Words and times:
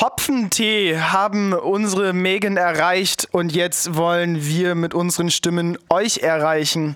Hopfentee 0.00 0.96
haben 0.96 1.52
unsere 1.52 2.12
Megan 2.12 2.56
erreicht 2.56 3.26
und 3.32 3.50
jetzt 3.50 3.96
wollen 3.96 4.46
wir 4.46 4.76
mit 4.76 4.94
unseren 4.94 5.32
Stimmen 5.32 5.76
euch 5.88 6.18
erreichen. 6.18 6.94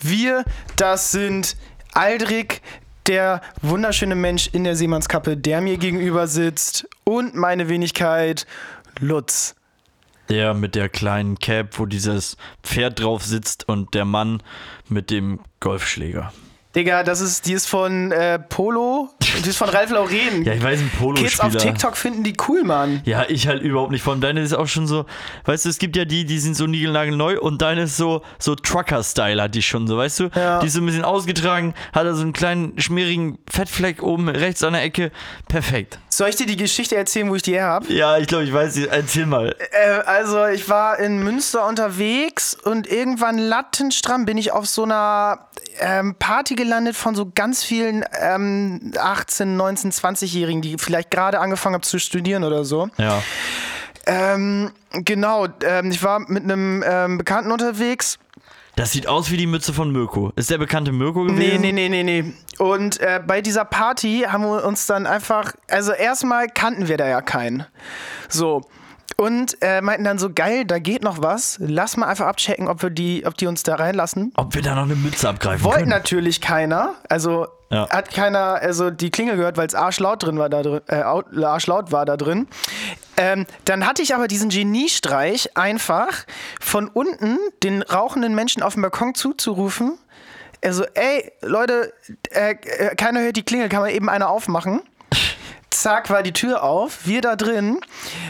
Wir, 0.00 0.44
das 0.76 1.10
sind 1.10 1.56
Aldrich, 1.92 2.60
der 3.08 3.40
wunderschöne 3.62 4.14
Mensch 4.14 4.48
in 4.52 4.64
der 4.64 4.76
Seemannskappe, 4.76 5.36
der 5.36 5.60
mir 5.60 5.78
gegenüber 5.78 6.26
sitzt 6.26 6.88
und 7.04 7.34
meine 7.34 7.68
Wenigkeit 7.68 8.46
Lutz. 9.00 9.54
Der 10.28 10.54
mit 10.54 10.74
der 10.74 10.88
kleinen 10.88 11.38
Cap, 11.38 11.78
wo 11.78 11.86
dieses 11.86 12.36
Pferd 12.62 13.00
drauf 13.00 13.24
sitzt 13.24 13.68
und 13.68 13.94
der 13.94 14.04
Mann 14.04 14.42
mit 14.88 15.10
dem 15.10 15.40
Golfschläger. 15.60 16.32
Digga, 16.76 17.02
das 17.04 17.22
ist, 17.22 17.46
die 17.46 17.54
ist 17.54 17.66
von 17.66 18.12
äh, 18.12 18.38
Polo, 18.38 19.08
die 19.42 19.48
ist 19.48 19.56
von 19.56 19.70
Ralf 19.70 19.90
Lauren. 19.90 20.44
Ja, 20.44 20.52
ich 20.52 20.62
weiß, 20.62 20.80
ein 20.80 21.14
Kids 21.14 21.40
auf. 21.40 21.56
TikTok 21.56 21.96
finden 21.96 22.22
die 22.22 22.34
cool, 22.46 22.64
Mann. 22.64 23.00
Ja, 23.06 23.24
ich 23.28 23.48
halt 23.48 23.62
überhaupt 23.62 23.92
nicht. 23.92 24.02
Vor 24.02 24.12
allem 24.12 24.20
deine 24.20 24.42
ist 24.42 24.52
auch 24.52 24.66
schon 24.68 24.86
so, 24.86 25.06
weißt 25.46 25.64
du, 25.64 25.70
es 25.70 25.78
gibt 25.78 25.96
ja 25.96 26.04
die, 26.04 26.26
die 26.26 26.38
sind 26.38 26.54
so 26.54 26.66
niegelnagelneu 26.66 27.40
und 27.40 27.62
deine 27.62 27.84
ist 27.84 27.96
so, 27.96 28.20
so 28.38 28.54
Trucker-Style 28.54 29.42
hat 29.42 29.54
die 29.54 29.62
schon 29.62 29.86
so, 29.86 29.96
weißt 29.96 30.20
du? 30.20 30.28
Ja. 30.34 30.60
Die 30.60 30.66
ist 30.66 30.74
so 30.74 30.80
ein 30.82 30.86
bisschen 30.86 31.04
ausgetragen, 31.04 31.72
hat 31.94 32.04
da 32.04 32.12
so 32.12 32.20
einen 32.20 32.34
kleinen 32.34 32.78
schmierigen 32.78 33.38
Fettfleck 33.50 34.02
oben 34.02 34.28
rechts 34.28 34.62
an 34.62 34.74
der 34.74 34.82
Ecke. 34.82 35.12
Perfekt. 35.48 35.98
Soll 36.10 36.28
ich 36.28 36.36
dir 36.36 36.46
die 36.46 36.56
Geschichte 36.58 36.94
erzählen, 36.94 37.30
wo 37.30 37.36
ich 37.36 37.42
die 37.42 37.52
her 37.52 37.68
habe? 37.68 37.90
Ja, 37.90 38.18
ich 38.18 38.26
glaube, 38.26 38.44
ich 38.44 38.52
weiß, 38.52 38.74
sie- 38.74 38.86
erzähl 38.88 39.24
mal. 39.24 39.56
Äh, 39.72 40.00
also, 40.04 40.44
ich 40.46 40.68
war 40.68 40.98
in 40.98 41.22
Münster 41.24 41.66
unterwegs 41.66 42.54
und 42.54 42.86
irgendwann 42.86 43.38
lattenstramm 43.38 44.26
bin 44.26 44.36
ich 44.36 44.52
auf 44.52 44.66
so 44.66 44.82
einer 44.84 45.46
ähm, 45.80 46.14
Party 46.18 46.54
gelandet 46.54 46.65
von 46.92 47.14
so 47.14 47.30
ganz 47.34 47.62
vielen 47.64 48.04
ähm, 48.20 48.92
18, 48.98 49.56
19, 49.56 49.92
20-Jährigen, 49.92 50.62
die 50.62 50.76
vielleicht 50.78 51.10
gerade 51.10 51.40
angefangen 51.40 51.74
haben 51.74 51.82
zu 51.82 51.98
studieren 51.98 52.44
oder 52.44 52.64
so. 52.64 52.88
Ja. 52.98 53.22
Ähm, 54.06 54.70
genau, 54.92 55.46
ähm, 55.64 55.90
ich 55.90 56.02
war 56.02 56.20
mit 56.20 56.44
einem 56.44 56.84
ähm, 56.86 57.18
Bekannten 57.18 57.50
unterwegs. 57.50 58.18
Das 58.76 58.92
sieht 58.92 59.06
aus 59.08 59.30
wie 59.30 59.38
die 59.38 59.46
Mütze 59.46 59.72
von 59.72 59.90
Mirko. 59.90 60.32
Ist 60.36 60.50
der 60.50 60.58
bekannte 60.58 60.92
Mirko 60.92 61.24
Nee, 61.24 61.32
gewesen? 61.56 61.60
nee, 61.62 61.72
nee, 61.72 61.88
nee, 61.88 62.02
nee. 62.02 62.32
Und 62.58 63.00
äh, 63.00 63.20
bei 63.26 63.40
dieser 63.40 63.64
Party 63.64 64.26
haben 64.28 64.42
wir 64.44 64.64
uns 64.64 64.86
dann 64.86 65.06
einfach, 65.06 65.54
also 65.70 65.92
erstmal 65.92 66.48
kannten 66.48 66.86
wir 66.86 66.98
da 66.98 67.08
ja 67.08 67.22
keinen. 67.22 67.64
So. 68.28 68.62
Und 69.16 69.56
äh, 69.62 69.80
meinten 69.80 70.04
dann 70.04 70.18
so, 70.18 70.30
geil, 70.30 70.66
da 70.66 70.78
geht 70.78 71.02
noch 71.02 71.22
was. 71.22 71.56
Lass 71.58 71.96
mal 71.96 72.06
einfach 72.06 72.26
abchecken, 72.26 72.68
ob 72.68 72.82
wir 72.82 72.90
die, 72.90 73.24
ob 73.26 73.34
die 73.36 73.46
uns 73.46 73.62
da 73.62 73.76
reinlassen. 73.76 74.30
Ob 74.36 74.54
wir 74.54 74.60
da 74.60 74.74
noch 74.74 74.82
eine 74.82 74.94
Mütze 74.94 75.26
abgreifen 75.28 75.64
Wollte 75.64 75.78
können. 75.80 75.90
natürlich 75.90 76.42
keiner. 76.42 76.94
Also 77.08 77.46
Ja. 77.70 77.88
hat 77.88 78.12
keiner, 78.12 78.56
also 78.60 78.90
die 78.90 79.10
Klingel 79.10 79.36
gehört, 79.36 79.56
weil 79.56 79.66
es 79.68 79.74
arschlaut 79.74 80.22
drin 80.22 80.38
war 80.38 80.50
da 80.50 80.62
drin, 80.62 80.80
äh, 80.88 81.02
au- 81.02 81.22
arschlaut 81.42 81.92
war 81.92 82.04
da 82.04 82.18
drin. 82.18 82.46
Ähm, 83.16 83.46
dann 83.64 83.86
hatte 83.86 84.02
ich 84.02 84.14
aber 84.14 84.28
diesen 84.28 84.50
Geniestreich 84.50 85.56
einfach 85.56 86.26
von 86.60 86.86
unten 86.88 87.38
den 87.62 87.80
rauchenden 87.80 88.34
Menschen 88.34 88.62
auf 88.62 88.74
dem 88.74 88.82
Balkon 88.82 89.14
zuzurufen. 89.14 89.98
Also, 90.62 90.84
ey, 90.94 91.32
Leute, 91.42 91.92
äh, 92.32 92.50
äh, 92.52 92.94
keiner 92.96 93.20
hört 93.20 93.36
die 93.36 93.44
Klingel, 93.44 93.68
kann 93.70 93.80
man 93.80 93.90
eben 93.90 94.08
eine 94.10 94.28
aufmachen. 94.28 94.82
Zack, 95.82 96.10
war 96.10 96.22
die 96.22 96.32
Tür 96.32 96.62
auf, 96.62 97.06
wir 97.06 97.20
da 97.20 97.36
drin, 97.36 97.80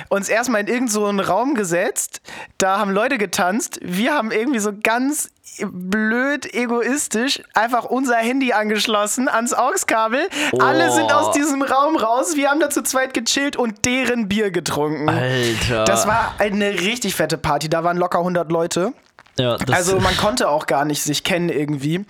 uns 0.08 0.28
erstmal 0.28 0.62
in 0.62 0.66
irgendeinen 0.66 0.88
so 0.88 1.06
einen 1.06 1.20
Raum 1.20 1.54
gesetzt, 1.54 2.20
da 2.58 2.78
haben 2.78 2.90
Leute 2.90 3.18
getanzt, 3.18 3.78
wir 3.82 4.14
haben 4.14 4.30
irgendwie 4.30 4.58
so 4.58 4.72
ganz 4.82 5.30
blöd 5.64 6.52
egoistisch 6.54 7.42
einfach 7.54 7.84
unser 7.84 8.16
Handy 8.16 8.52
angeschlossen 8.52 9.28
ans 9.28 9.54
AUX-Kabel. 9.54 10.28
Alle 10.58 10.92
sind 10.92 11.12
aus 11.12 11.32
diesem 11.32 11.62
Raum 11.62 11.96
raus, 11.96 12.36
wir 12.36 12.50
haben 12.50 12.60
da 12.60 12.68
zu 12.68 12.82
zweit 12.82 13.14
gechillt 13.14 13.56
und 13.56 13.84
deren 13.86 14.28
Bier 14.28 14.50
getrunken. 14.50 15.08
Alter. 15.08 15.84
Das 15.84 16.06
war 16.06 16.34
eine 16.38 16.70
richtig 16.72 17.14
fette 17.14 17.38
Party, 17.38 17.68
da 17.68 17.84
waren 17.84 17.96
locker 17.96 18.18
100 18.18 18.50
Leute. 18.50 18.92
Ja, 19.38 19.56
Also 19.72 19.98
man 20.00 20.16
konnte 20.16 20.48
auch 20.48 20.66
gar 20.66 20.84
nicht 20.84 21.02
sich 21.02 21.22
kennen 21.22 21.48
irgendwie. 21.50 22.04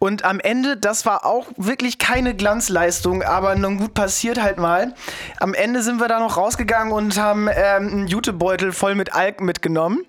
Und 0.00 0.24
am 0.24 0.40
Ende, 0.40 0.76
das 0.76 1.06
war 1.06 1.24
auch 1.24 1.46
wirklich 1.56 1.98
keine 1.98 2.34
Glanzleistung, 2.34 3.22
aber 3.22 3.54
nun 3.54 3.78
gut 3.78 3.94
passiert 3.94 4.40
halt 4.40 4.58
mal. 4.58 4.94
Am 5.38 5.54
Ende 5.54 5.82
sind 5.82 6.00
wir 6.00 6.08
da 6.08 6.18
noch 6.18 6.36
rausgegangen 6.36 6.92
und 6.92 7.18
haben 7.18 7.48
ähm, 7.48 7.88
einen 7.88 8.06
Jutebeutel 8.08 8.72
voll 8.72 8.94
mit 8.94 9.14
Alk 9.14 9.40
mitgenommen. 9.40 10.04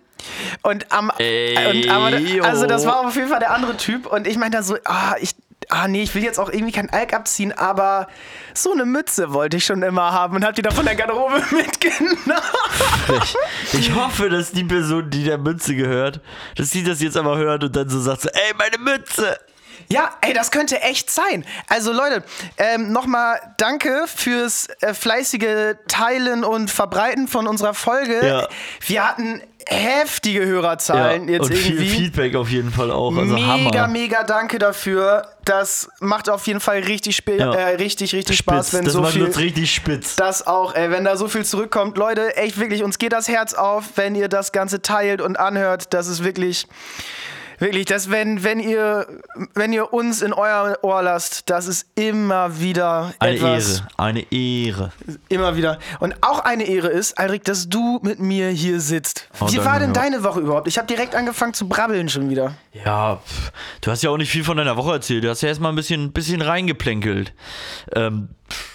Und 0.64 0.92
am 0.92 1.12
Ey, 1.20 1.86
und, 1.86 1.92
aber, 1.92 2.48
also 2.48 2.66
das 2.66 2.86
war 2.86 3.06
auf 3.06 3.16
jeden 3.16 3.30
Fall 3.30 3.40
der 3.40 3.52
andere 3.52 3.78
Typ 3.78 4.08
und 4.08 4.26
ich 4.26 4.38
meinte 4.38 4.58
da 4.58 4.64
so, 4.64 4.76
ah, 4.86 5.16
ich 5.22 5.36
ah 5.70 5.88
nee, 5.88 6.04
ich 6.04 6.14
will 6.16 6.24
jetzt 6.24 6.40
auch 6.40 6.50
irgendwie 6.50 6.72
kein 6.72 6.90
Alk 6.90 7.14
abziehen, 7.14 7.52
aber 7.52 8.08
so 8.54 8.72
eine 8.72 8.86
Mütze 8.86 9.34
wollte 9.34 9.58
ich 9.58 9.66
schon 9.66 9.82
immer 9.84 10.14
haben 10.14 10.36
und 10.36 10.46
hab 10.46 10.56
die 10.56 10.62
da 10.62 10.72
von 10.72 10.86
der 10.86 10.96
Garderobe 10.96 11.42
mitgenommen. 11.52 12.18
Ich, 13.74 13.80
ich 13.80 13.96
hoffe, 13.96 14.30
dass 14.30 14.52
die 14.52 14.64
Person, 14.64 15.10
die 15.10 15.24
der 15.24 15.38
Mütze 15.38 15.76
gehört, 15.76 16.22
dass 16.56 16.72
sie 16.72 16.84
das 16.84 17.02
jetzt 17.02 17.18
aber 17.18 17.38
hört 17.38 17.64
und 17.64 17.76
dann 17.76 17.90
so 17.90 18.00
sagt 18.00 18.22
so, 18.22 18.30
ey, 18.30 18.54
meine 18.58 18.78
Mütze! 18.78 19.38
Ja, 19.90 20.16
ey, 20.22 20.34
das 20.34 20.52
könnte 20.52 20.82
echt 20.82 21.10
sein. 21.10 21.46
Also 21.70 21.94
Leute, 21.94 22.24
ähm, 22.58 22.92
nochmal 22.92 23.40
danke 23.58 24.06
fürs 24.08 24.68
äh, 24.82 24.94
fleißige 24.94 25.76
Teilen 25.88 26.44
und 26.44 26.70
Verbreiten 26.70 27.28
von 27.28 27.48
unserer 27.48 27.74
Folge. 27.74 28.26
Ja. 28.26 28.48
Wir 28.86 29.08
hatten 29.08 29.42
heftige 29.70 30.46
Hörerzahlen 30.46 31.28
jetzt 31.30 31.50
und 31.50 31.56
viel 31.56 31.74
irgendwie. 31.76 31.90
Feedback 31.90 32.36
auf 32.36 32.50
jeden 32.50 32.72
Fall 32.72 32.92
auch. 32.92 33.16
Also 33.16 33.34
mega, 33.36 33.48
Hammer. 33.48 33.88
mega 33.88 34.24
danke 34.24 34.60
dafür. 34.60 35.28
Das 35.46 35.90
macht 36.00 36.30
auf 36.30 36.46
jeden 36.48 36.60
Fall 36.60 36.80
richtig, 36.80 37.22
Ja. 37.28 37.54
äh, 37.54 37.76
richtig, 37.76 38.14
richtig 38.14 38.38
Spaß, 38.38 38.68
Spitz. 38.68 38.78
wenn 38.78 38.86
das 38.86 38.94
so 38.94 39.02
macht 39.02 39.14
viel. 39.14 39.24
uns 39.26 39.38
richtig 39.38 39.74
spitz. 39.74 40.16
Das 40.16 40.46
auch, 40.48 40.74
ey, 40.76 40.90
wenn 40.92 41.04
da 41.06 41.16
so 41.18 41.28
viel 41.28 41.46
zurückkommt. 41.46 41.98
Leute, 41.98 42.36
echt 42.38 42.60
wirklich, 42.60 42.84
uns 42.84 42.98
geht 42.98 43.14
das 43.14 43.28
Herz 43.28 43.54
auf, 43.54 43.84
wenn 43.96 44.16
ihr 44.16 44.28
das 44.30 44.52
Ganze 44.52 44.82
teilt 44.82 45.22
und 45.22 45.38
anhört. 45.40 45.94
Das 45.94 46.08
ist 46.08 46.24
wirklich, 46.24 46.68
wirklich, 47.60 47.86
das, 47.86 48.10
wenn, 48.10 48.44
wenn 48.44 48.60
ihr, 48.60 49.08
wenn 49.54 49.74
ihr 49.74 49.94
uns 49.94 50.22
in 50.22 50.34
euer 50.34 50.78
Ohr 50.82 51.02
lasst, 51.02 51.50
das 51.50 51.68
ist 51.68 51.88
immer 51.96 52.60
wieder 52.60 53.14
Eine 53.20 53.36
etwas. 53.36 53.80
Ehre, 53.80 53.88
eine 53.98 54.32
Ehre. 54.32 54.92
Immer 55.30 55.56
wieder. 55.56 55.80
Und 56.00 56.16
auch 56.22 56.40
eine 56.40 56.64
Ehre 56.66 56.88
ist, 56.88 57.18
Alrik, 57.18 57.44
dass 57.44 57.70
du 57.70 58.00
mit 58.04 58.20
mir 58.20 58.50
hier 58.50 58.80
sitzt. 58.80 59.30
Oh, 59.40 59.48
Wie 59.52 59.64
war 59.64 59.80
denn 59.80 59.94
deine 59.94 60.24
Woche 60.24 60.40
überhaupt? 60.40 60.68
Ich 60.68 60.78
habe 60.78 60.88
direkt 60.88 61.16
angefangen 61.16 61.54
zu 61.54 61.68
brabbeln 61.68 62.10
schon 62.10 62.30
wieder. 62.30 62.54
Ja, 62.74 63.18
pff, 63.18 63.52
du 63.82 63.92
hast 63.92 64.04
ja 64.04 64.10
auch 64.10 64.18
nicht 64.18 64.32
viel 64.32 64.44
von 64.44 64.58
deiner 64.58 64.78
Woche 64.78 64.94
erzählt. 64.94 65.24
Du 65.24 65.30
hast 65.30 65.42
ja 65.42 65.50
erstmal 65.50 65.72
ein 65.72 65.76
bisschen, 65.76 66.12
bisschen 66.12 66.42
reingeplänkelt. 66.42 67.34
Ähm, 67.96 68.30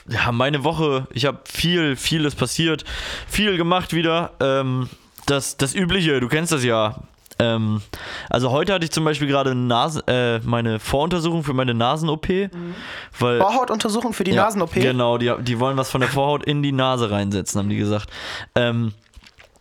ja, 0.08 0.32
meine 0.32 0.64
Woche, 0.64 1.06
ich 1.12 1.24
habe 1.26 1.40
viel, 1.50 1.96
vieles 1.96 2.34
passiert, 2.34 2.84
viel 3.26 3.56
gemacht 3.56 3.92
wieder. 3.92 4.32
Ähm, 4.40 4.88
das, 5.26 5.56
das 5.56 5.74
Übliche, 5.74 6.20
du 6.20 6.28
kennst 6.28 6.52
das 6.52 6.64
ja. 6.64 6.96
Ähm, 7.42 7.82
also 8.30 8.50
heute 8.50 8.72
hatte 8.72 8.84
ich 8.84 8.90
zum 8.90 9.04
Beispiel 9.04 9.28
gerade 9.28 9.54
Nasen, 9.54 10.02
äh, 10.06 10.38
meine 10.40 10.78
Voruntersuchung 10.78 11.42
für 11.44 11.54
meine 11.54 11.74
Nasen-OP. 11.74 12.28
Weil, 13.18 13.38
Vorhautuntersuchung 13.38 14.12
für 14.12 14.24
die 14.24 14.32
ja, 14.32 14.44
Nasen-OP. 14.44 14.74
Genau, 14.74 15.18
die, 15.18 15.32
die 15.40 15.58
wollen 15.58 15.76
was 15.76 15.90
von 15.90 16.00
der 16.00 16.10
Vorhaut 16.10 16.44
in 16.44 16.62
die 16.62 16.72
Nase 16.72 17.10
reinsetzen, 17.10 17.58
haben 17.58 17.68
die 17.68 17.76
gesagt. 17.76 18.08
Ähm, 18.54 18.92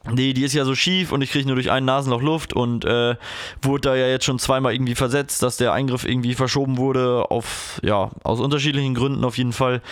Nee, 0.09 0.33
die 0.33 0.43
ist 0.43 0.53
ja 0.53 0.65
so 0.65 0.73
schief 0.73 1.11
und 1.11 1.21
ich 1.21 1.31
kriege 1.31 1.45
nur 1.45 1.55
durch 1.55 1.69
ein 1.69 1.85
Nasenloch 1.85 2.23
Luft 2.23 2.53
und 2.53 2.85
äh, 2.85 3.15
wurde 3.61 3.81
da 3.81 3.95
ja 3.95 4.07
jetzt 4.07 4.25
schon 4.25 4.39
zweimal 4.39 4.73
irgendwie 4.73 4.95
versetzt, 4.95 5.43
dass 5.43 5.57
der 5.57 5.73
Eingriff 5.73 6.05
irgendwie 6.05 6.33
verschoben 6.33 6.77
wurde, 6.77 7.29
auf, 7.29 7.79
ja, 7.83 8.09
aus 8.23 8.39
unterschiedlichen 8.39 8.95
Gründen 8.95 9.23
auf 9.23 9.37
jeden 9.37 9.53
Fall. 9.53 9.83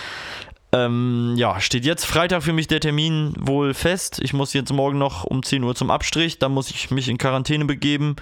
Ähm, 0.72 1.34
ja, 1.36 1.60
steht 1.60 1.86
jetzt 1.86 2.06
Freitag 2.06 2.44
für 2.44 2.54
mich 2.54 2.68
der 2.68 2.80
Termin 2.80 3.34
wohl 3.40 3.74
fest. 3.74 4.20
Ich 4.22 4.34
muss 4.34 4.54
jetzt 4.54 4.72
morgen 4.72 5.00
noch 5.00 5.24
um 5.24 5.42
10 5.42 5.64
Uhr 5.64 5.74
zum 5.76 5.90
Abstrich. 5.90 6.38
Dann 6.38 6.52
muss 6.52 6.70
ich 6.70 6.92
mich 6.92 7.10
in 7.10 7.18
Quarantäne 7.18 7.66
begeben. 7.66 8.16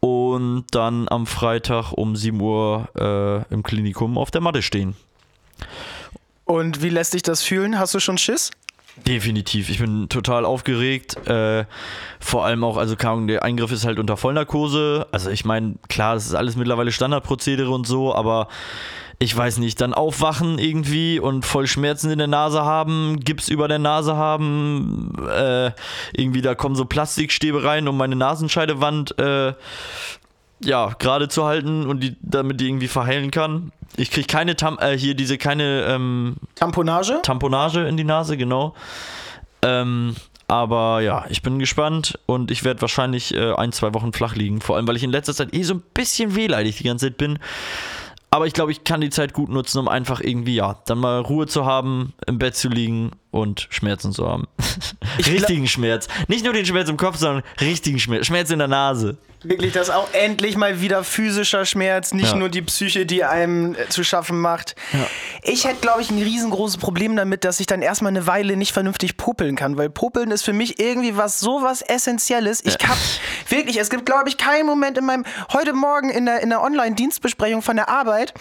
Und 0.00 0.66
dann 0.70 1.08
am 1.08 1.26
Freitag 1.26 1.92
um 1.92 2.14
7 2.14 2.40
Uhr 2.40 2.88
äh, 2.94 3.52
im 3.52 3.62
Klinikum 3.62 4.18
auf 4.18 4.30
der 4.30 4.40
Matte 4.40 4.62
stehen. 4.62 4.94
Und 6.44 6.82
wie 6.82 6.90
lässt 6.90 7.14
dich 7.14 7.22
das 7.22 7.42
fühlen? 7.42 7.78
Hast 7.78 7.94
du 7.94 8.00
schon 8.00 8.18
Schiss? 8.18 8.52
Definitiv. 9.04 9.68
Ich 9.68 9.78
bin 9.78 10.08
total 10.08 10.44
aufgeregt. 10.44 11.16
Äh, 11.26 11.66
vor 12.18 12.46
allem 12.46 12.64
auch, 12.64 12.76
also 12.76 12.96
Ahnung, 12.96 13.26
der 13.26 13.42
Eingriff 13.42 13.72
ist 13.72 13.84
halt 13.84 13.98
unter 13.98 14.16
Vollnarkose. 14.16 15.06
Also 15.12 15.30
ich 15.30 15.44
meine, 15.44 15.74
klar, 15.88 16.14
das 16.14 16.26
ist 16.26 16.34
alles 16.34 16.56
mittlerweile 16.56 16.92
Standardprozedere 16.92 17.70
und 17.70 17.86
so, 17.86 18.14
aber 18.14 18.48
ich 19.18 19.34
weiß 19.34 19.58
nicht, 19.58 19.80
dann 19.80 19.94
aufwachen 19.94 20.58
irgendwie 20.58 21.18
und 21.18 21.44
voll 21.44 21.66
Schmerzen 21.66 22.10
in 22.10 22.18
der 22.18 22.26
Nase 22.26 22.64
haben, 22.64 23.18
Gips 23.20 23.48
über 23.48 23.66
der 23.66 23.78
Nase 23.78 24.16
haben, 24.16 25.12
äh, 25.30 25.70
irgendwie 26.12 26.42
da 26.42 26.54
kommen 26.54 26.74
so 26.74 26.84
Plastikstäbe 26.84 27.64
rein, 27.64 27.88
um 27.88 27.96
meine 27.96 28.16
Nasenscheidewand 28.16 29.18
äh, 29.18 29.54
ja, 30.60 30.94
gerade 30.98 31.28
zu 31.28 31.44
halten 31.44 31.86
und 31.86 32.02
die, 32.02 32.16
damit 32.20 32.60
die 32.60 32.68
irgendwie 32.68 32.88
verheilen 32.88 33.30
kann. 33.30 33.72
Ich 33.96 34.10
kriege 34.10 34.26
keine 34.26 34.56
Tam 34.56 34.78
äh, 34.78 34.96
hier 34.96 35.14
diese 35.14 35.38
keine 35.38 35.84
ähm, 35.88 36.36
Tamponage? 36.54 37.20
Tamponage 37.22 37.86
in 37.86 37.96
die 37.96 38.04
Nase, 38.04 38.36
genau. 38.36 38.74
Ähm, 39.62 40.14
aber 40.48 41.00
ja, 41.00 41.24
ich 41.28 41.42
bin 41.42 41.58
gespannt 41.58 42.18
und 42.26 42.50
ich 42.50 42.64
werde 42.64 42.80
wahrscheinlich 42.80 43.34
äh, 43.34 43.54
ein, 43.54 43.72
zwei 43.72 43.94
Wochen 43.94 44.12
flach 44.12 44.36
liegen. 44.36 44.60
Vor 44.60 44.76
allem, 44.76 44.86
weil 44.86 44.96
ich 44.96 45.02
in 45.02 45.10
letzter 45.10 45.34
Zeit 45.34 45.54
eh 45.54 45.62
so 45.62 45.74
ein 45.74 45.82
bisschen 45.94 46.36
wehleidig 46.36 46.78
die 46.78 46.84
ganze 46.84 47.06
Zeit 47.06 47.18
bin. 47.18 47.38
Aber 48.36 48.46
ich 48.46 48.52
glaube, 48.52 48.70
ich 48.70 48.84
kann 48.84 49.00
die 49.00 49.08
Zeit 49.08 49.32
gut 49.32 49.48
nutzen, 49.48 49.78
um 49.78 49.88
einfach 49.88 50.20
irgendwie, 50.20 50.56
ja, 50.56 50.76
dann 50.84 50.98
mal 50.98 51.20
Ruhe 51.20 51.46
zu 51.46 51.64
haben, 51.64 52.12
im 52.26 52.38
Bett 52.38 52.54
zu 52.54 52.68
liegen 52.68 53.12
und 53.30 53.66
Schmerzen 53.70 54.12
zu 54.12 54.28
haben. 54.28 54.46
richtigen 55.26 55.66
Schmerz. 55.66 56.06
Nicht 56.28 56.44
nur 56.44 56.52
den 56.52 56.66
Schmerz 56.66 56.90
im 56.90 56.98
Kopf, 56.98 57.16
sondern 57.16 57.42
richtigen 57.62 57.98
Schmerz. 57.98 58.26
Schmerz 58.26 58.50
in 58.50 58.58
der 58.58 58.68
Nase. 58.68 59.16
Wirklich, 59.48 59.72
das 59.72 59.90
auch 59.90 60.08
endlich 60.12 60.56
mal 60.56 60.80
wieder 60.80 61.04
physischer 61.04 61.64
Schmerz, 61.64 62.12
nicht 62.12 62.30
Ja. 62.32 62.36
nur 62.36 62.48
die 62.48 62.62
Psyche, 62.62 63.06
die 63.06 63.24
einem 63.24 63.74
äh, 63.74 63.88
zu 63.88 64.02
schaffen 64.04 64.40
macht. 64.40 64.74
Ich 65.42 65.64
hätte, 65.64 65.76
glaube 65.80 66.02
ich, 66.02 66.10
ein 66.10 66.20
riesengroßes 66.22 66.78
Problem 66.78 67.16
damit, 67.16 67.44
dass 67.44 67.60
ich 67.60 67.66
dann 67.66 67.82
erstmal 67.82 68.10
eine 68.10 68.26
Weile 68.26 68.56
nicht 68.56 68.72
vernünftig 68.72 69.16
popeln 69.16 69.56
kann, 69.56 69.76
weil 69.76 69.90
popeln 69.90 70.30
ist 70.30 70.42
für 70.44 70.52
mich 70.52 70.80
irgendwie 70.80 71.16
was 71.16 71.40
so 71.40 71.62
was 71.62 71.82
Essentielles. 71.82 72.64
Ich 72.64 72.74
hab 72.74 72.96
wirklich, 73.48 73.78
es 73.78 73.90
gibt, 73.90 74.06
glaube 74.06 74.28
ich, 74.28 74.36
keinen 74.38 74.66
Moment 74.66 74.98
in 74.98 75.04
meinem, 75.04 75.24
heute 75.52 75.72
Morgen 75.72 76.10
in 76.10 76.26
der, 76.26 76.40
in 76.40 76.50
der 76.50 76.62
Online-Dienstbesprechung 76.62 77.62
von 77.62 77.76
der 77.76 77.88
Arbeit, 77.88 78.34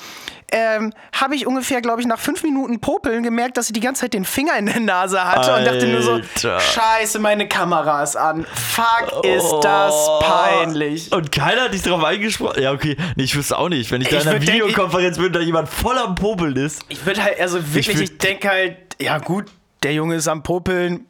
ähm, 0.51 0.93
habe 1.13 1.35
ich 1.35 1.47
ungefähr, 1.47 1.81
glaube 1.81 2.01
ich, 2.01 2.07
nach 2.07 2.19
fünf 2.19 2.43
Minuten 2.43 2.79
Popeln 2.79 3.23
gemerkt, 3.23 3.57
dass 3.57 3.67
ich 3.67 3.73
die 3.73 3.79
ganze 3.79 4.01
Zeit 4.01 4.13
den 4.13 4.25
Finger 4.25 4.57
in 4.57 4.67
der 4.67 4.79
Nase 4.79 5.23
hatte 5.23 5.55
und 5.55 5.65
dachte 5.65 5.87
nur 5.87 6.01
so, 6.01 6.11
Alter. 6.13 6.59
scheiße, 6.59 7.19
meine 7.19 7.47
Kamera 7.47 8.03
ist 8.03 8.15
an. 8.15 8.45
Fuck, 8.53 9.25
ist 9.25 9.51
das 9.63 9.93
Oh. 10.07 10.19
peinlich. 10.21 11.11
Und 11.11 11.31
keiner 11.31 11.63
hat 11.63 11.73
dich 11.73 11.81
darauf 11.81 12.03
eingesprochen. 12.03 12.61
Ja, 12.61 12.71
okay. 12.71 12.95
Nee, 13.15 13.23
ich 13.23 13.35
wüsste 13.35 13.57
auch 13.57 13.69
nicht. 13.69 13.91
Wenn 13.91 14.01
ich 14.01 14.09
da 14.09 14.17
Ich 14.17 14.23
in 14.23 14.29
einer 14.29 14.41
Videokonferenz 14.41 15.17
bin, 15.17 15.33
da 15.33 15.39
jemand 15.39 15.67
voll 15.67 15.97
am 15.97 16.15
Popeln 16.15 16.55
ist. 16.55 16.83
Ich 16.89 17.05
würde 17.05 17.23
halt, 17.23 17.39
also 17.39 17.57
wirklich, 17.73 17.99
ich, 17.99 18.09
würd- 18.11 18.21
denke 18.21 18.47
halt, 18.49 18.77
ja 19.01 19.17
gut, 19.17 19.45
der 19.83 19.93
Junge 19.93 20.15
ist 20.15 20.27
am 20.27 20.43
Popeln. 20.43 21.05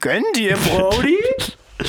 Gönn 0.00 0.22
dir, 0.34 0.56
Brody. 0.70 1.18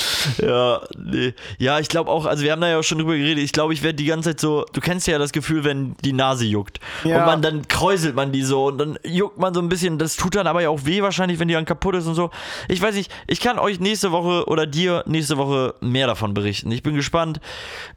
Ja, 0.42 0.81
nee. 0.98 1.34
Ja, 1.57 1.80
ich 1.80 1.90
glaube 1.90 2.10
auch, 2.10 2.25
also 2.25 2.44
wir 2.44 2.51
haben 2.51 2.62
da 2.62 2.69
ja 2.69 2.80
auch 2.80 2.84
schon 2.84 2.98
drüber 3.00 3.16
geredet, 3.16 3.44
ich 3.44 3.51
glaube, 3.51 3.74
ich 3.74 3.84
werde 3.84 3.96
die 3.96 4.06
ganze 4.06 4.30
Zeit 4.30 4.40
so, 4.40 4.66
du 4.72 4.81
kennst 4.81 5.07
ja 5.07 5.18
das 5.18 5.31
Gefühl, 5.31 5.63
wenn 5.63 5.96
die 6.04 6.13
Nase 6.13 6.46
juckt. 6.46 6.80
Ja. 7.04 7.19
Und 7.19 7.25
man 7.25 7.42
dann 7.42 7.68
kräuselt 7.68 8.16
man 8.16 8.31
die 8.31 8.44
so 8.44 8.68
und 8.68 8.78
dann 8.78 9.00
juckt 9.04 9.38
man 9.38 9.54
so 9.54 9.62
ein 9.62 9.69
bisschen, 9.69 9.98
das 9.98 10.16
tut 10.16 10.36
dann 10.36 10.48
aber 10.48 10.62
ja 10.62 10.69
auch 10.69 10.86
weh 10.86 11.01
wahrscheinlich, 11.01 11.40
wenn 11.40 11.48
die 11.48 11.54
dann 11.54 11.66
kaputt 11.66 11.96
ist 11.96 12.07
und 12.07 12.16
so. 12.16 12.31
Ich 12.68 12.81
weiß 12.81 12.96
nicht, 12.96 13.12
ich 13.28 13.40
kann 13.40 13.60
euch 13.60 13.80
nächste 13.80 14.12
Woche 14.12 14.48
oder 14.48 14.66
dir 14.66 15.04
nächste 15.07 15.38
Woche 15.38 15.75
mehr 15.81 16.07
davon 16.07 16.34
berichten. 16.34 16.72
Ich 16.72 16.84
bin 16.84 16.95
gespannt. 16.95 17.40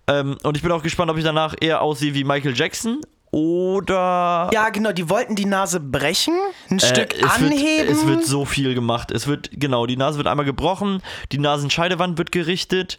Ähm, 0.06 0.36
und 0.42 0.56
ich 0.56 0.62
bin 0.62 0.72
auch 0.72 0.82
gespannt, 0.82 1.10
ob 1.10 1.18
ich 1.18 1.24
danach 1.24 1.54
eher 1.60 1.82
aussehe 1.82 2.14
wie 2.14 2.24
Michael 2.24 2.56
Jackson 2.56 3.00
oder 3.32 4.50
ja, 4.52 4.68
genau, 4.68 4.92
die 4.92 5.08
wollten 5.08 5.34
die 5.34 5.46
Nase 5.46 5.80
brechen, 5.80 6.34
ein 6.70 6.78
Äh, 6.78 6.86
Stück 6.86 7.14
es 7.14 7.30
anheben. 7.30 7.88
Wird, 7.88 7.90
es 7.90 8.06
wird 8.06 8.24
so 8.26 8.44
viel 8.44 8.74
gemacht. 8.74 9.10
Es 9.10 9.26
wird, 9.26 9.50
genau, 9.54 9.86
die 9.86 9.96
Nase 9.96 10.18
wird 10.18 10.28
einmal 10.28 10.44
gebrochen, 10.44 11.02
die 11.32 11.38
Nasenscheidewand 11.38 12.18
wird 12.18 12.30
gerichtet. 12.30 12.98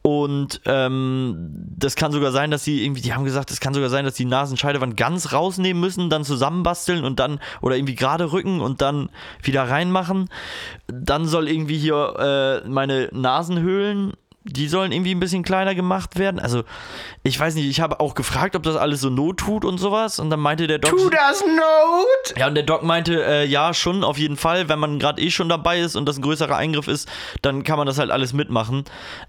Und 0.00 0.62
ähm, 0.64 1.50
das 1.76 1.96
kann 1.96 2.12
sogar 2.12 2.32
sein, 2.32 2.50
dass 2.50 2.64
sie 2.64 2.82
irgendwie, 2.82 3.02
die 3.02 3.12
haben 3.12 3.24
gesagt, 3.24 3.50
es 3.50 3.60
kann 3.60 3.74
sogar 3.74 3.90
sein, 3.90 4.06
dass 4.06 4.14
die 4.14 4.24
Nasenscheidewand 4.24 4.96
ganz 4.96 5.34
rausnehmen 5.34 5.78
müssen, 5.78 6.08
dann 6.08 6.24
zusammenbasteln 6.24 7.04
und 7.04 7.20
dann, 7.20 7.38
oder 7.60 7.76
irgendwie 7.76 7.96
gerade 7.96 8.32
rücken 8.32 8.60
und 8.60 8.80
dann 8.80 9.10
wieder 9.42 9.64
reinmachen. 9.68 10.30
Dann 10.86 11.26
soll 11.26 11.46
irgendwie 11.46 11.76
hier 11.76 12.62
äh, 12.64 12.68
meine 12.68 13.10
Nasenhöhlen, 13.12 14.14
die 14.48 14.68
sollen 14.68 14.92
irgendwie 14.92 15.14
ein 15.14 15.20
bisschen 15.20 15.42
kleiner 15.42 15.74
gemacht 15.74 16.18
werden. 16.18 16.40
Also, 16.40 16.64
ich 17.22 17.38
weiß 17.38 17.54
nicht, 17.54 17.68
ich 17.68 17.80
habe 17.80 18.00
auch 18.00 18.14
gefragt, 18.14 18.56
ob 18.56 18.62
das 18.62 18.76
alles 18.76 19.00
so 19.00 19.10
Not 19.10 19.38
tut 19.38 19.64
und 19.64 19.78
sowas. 19.78 20.18
Und 20.18 20.30
dann 20.30 20.40
meinte 20.40 20.66
der 20.66 20.78
Doktor. 20.78 20.98
Tu 20.98 21.10
das 21.10 21.44
Not! 21.44 22.38
Ja, 22.38 22.48
und 22.48 22.54
der 22.54 22.64
Doc 22.64 22.82
meinte, 22.82 23.24
äh, 23.24 23.46
ja, 23.46 23.74
schon, 23.74 24.04
auf 24.04 24.18
jeden 24.18 24.36
Fall. 24.36 24.68
Wenn 24.68 24.78
man 24.78 24.98
gerade 24.98 25.22
eh 25.22 25.30
schon 25.30 25.48
dabei 25.48 25.80
ist 25.80 25.96
und 25.96 26.06
das 26.06 26.18
ein 26.18 26.22
größerer 26.22 26.56
Eingriff 26.56 26.88
ist, 26.88 27.08
dann 27.42 27.62
kann 27.62 27.78
man 27.78 27.86
das 27.86 27.98
halt 27.98 28.10
alles 28.10 28.32
mitmachen. 28.32 28.84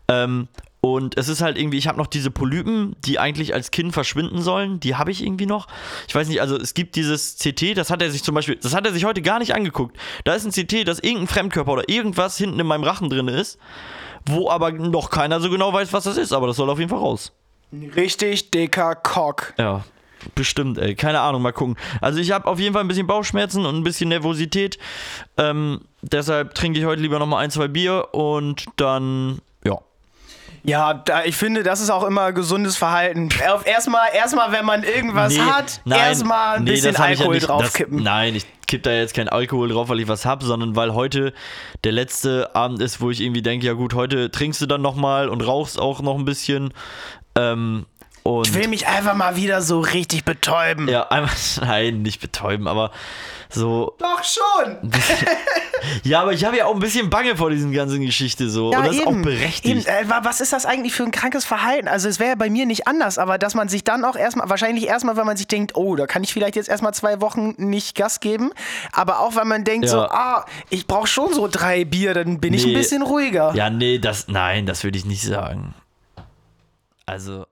Ähm, 0.07 0.47
und 0.81 1.17
es 1.17 1.27
ist 1.27 1.41
halt 1.41 1.57
irgendwie, 1.57 1.77
ich 1.77 1.87
habe 1.87 1.97
noch 1.97 2.07
diese 2.07 2.31
Polypen, 2.31 2.95
die 3.03 3.19
eigentlich 3.19 3.53
als 3.53 3.71
Kind 3.71 3.93
verschwinden 3.93 4.41
sollen. 4.41 4.79
Die 4.79 4.95
habe 4.95 5.11
ich 5.11 5.21
irgendwie 5.21 5.45
noch. 5.45 5.67
Ich 6.07 6.15
weiß 6.15 6.29
nicht, 6.29 6.39
also 6.39 6.55
es 6.55 6.73
gibt 6.73 6.95
dieses 6.95 7.37
CT, 7.37 7.75
das 7.75 7.89
hat 7.89 8.01
er 8.01 8.09
sich 8.09 8.23
zum 8.23 8.33
Beispiel, 8.33 8.55
das 8.55 8.73
hat 8.73 8.85
er 8.85 8.93
sich 8.93 9.03
heute 9.03 9.21
gar 9.21 9.39
nicht 9.39 9.53
angeguckt. 9.53 9.97
Da 10.23 10.33
ist 10.33 10.45
ein 10.45 10.51
CT, 10.51 10.87
dass 10.87 10.99
irgendein 10.99 11.27
Fremdkörper 11.27 11.71
oder 11.73 11.89
irgendwas 11.89 12.37
hinten 12.37 12.59
in 12.59 12.67
meinem 12.67 12.83
Rachen 12.83 13.09
drin 13.09 13.27
ist, 13.27 13.59
wo 14.31 14.49
aber 14.49 14.71
noch 14.71 15.09
keiner 15.09 15.39
so 15.39 15.49
genau 15.49 15.71
weiß, 15.73 15.91
was 15.93 16.03
das 16.03 16.17
ist. 16.17 16.31
Aber 16.33 16.47
das 16.47 16.55
soll 16.57 16.69
auf 16.69 16.79
jeden 16.79 16.89
Fall 16.89 16.99
raus. 16.99 17.31
Richtig 17.95 18.49
dicker 18.51 18.95
Cock. 18.95 19.53
Ja, 19.57 19.83
bestimmt, 20.35 20.77
ey. 20.79 20.95
Keine 20.95 21.19
Ahnung, 21.19 21.41
mal 21.41 21.51
gucken. 21.53 21.77
Also 22.01 22.19
ich 22.19 22.31
habe 22.31 22.47
auf 22.47 22.59
jeden 22.59 22.73
Fall 22.73 22.83
ein 22.83 22.87
bisschen 22.87 23.07
Bauchschmerzen 23.07 23.65
und 23.65 23.75
ein 23.75 23.83
bisschen 23.83 24.09
Nervosität. 24.09 24.79
Ähm, 25.37 25.81
deshalb 26.01 26.55
trinke 26.55 26.79
ich 26.79 26.85
heute 26.85 27.01
lieber 27.01 27.19
nochmal 27.19 27.43
ein, 27.43 27.51
zwei 27.51 27.67
Bier 27.67 28.07
und 28.13 28.65
dann, 28.77 29.39
ja. 29.63 29.77
Ja, 30.63 30.93
da, 30.93 31.23
ich 31.23 31.37
finde, 31.37 31.63
das 31.63 31.79
ist 31.79 31.89
auch 31.89 32.03
immer 32.03 32.33
gesundes 32.33 32.75
Verhalten. 32.75 33.29
Erstmal, 33.65 34.09
erstmal, 34.13 34.51
wenn 34.51 34.65
man 34.65 34.83
irgendwas 34.83 35.39
hat, 35.39 35.79
erstmal 35.89 36.57
ein 36.57 36.65
bisschen 36.65 36.91
das 36.93 36.99
hab 37.01 37.11
ich 37.11 37.19
ja 37.19 37.25
Alkohol 37.25 37.35
nicht- 37.35 37.47
draufkippen. 37.47 37.97
Das, 37.97 38.03
nein, 38.03 38.35
ich 38.35 38.45
kipp 38.69 38.83
da 38.83 38.91
jetzt 38.91 39.15
kein 39.15 39.27
Alkohol 39.27 39.69
drauf, 39.69 39.89
weil 39.89 39.99
ich 39.99 40.07
was 40.07 40.25
hab, 40.25 40.43
sondern 40.43 40.75
weil 40.75 40.93
heute 40.93 41.33
der 41.83 41.91
letzte 41.91 42.55
Abend 42.55 42.81
ist, 42.81 43.01
wo 43.01 43.09
ich 43.09 43.19
irgendwie 43.19 43.41
denke, 43.41 43.65
ja 43.65 43.73
gut, 43.73 43.93
heute 43.93 44.31
trinkst 44.31 44.61
du 44.61 44.67
dann 44.67 44.81
nochmal 44.81 45.27
und 45.27 45.41
rauchst 45.41 45.79
auch 45.79 46.01
noch 46.01 46.17
ein 46.17 46.25
bisschen. 46.25 46.71
Ähm, 47.35 47.85
und 48.23 48.47
Ich 48.47 48.53
will 48.53 48.67
mich 48.67 48.87
einfach 48.87 49.13
mal 49.15 49.35
wieder 49.35 49.61
so 49.61 49.79
richtig 49.79 50.25
betäuben. 50.25 50.87
ja, 50.87 51.07
einmal, 51.09 51.31
nein, 51.61 52.01
nicht 52.01 52.21
betäuben, 52.21 52.67
aber 52.67 52.91
so 53.49 53.95
Doch 53.99 54.23
schon. 54.23 54.91
Ja, 56.03 56.21
aber 56.21 56.33
ich 56.33 56.43
habe 56.43 56.57
ja 56.57 56.65
auch 56.65 56.73
ein 56.73 56.79
bisschen 56.81 57.09
Bange 57.09 57.37
vor 57.37 57.49
diesen 57.49 57.71
ganzen 57.71 58.01
Geschichte 58.01 58.49
so. 58.49 58.67
und 58.71 58.85
das 58.85 58.95
ist 58.97 59.07
auch 59.07 59.13
berechtigt. 59.13 59.65
Eben, 59.65 59.85
äh, 59.85 60.09
wa- 60.09 60.19
was 60.23 60.41
ist 60.41 60.51
das 60.51 60.65
eigentlich 60.65 60.93
für 60.93 61.03
ein 61.03 61.11
krankes 61.11 61.45
Verhalten? 61.45 61.87
Also 61.87 62.09
es 62.09 62.19
wäre 62.19 62.31
ja 62.31 62.35
bei 62.35 62.49
mir 62.49 62.65
nicht 62.65 62.85
anders, 62.85 63.17
aber 63.17 63.37
dass 63.37 63.55
man 63.55 63.69
sich 63.69 63.85
dann 63.85 64.03
auch 64.03 64.17
erstmal, 64.17 64.49
wahrscheinlich 64.49 64.87
erstmal, 64.87 65.15
wenn 65.15 65.25
man 65.25 65.37
sich 65.37 65.47
denkt, 65.47 65.77
oh, 65.77 65.95
da 65.95 66.05
kann 66.05 66.21
ich 66.21 66.33
vielleicht 66.33 66.57
jetzt 66.57 66.67
erstmal 66.67 66.93
zwei 66.93 67.21
Wochen 67.21 67.53
nicht 67.57 67.95
Gas 67.95 68.19
geben, 68.19 68.51
aber 68.91 69.21
auch, 69.21 69.37
wenn 69.37 69.47
man 69.47 69.63
denkt 69.63 69.85
Ja. 69.85 69.91
so, 69.91 69.99
ah, 70.01 70.45
ich 70.69 70.85
brauche 70.85 71.07
schon 71.07 71.33
so 71.33 71.47
drei 71.49 71.85
Bier, 71.85 72.13
dann 72.13 72.41
bin 72.41 72.53
ich 72.53 72.63
ein 72.65 72.71
Nee. 72.71 72.75
bisschen 72.77 73.01
ruhiger. 73.01 73.53
Ja, 73.55 73.69
nee, 73.69 73.99
das, 73.99 74.27
nein, 74.27 74.65
das 74.65 74.83
würde 74.83 74.97
ich 74.97 75.05
nicht 75.05 75.23
sagen. 75.23 75.73
Also, 77.05 77.45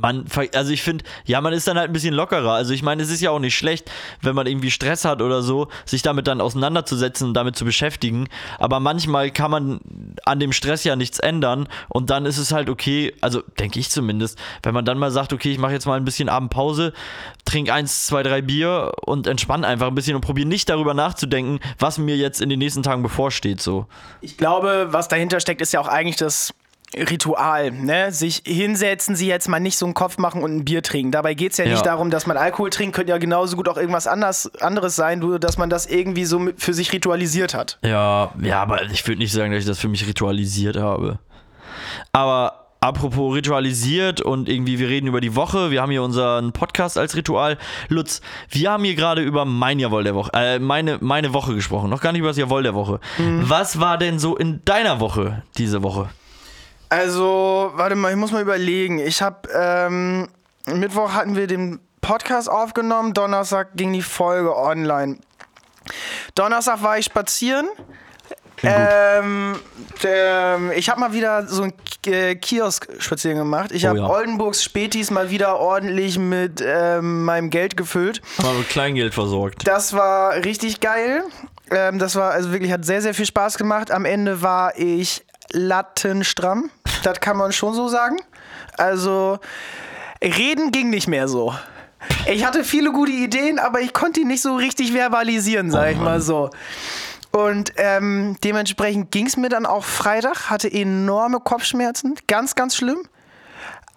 man, 0.00 0.24
also 0.54 0.72
ich 0.72 0.82
finde, 0.82 1.04
ja, 1.24 1.40
man 1.40 1.52
ist 1.52 1.66
dann 1.66 1.76
halt 1.76 1.90
ein 1.90 1.92
bisschen 1.92 2.14
lockerer. 2.14 2.52
Also 2.52 2.72
ich 2.72 2.82
meine, 2.82 3.02
es 3.02 3.10
ist 3.10 3.20
ja 3.20 3.30
auch 3.30 3.38
nicht 3.38 3.56
schlecht, 3.56 3.90
wenn 4.22 4.34
man 4.34 4.46
irgendwie 4.46 4.70
Stress 4.70 5.04
hat 5.04 5.22
oder 5.22 5.42
so, 5.42 5.68
sich 5.84 6.02
damit 6.02 6.26
dann 6.26 6.40
auseinanderzusetzen 6.40 7.28
und 7.28 7.34
damit 7.34 7.56
zu 7.56 7.64
beschäftigen. 7.64 8.28
Aber 8.58 8.80
manchmal 8.80 9.30
kann 9.30 9.50
man 9.50 9.80
an 10.24 10.40
dem 10.40 10.52
Stress 10.52 10.84
ja 10.84 10.96
nichts 10.96 11.18
ändern 11.18 11.68
und 11.88 12.10
dann 12.10 12.26
ist 12.26 12.38
es 12.38 12.52
halt 12.52 12.68
okay, 12.68 13.14
also 13.20 13.42
denke 13.58 13.80
ich 13.80 13.90
zumindest, 13.90 14.38
wenn 14.62 14.74
man 14.74 14.84
dann 14.84 14.98
mal 14.98 15.10
sagt, 15.10 15.32
okay, 15.32 15.50
ich 15.50 15.58
mache 15.58 15.72
jetzt 15.72 15.86
mal 15.86 15.96
ein 15.96 16.04
bisschen 16.04 16.28
Abendpause, 16.28 16.92
trink 17.44 17.70
eins, 17.70 18.06
zwei, 18.06 18.22
drei 18.22 18.42
Bier 18.42 18.92
und 19.04 19.26
entspann 19.26 19.64
einfach 19.64 19.88
ein 19.88 19.94
bisschen 19.94 20.14
und 20.14 20.20
probiere 20.20 20.48
nicht 20.48 20.68
darüber 20.68 20.94
nachzudenken, 20.94 21.60
was 21.78 21.98
mir 21.98 22.16
jetzt 22.16 22.40
in 22.40 22.48
den 22.48 22.58
nächsten 22.58 22.82
Tagen 22.82 23.02
bevorsteht, 23.02 23.60
so. 23.60 23.86
Ich 24.20 24.36
glaube, 24.36 24.88
was 24.90 25.08
dahinter 25.08 25.40
steckt, 25.40 25.60
ist 25.60 25.72
ja 25.72 25.80
auch 25.80 25.88
eigentlich 25.88 26.16
das 26.16 26.54
Ritual, 26.96 27.70
ne? 27.70 28.12
Sich 28.12 28.42
hinsetzen, 28.46 29.14
sie 29.14 29.26
jetzt 29.28 29.48
mal 29.48 29.60
nicht 29.60 29.76
so 29.76 29.84
einen 29.84 29.94
Kopf 29.94 30.16
machen 30.18 30.42
und 30.42 30.56
ein 30.56 30.64
Bier 30.64 30.82
trinken. 30.82 31.12
Dabei 31.12 31.34
geht 31.34 31.52
es 31.52 31.58
ja, 31.58 31.64
Ja. 31.66 31.72
nicht 31.72 31.84
darum, 31.86 32.10
dass 32.10 32.26
man 32.26 32.36
Alkohol 32.36 32.70
trinkt, 32.70 32.96
könnte 32.96 33.10
ja 33.12 33.18
genauso 33.18 33.56
gut 33.56 33.68
auch 33.68 33.76
irgendwas 33.76 34.06
anders, 34.06 34.50
anderes 34.60 34.96
sein, 34.96 35.18
nur 35.18 35.38
dass 35.38 35.58
man 35.58 35.68
das 35.68 35.86
irgendwie 35.86 36.24
so 36.24 36.48
für 36.56 36.72
sich 36.72 36.92
ritualisiert 36.92 37.52
hat. 37.54 37.78
Ja, 37.82 38.32
ja, 38.40 38.62
aber 38.62 38.82
ich 38.84 39.06
würde 39.06 39.18
nicht 39.18 39.32
sagen, 39.32 39.52
dass 39.52 39.60
ich 39.60 39.66
das 39.68 39.78
für 39.78 39.88
mich 39.88 40.06
ritualisiert 40.06 40.76
habe. 40.78 41.18
Aber 42.12 42.66
apropos 42.80 43.34
ritualisiert 43.34 44.20
und 44.20 44.48
irgendwie, 44.48 44.78
wir 44.78 44.88
reden 44.88 45.08
über 45.08 45.20
die 45.20 45.34
Woche. 45.34 45.70
Wir 45.70 45.82
haben 45.82 45.90
hier 45.90 46.02
unseren 46.02 46.52
Podcast 46.52 46.96
als 46.96 47.16
Ritual. 47.16 47.58
Lutz, 47.88 48.20
wir 48.50 48.70
haben 48.70 48.84
hier 48.84 48.94
gerade 48.94 49.20
über 49.22 49.44
mein 49.44 49.78
Jawohl 49.78 50.04
der 50.04 50.14
Woche, 50.14 50.30
äh, 50.32 50.58
meine, 50.58 50.98
meine 51.00 51.34
Woche 51.34 51.54
gesprochen. 51.54 51.90
Noch 51.90 52.00
gar 52.00 52.12
nicht 52.12 52.20
über 52.20 52.28
das 52.28 52.36
Jawohl 52.38 52.62
der 52.62 52.74
Woche. 52.74 53.00
Was 53.18 53.78
war 53.80 53.98
denn 53.98 54.18
so 54.18 54.36
in 54.36 54.64
deiner 54.64 55.00
Woche 55.00 55.42
diese 55.58 55.82
Woche? 55.82 56.08
Also, 56.88 57.70
warte 57.74 57.94
mal, 57.96 58.10
ich 58.10 58.16
muss 58.16 58.32
mal 58.32 58.42
überlegen. 58.42 58.98
Ich 58.98 59.20
habe, 59.22 59.48
ähm, 59.54 60.28
Mittwoch 60.66 61.12
hatten 61.12 61.36
wir 61.36 61.46
den 61.46 61.80
Podcast 62.00 62.48
aufgenommen, 62.48 63.12
Donnerstag 63.14 63.68
ging 63.74 63.92
die 63.92 64.02
Folge 64.02 64.56
online. 64.56 65.18
Donnerstag 66.34 66.82
war 66.82 66.98
ich 66.98 67.04
spazieren. 67.06 67.66
Ähm, 68.62 69.54
der, 70.02 70.58
ich 70.74 70.88
habe 70.88 70.98
mal 71.00 71.12
wieder 71.12 71.46
so 71.46 71.62
einen 71.62 71.74
K- 72.02 72.10
äh, 72.30 72.34
Kiosk 72.34 72.88
spazieren 72.98 73.38
gemacht. 73.38 73.70
Ich 73.70 73.84
Oh 73.84 73.90
habe 73.90 73.98
ja. 74.00 74.06
Oldenburgs 74.08 74.64
Spätis 74.64 75.12
mal 75.12 75.30
wieder 75.30 75.58
ordentlich 75.60 76.18
mit 76.18 76.60
ähm, 76.64 77.24
meinem 77.24 77.50
Geld 77.50 77.76
gefüllt. 77.76 78.20
Mal 78.42 78.54
mit 78.54 78.68
Kleingeld 78.68 79.14
versorgt. 79.14 79.66
Das 79.68 79.92
war 79.92 80.34
richtig 80.44 80.80
geil. 80.80 81.22
Ähm, 81.70 82.00
das 82.00 82.16
war 82.16 82.32
also 82.32 82.50
wirklich, 82.50 82.72
hat 82.72 82.84
sehr, 82.84 83.00
sehr 83.00 83.14
viel 83.14 83.26
Spaß 83.26 83.58
gemacht. 83.58 83.92
Am 83.92 84.04
Ende 84.04 84.42
war 84.42 84.76
ich 84.76 85.24
lattenstramm. 85.52 86.70
Das 87.02 87.20
kann 87.20 87.36
man 87.36 87.52
schon 87.52 87.74
so 87.74 87.88
sagen. 87.88 88.18
Also, 88.76 89.38
reden 90.22 90.72
ging 90.72 90.90
nicht 90.90 91.08
mehr 91.08 91.28
so. 91.28 91.54
Ich 92.26 92.44
hatte 92.44 92.64
viele 92.64 92.92
gute 92.92 93.12
Ideen, 93.12 93.58
aber 93.58 93.80
ich 93.80 93.92
konnte 93.92 94.20
die 94.20 94.26
nicht 94.26 94.42
so 94.42 94.54
richtig 94.54 94.92
verbalisieren, 94.92 95.70
sag 95.70 95.92
ich 95.92 95.98
mal 95.98 96.20
so. 96.20 96.50
Und 97.30 97.72
ähm, 97.76 98.36
dementsprechend 98.42 99.10
ging 99.10 99.26
es 99.26 99.36
mir 99.36 99.48
dann 99.48 99.66
auch 99.66 99.84
Freitag, 99.84 100.50
hatte 100.50 100.70
enorme 100.72 101.40
Kopfschmerzen, 101.40 102.14
ganz, 102.26 102.54
ganz 102.54 102.76
schlimm. 102.76 103.02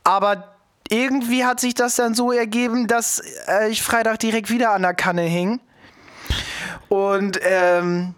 Aber 0.03 0.55
irgendwie 0.89 1.45
hat 1.45 1.59
sich 1.59 1.73
das 1.73 1.95
dann 1.95 2.15
so 2.15 2.31
ergeben, 2.31 2.87
dass 2.87 3.21
äh, 3.47 3.69
ich 3.69 3.81
Freitag 3.81 4.19
direkt 4.19 4.49
wieder 4.49 4.71
an 4.71 4.81
der 4.81 4.93
Kanne 4.93 5.21
hing. 5.21 5.61
Und 6.89 7.39
ähm, 7.43 8.15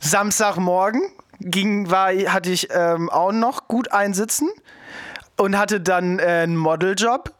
Samstagmorgen 0.00 1.02
ging, 1.40 1.90
war, 1.90 2.12
hatte 2.12 2.50
ich 2.50 2.68
ähm, 2.70 3.10
auch 3.10 3.32
noch 3.32 3.68
gut 3.68 3.92
einsitzen 3.92 4.48
und 5.36 5.56
hatte 5.56 5.80
dann 5.80 6.18
äh, 6.18 6.22
einen 6.22 6.56
Modeljob, 6.56 7.32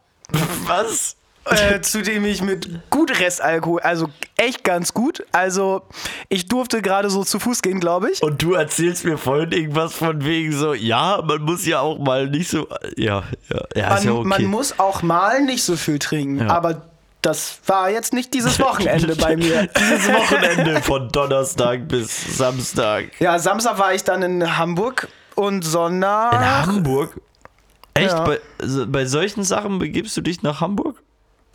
Was? 0.65 1.17
äh, 1.49 1.81
zu 1.81 2.01
dem 2.01 2.25
ich 2.25 2.41
mit 2.41 2.89
gut 2.89 3.19
Restalkohol, 3.19 3.79
also 3.81 4.09
echt 4.35 4.63
ganz 4.63 4.93
gut. 4.93 5.25
Also 5.31 5.83
ich 6.29 6.47
durfte 6.47 6.81
gerade 6.81 7.09
so 7.09 7.23
zu 7.23 7.39
Fuß 7.39 7.61
gehen, 7.61 7.79
glaube 7.79 8.11
ich. 8.11 8.21
Und 8.21 8.41
du 8.41 8.53
erzählst 8.53 9.05
mir 9.05 9.17
vorhin 9.17 9.51
irgendwas 9.51 9.93
von 9.93 10.23
wegen 10.25 10.51
so, 10.51 10.73
ja, 10.73 11.21
man 11.23 11.41
muss 11.41 11.65
ja 11.65 11.79
auch 11.79 11.99
mal 11.99 12.29
nicht 12.29 12.49
so. 12.49 12.67
Ja, 12.95 13.23
ja, 13.49 13.61
ja 13.75 13.89
Man, 13.89 14.03
ja 14.03 14.11
okay. 14.11 14.27
man 14.27 14.45
muss 14.45 14.79
auch 14.79 15.01
mal 15.01 15.41
nicht 15.41 15.63
so 15.63 15.75
viel 15.75 15.99
trinken, 15.99 16.49
aber 16.49 16.81
das 17.27 17.59
war 17.67 17.89
jetzt 17.89 18.13
nicht 18.13 18.33
dieses 18.33 18.59
Wochenende 18.59 19.15
bei 19.15 19.35
mir. 19.37 19.67
Dieses 19.77 20.07
Wochenende 20.11 20.81
von 20.81 21.09
Donnerstag 21.09 21.87
bis 21.87 22.37
Samstag. 22.37 23.05
Ja, 23.19 23.37
Samstag 23.37 23.77
war 23.77 23.93
ich 23.93 24.03
dann 24.03 24.23
in 24.23 24.57
Hamburg 24.57 25.07
und 25.35 25.63
Sonntag. 25.63 26.33
In 26.33 26.39
Hamburg? 26.75 27.19
Echt? 27.93 28.11
Ja. 28.11 28.23
Bei, 28.23 28.39
so- 28.59 28.87
bei 28.87 29.05
solchen 29.05 29.43
Sachen 29.43 29.79
begibst 29.79 30.15
du 30.17 30.21
dich 30.21 30.41
nach 30.43 30.61
Hamburg? 30.61 31.01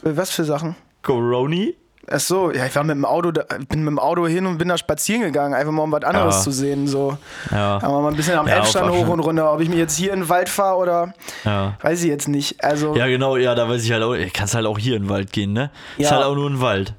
Äh, 0.05 0.11
Was 0.17 0.31
für 0.31 0.45
Sachen? 0.45 0.77
Coroni? 1.03 1.75
Ach 2.11 2.19
so, 2.19 2.51
ja, 2.53 2.67
ich 2.67 2.75
war 2.75 2.83
mit 2.83 2.97
dem 2.97 3.05
Auto, 3.05 3.31
da, 3.31 3.45
bin 3.69 3.85
mit 3.85 3.91
dem 3.93 3.99
Auto 4.01 4.27
hin 4.27 4.45
und 4.47 4.59
bin 4.59 4.67
da 4.69 4.77
spazieren 4.77 5.23
gegangen, 5.23 5.55
einfach 5.55 5.71
mal 5.73 5.83
um 5.85 5.93
was 5.93 6.03
anderes 6.03 6.35
Ja. 6.37 6.41
zu 6.43 6.51
sehen. 6.51 6.89
So. 6.89 7.17
Ja. 7.51 7.77
Aber 7.81 8.01
mal 8.03 8.09
ein 8.11 8.17
bisschen 8.17 8.37
am 8.37 8.49
Ja, 8.49 8.57
Elbstrand 8.57 8.91
auf- 8.91 8.97
hoch 8.97 9.09
und 9.09 9.21
runter. 9.21 9.53
Ob 9.53 9.61
ich 9.61 9.69
mir 9.69 9.77
jetzt 9.77 9.97
hier 9.97 10.13
in 10.13 10.21
den 10.21 10.29
Wald 10.29 10.49
fahre 10.49 10.77
oder 10.79 11.15
Ja. 11.45 11.75
weiß 11.81 12.03
ich 12.03 12.09
jetzt 12.09 12.27
nicht. 12.29 12.63
Also, 12.63 12.97
Ja, 12.97 13.07
genau, 13.07 13.37
ja, 13.37 13.55
da 13.55 13.69
weiß 13.69 13.85
ich 13.85 13.93
halt 13.93 14.03
auch, 14.03 14.17
kannst 14.35 14.55
halt 14.57 14.67
auch 14.67 14.79
hier 14.79 14.97
in 14.97 15.05
den 15.05 15.09
Wald 15.11 15.33
gehen, 15.33 15.53
ne? 15.53 15.71
Ist 15.97 16.11
Ja. 16.11 16.17
halt 16.17 16.27
auch 16.27 16.35
nur 16.35 16.51
ein 16.51 16.61
Wald. 16.61 16.95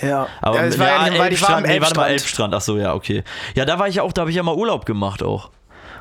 ja. 0.00 0.26
Aber 0.40 0.56
ja, 0.56 0.62
es 0.64 0.78
war 0.78 0.86
ja 0.86 1.06
im 1.06 1.18
Wald, 1.18 1.32
ich 1.34 1.42
war 1.42 1.50
am 1.56 1.64
Elbstrand, 1.64 1.66
nee, 1.66 1.80
warte 1.82 1.96
mal, 1.96 2.06
Elbstrand. 2.08 2.52
Elbstrand, 2.52 2.54
ach 2.54 2.60
so, 2.62 2.76
ja, 2.78 2.94
okay. 2.94 3.24
Ja, 3.54 3.64
da 3.66 3.78
war 3.78 3.86
ich 3.88 3.96
ja 3.96 4.02
auch, 4.02 4.12
da 4.12 4.22
habe 4.22 4.30
ich 4.30 4.36
ja 4.36 4.42
mal 4.42 4.54
Urlaub 4.54 4.86
gemacht 4.86 5.22
auch. 5.22 5.50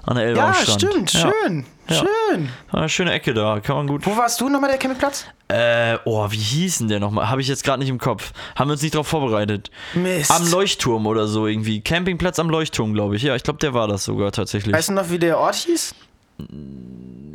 An 0.07 0.15
der 0.15 0.25
Elbe 0.25 0.37
Ja, 0.39 0.47
am 0.47 0.53
Strand. 0.53 0.81
stimmt, 0.81 1.13
Ja. 1.13 1.19
schön, 1.43 1.65
Ja. 1.89 1.95
schön. 1.95 2.49
Ah, 2.71 2.87
schöne 2.87 3.11
Ecke 3.11 3.33
da, 3.33 3.59
kann 3.59 3.75
man 3.75 3.87
gut. 3.87 4.05
Wo 4.05 4.15
warst 4.15 4.39
du 4.41 4.47
nochmal, 4.49 4.69
der 4.69 4.79
Campingplatz? 4.79 5.25
Äh, 5.49 5.97
oh, 6.05 6.25
wie 6.31 6.37
hieß 6.37 6.77
denn 6.79 6.87
der 6.87 6.99
nochmal? 7.01 7.29
Habe 7.29 7.41
ich 7.41 7.47
jetzt 7.49 7.63
gerade 7.65 7.79
nicht 7.79 7.89
im 7.89 7.97
Kopf. 7.99 8.31
Haben 8.55 8.69
wir 8.69 8.73
uns 8.73 8.81
nicht 8.81 8.95
drauf 8.95 9.07
vorbereitet. 9.07 9.69
Mist. 9.93 10.31
Am 10.31 10.49
Leuchtturm 10.49 11.05
oder 11.07 11.27
so 11.27 11.45
irgendwie. 11.45 11.81
Campingplatz 11.81 12.39
am 12.39 12.49
Leuchtturm, 12.49 12.93
glaube 12.93 13.17
ich. 13.17 13.23
Ja, 13.23 13.35
ich 13.35 13.43
glaube, 13.43 13.59
der 13.59 13.73
war 13.73 13.87
das 13.89 14.05
sogar 14.05 14.31
tatsächlich. 14.31 14.73
Weißt 14.73 14.89
du 14.89 14.93
noch, 14.93 15.09
wie 15.09 15.19
der 15.19 15.37
Ort 15.39 15.55
hieß? 15.55 15.93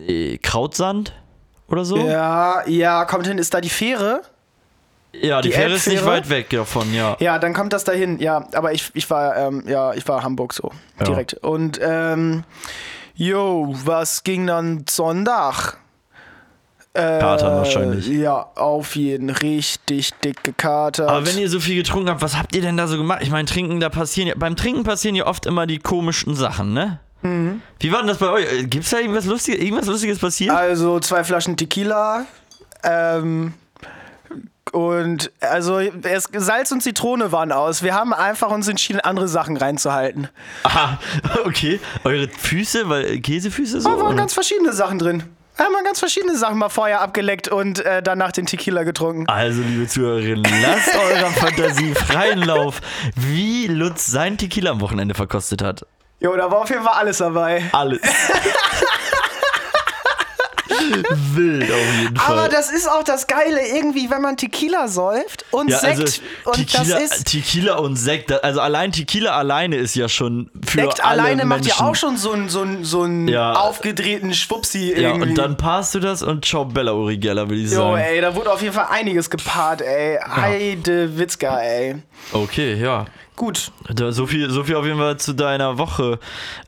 äh, 0.07 0.38
Krautsand 0.38 1.12
oder 1.69 1.85
so? 1.85 1.97
Ja, 1.99 2.67
ja, 2.67 3.05
kommt 3.05 3.26
hin, 3.26 3.38
ist 3.38 3.52
da 3.55 3.61
die 3.61 3.69
Fähre? 3.71 4.23
Ja, 5.12 5.42
die, 5.42 5.50
Die 5.50 5.54
Fähre 5.54 5.75
ist 5.75 5.87
nicht 5.88 6.04
weit 6.07 6.28
weg 6.31 6.49
davon, 6.50 6.92
ja. 6.95 7.16
Ja, 7.21 7.38
dann 7.38 7.52
kommt 7.52 7.73
das 7.73 7.85
dahin. 7.85 8.19
Ja, 8.19 8.47
aber 8.54 8.73
ich, 8.73 8.90
ich 8.95 9.09
war, 9.11 9.37
ähm, 9.37 9.64
ja, 9.66 9.92
ich 9.92 10.07
war 10.09 10.23
Hamburg 10.23 10.54
so. 10.54 10.71
Ja. 10.99 11.04
Direkt. 11.04 11.35
Und, 11.35 11.78
ähm, 11.83 12.45
jo, 13.14 13.75
was 13.85 14.25
ging 14.25 14.47
dann 14.47 14.85
Sonntag? 14.88 15.76
Äh, 16.95 17.21
Katern 17.21 17.57
wahrscheinlich. 17.57 18.07
Ja, 18.07 18.50
auf 18.54 18.97
jeden. 18.97 19.31
Richtig 19.31 20.11
dick 20.25 20.45
gekatert. 20.45 21.09
Aber 21.09 21.26
wenn 21.26 21.38
ihr 21.38 21.49
so 21.49 21.59
viel 21.61 21.76
getrunken 21.76 22.11
habt, 22.11 22.21
was 22.21 22.37
habt 22.37 22.54
ihr 22.54 22.61
denn 22.62 22.76
da 22.76 22.87
so 22.87 22.99
gemacht? 22.99 23.21
Ich 23.23 23.31
meine, 23.31 23.47
trinken, 23.47 23.81
da 23.81 23.88
passieren 23.88 24.28
ja, 24.28 24.35
beim 24.37 24.57
Trinken 24.57 24.85
passieren 24.85 25.14
ja 25.14 25.26
oft 25.26 25.47
immer 25.47 25.66
die 25.66 25.78
komischsten 25.78 26.35
Sachen, 26.35 26.75
ne? 26.75 27.00
Mhm. 27.23 27.62
Wie 27.81 27.92
war 27.92 28.00
denn 28.00 28.09
das 28.09 28.19
bei 28.19 28.28
euch? 28.28 28.52
Äh, 28.52 28.64
Gibt's 28.64 28.90
da 28.90 28.99
irgendwas 28.99 29.25
Lustiges, 29.25 29.61
irgendwas 29.61 29.87
Lustiges 29.87 30.19
passiert? 30.19 30.54
Also 30.54 31.00
zwei 31.00 31.25
Flaschen 31.25 31.57
Tequila. 31.57 32.26
Ähm, 32.83 33.54
und 34.71 35.33
also 35.40 35.81
es, 35.81 36.28
Salz 36.33 36.71
und 36.71 36.83
Zitrone 36.83 37.33
waren 37.33 37.52
aus. 37.52 37.83
Wir 37.83 37.95
haben 37.95 38.12
einfach 38.12 38.50
uns 38.50 38.69
entschieden, 38.69 39.00
andere 39.00 39.28
Sachen 39.28 39.57
reinzuhalten. 39.57 40.28
Aha, 40.62 40.99
okay. 41.45 41.81
Eure 42.04 42.28
Füße, 42.28 42.88
weil 42.88 43.21
Käsefüße 43.21 43.81
so? 43.81 43.90
Da 43.90 43.97
waren 43.97 44.09
oder? 44.09 44.16
ganz 44.16 44.35
verschiedene 44.35 44.73
Sachen 44.73 44.99
drin. 44.99 45.25
Haben 45.59 45.73
wir 45.73 45.85
ganz 45.85 45.99
verschiedene 45.99 46.37
Sachen 46.37 46.57
mal 46.57 46.71
vorher 46.71 47.02
abgeleckt 47.02 47.49
und 47.49 47.85
äh, 47.85 48.02
danach 48.02 48.33
den 48.33 48.47
Tequila 48.47 48.85
getrunken. 48.85 49.28
Also, 49.28 49.61
liebe 49.61 49.87
Zuhörerinnen, 49.87 50.45
lasst 50.62 50.95
eurer 50.97 51.31
Fantasie 51.31 51.95
freien 51.95 52.40
Lauf, 52.40 52.81
wie 53.16 53.66
Lutz 53.66 54.07
sein 54.07 54.38
Tequila 54.38 54.71
am 54.71 54.81
Wochenende 54.81 55.14
verkostet 55.14 55.62
hat. 55.62 55.85
Jo, 56.21 56.35
da 56.37 56.50
war 56.50 56.61
auf 56.61 56.71
jeden 56.71 56.85
Fall 56.85 56.95
alles 56.95 57.19
dabei. 57.19 57.64
Alles. 57.73 58.00
Wild 61.35 61.71
auf 61.71 62.01
jeden 62.03 62.17
Fall. 62.17 62.39
Aber 62.39 62.49
das 62.49 62.71
ist 62.71 62.89
auch 62.91 63.03
das 63.03 63.27
Geile, 63.27 63.61
irgendwie, 63.75 64.11
wenn 64.11 64.23
man 64.23 64.37
Tequila 64.37 64.89
säuft 64.89 65.45
und 65.51 65.69
ja, 65.71 65.79
Sekt. 65.79 65.99
also 66.01 66.21
und 66.45 66.57
Tequila, 66.57 66.99
das 67.01 67.19
ist. 67.19 67.25
Tequila 67.27 67.75
und 67.77 67.97
Sekt, 67.97 68.45
also 68.45 68.61
allein 68.61 68.93
Tequila 68.93 69.37
alleine 69.37 69.77
ist 69.77 69.95
ja 69.95 70.09
schon 70.09 70.51
für 70.67 70.81
Sekt 70.83 71.05
alle 71.05 71.23
alleine 71.23 71.45
macht 71.45 71.65
Menschen. 71.65 71.79
ja 71.79 71.87
auch 71.91 71.95
schon 71.95 72.17
so 72.17 72.33
einen 72.33 72.49
so 72.49 72.62
einen- 72.62 72.85
so 72.85 73.03
einen 73.03 73.29
Ja. 73.29 73.53
aufgedrehten 73.55 74.35
Schwupsi 74.35 74.91
Ja, 74.93 75.09
irgendwie. 75.11 75.31
und 75.31 75.39
dann 75.39 75.57
passt 75.57 75.95
du 75.95 76.01
das 76.01 76.23
und 76.23 76.45
ciao 76.45 76.65
Bella 76.65 76.93
Urigella, 76.93 77.49
würde 77.49 77.62
ich 77.62 77.71
Jo, 77.71 77.77
sagen. 77.77 77.97
ey, 77.99 78.21
da 78.21 78.35
wurde 78.35 78.53
auf 78.53 78.61
jeden 78.62 78.75
Fall 78.75 78.87
einiges 78.91 79.31
gepaart, 79.31 79.83
ey. 79.83 80.19
Heide 80.37 81.17
Witzka, 81.19 81.59
ey. 81.61 81.97
Okay, 82.33 82.75
ja. 82.75 83.07
Gut. 83.35 83.73
So, 84.11 84.27
viel, 84.27 84.51
so 84.51 84.62
viel 84.65 84.77
auf 84.77 84.85
jeden 84.85 84.99
Fall 84.99 85.17
zu 85.17 85.33
deiner 85.33 85.79
Woche. 85.79 86.19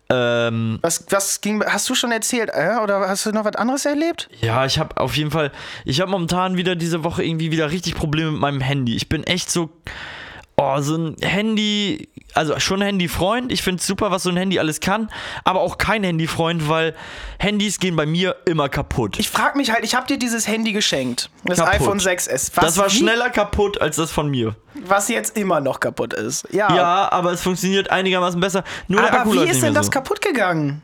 Ähm, 0.09 0.79
Was, 0.83 1.05
was 1.11 1.41
ging, 1.41 1.63
hast 1.65 1.89
du 1.89 1.95
schon 1.95 2.11
erzählt, 2.11 2.51
äh? 2.53 2.77
Oder 2.83 3.01
hast 3.09 3.27
du 3.27 3.33
noch 3.33 3.45
was 3.45 3.57
anderes 3.57 3.85
erlebt? 3.85 4.29
ja, 4.41 4.65
ich 4.65 4.79
habe 4.79 4.97
auf 4.99 5.17
jeden 5.17 5.31
Fall, 5.31 5.53
ich 5.85 6.01
habe 6.01 6.11
momentan 6.11 6.57
wieder 6.57 6.75
diese 6.75 7.05
Woche 7.05 7.23
irgendwie 7.23 7.51
wieder 7.51 7.71
richtig 7.71 7.95
Probleme 7.95 8.31
mit 8.33 8.41
meinem 8.41 8.61
Handy. 8.61 8.97
Ich 8.97 9.09
bin 9.09 9.25
echt 9.25 9.51
so, 9.51 9.71
oh, 10.57 10.81
so 10.81 10.97
ein 10.97 11.17
Handy, 11.23 12.09
also 12.35 12.59
schon 12.61 12.81
Handyfreund. 12.81 13.53
Ich 13.53 13.63
finde 13.63 13.83
super, 13.83 14.11
was 14.11 14.23
so 14.23 14.31
ein 14.31 14.37
Handy 14.37 14.59
alles 14.59 14.81
kann, 14.81 15.11
aber 15.45 15.61
auch 15.61 15.79
kein 15.79 16.05
Handyfreund, 16.05 16.69
weil 16.69 16.95
Handys 17.39 17.81
gehen 17.81 17.97
bei 17.97 18.07
mir 18.07 18.37
immer 18.45 18.69
kaputt. 18.69 19.19
Ich 19.19 19.29
frag 19.29 19.57
mich 19.57 19.71
halt, 19.71 19.85
ich 19.85 19.95
hab 19.95 20.07
dir 20.07 20.19
dieses 20.19 20.47
Handy 20.47 20.73
geschenkt. 20.73 21.31
Das 21.45 21.59
Kaputt. 21.59 21.75
iPhone 21.75 21.99
6S. 22.01 22.53
Was, 22.55 22.65
das 22.65 22.79
war 22.79 22.91
schneller 22.91 23.31
kaputt 23.31 23.81
als 23.81 23.97
das 23.97 24.11
von 24.11 24.29
mir. 24.29 24.55
Was 24.87 25.09
jetzt 25.09 25.37
immer 25.37 25.61
noch 25.61 25.81
kaputt 25.81 26.13
ist. 26.15 26.47
Ja. 26.53 26.75
Ja, 26.75 27.13
aber 27.13 27.33
es 27.33 27.43
funktioniert 27.43 27.91
einigermaßen 27.91 28.41
besser. 28.41 28.65
Nur 28.89 29.01
der 29.01 29.11
Aber 29.11 29.21
Akku 29.21 29.33
wie 29.33 29.37
läuft 29.37 29.53
ist 29.53 29.63
denn 29.63 29.75
das 29.75 29.87
so. 29.87 29.91
kaputt 29.93 30.21
gegangen? 30.21 30.83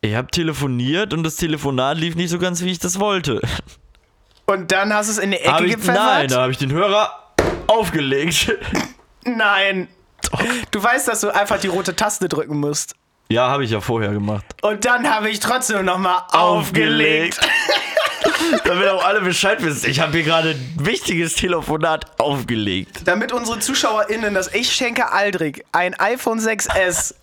Ich 0.00 0.14
habe 0.14 0.28
telefoniert 0.28 1.14
und 1.14 1.22
das 1.22 1.36
Telefonat 1.36 1.96
lief 1.96 2.14
nicht 2.14 2.28
so 2.28 2.38
ganz, 2.38 2.60
wie 2.62 2.70
ich 2.70 2.78
das 2.78 3.00
wollte. 3.00 3.40
Und 4.46 4.70
dann 4.70 4.92
hast 4.92 5.06
du 5.06 5.12
es 5.12 5.18
in 5.18 5.30
die 5.30 5.38
Ecke 5.38 5.64
gepfeffert? 5.64 5.94
nein, 5.94 6.28
da 6.28 6.42
habe 6.42 6.52
ich 6.52 6.58
den 6.58 6.70
Hörer 6.70 7.23
aufgelegt. 7.66 8.52
Nein. 9.24 9.88
Du 10.70 10.82
weißt, 10.82 11.08
dass 11.08 11.20
du 11.20 11.30
einfach 11.34 11.58
die 11.60 11.68
rote 11.68 11.94
Taste 11.94 12.28
drücken 12.28 12.58
musst. 12.58 12.94
Ja, 13.28 13.48
habe 13.48 13.64
ich 13.64 13.70
ja 13.70 13.80
vorher 13.80 14.10
gemacht. 14.10 14.44
Und 14.62 14.84
dann 14.84 15.08
habe 15.08 15.30
ich 15.30 15.40
trotzdem 15.40 15.84
nochmal 15.84 16.22
aufgelegt. 16.32 17.40
Damit 18.64 18.88
auch 18.88 19.04
alle 19.04 19.20
Bescheid 19.20 19.62
wissen. 19.62 19.88
Ich 19.88 20.00
habe 20.00 20.12
hier 20.12 20.22
gerade 20.22 20.50
ein 20.50 20.76
wichtiges 20.78 21.34
Telefonat 21.34 22.20
aufgelegt. 22.20 23.02
Damit 23.04 23.32
unsere 23.32 23.58
ZuschauerInnen 23.58 24.34
das 24.34 24.54
Ich 24.54 24.72
schenke 24.72 25.12
Aldrich 25.12 25.64
ein 25.72 25.94
iPhone 25.98 26.38
6S 26.40 27.14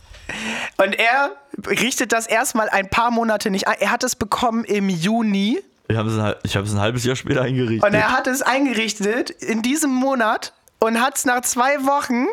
Und 0.77 0.93
er 0.99 1.31
richtet 1.67 2.11
das 2.11 2.27
erstmal 2.27 2.69
ein 2.69 2.89
paar 2.89 3.11
Monate 3.11 3.51
nicht 3.51 3.67
ein. 3.67 3.75
Er 3.79 3.91
hat 3.91 4.03
es 4.03 4.15
bekommen 4.15 4.63
im 4.63 4.89
Juni 4.89 5.61
Ich 5.91 5.97
habe 5.97 6.09
es, 6.09 6.17
ein, 6.17 6.35
ich 6.43 6.55
ein 6.73 6.79
halbes 6.79 7.03
Jahr 7.03 7.15
später 7.15 7.41
eingerichtet. 7.41 7.83
und 7.83 7.93
er 7.93 8.11
hat 8.11 8.27
es 8.27 8.41
eingerichtet 8.41 9.29
in 9.29 9.61
diesem 9.61 9.91
Monat 9.91 10.53
und 10.79 11.01
hat 11.01 11.17
es 11.17 11.25
nach 11.25 11.41
zwei 11.41 11.85
Wochen 11.85 12.27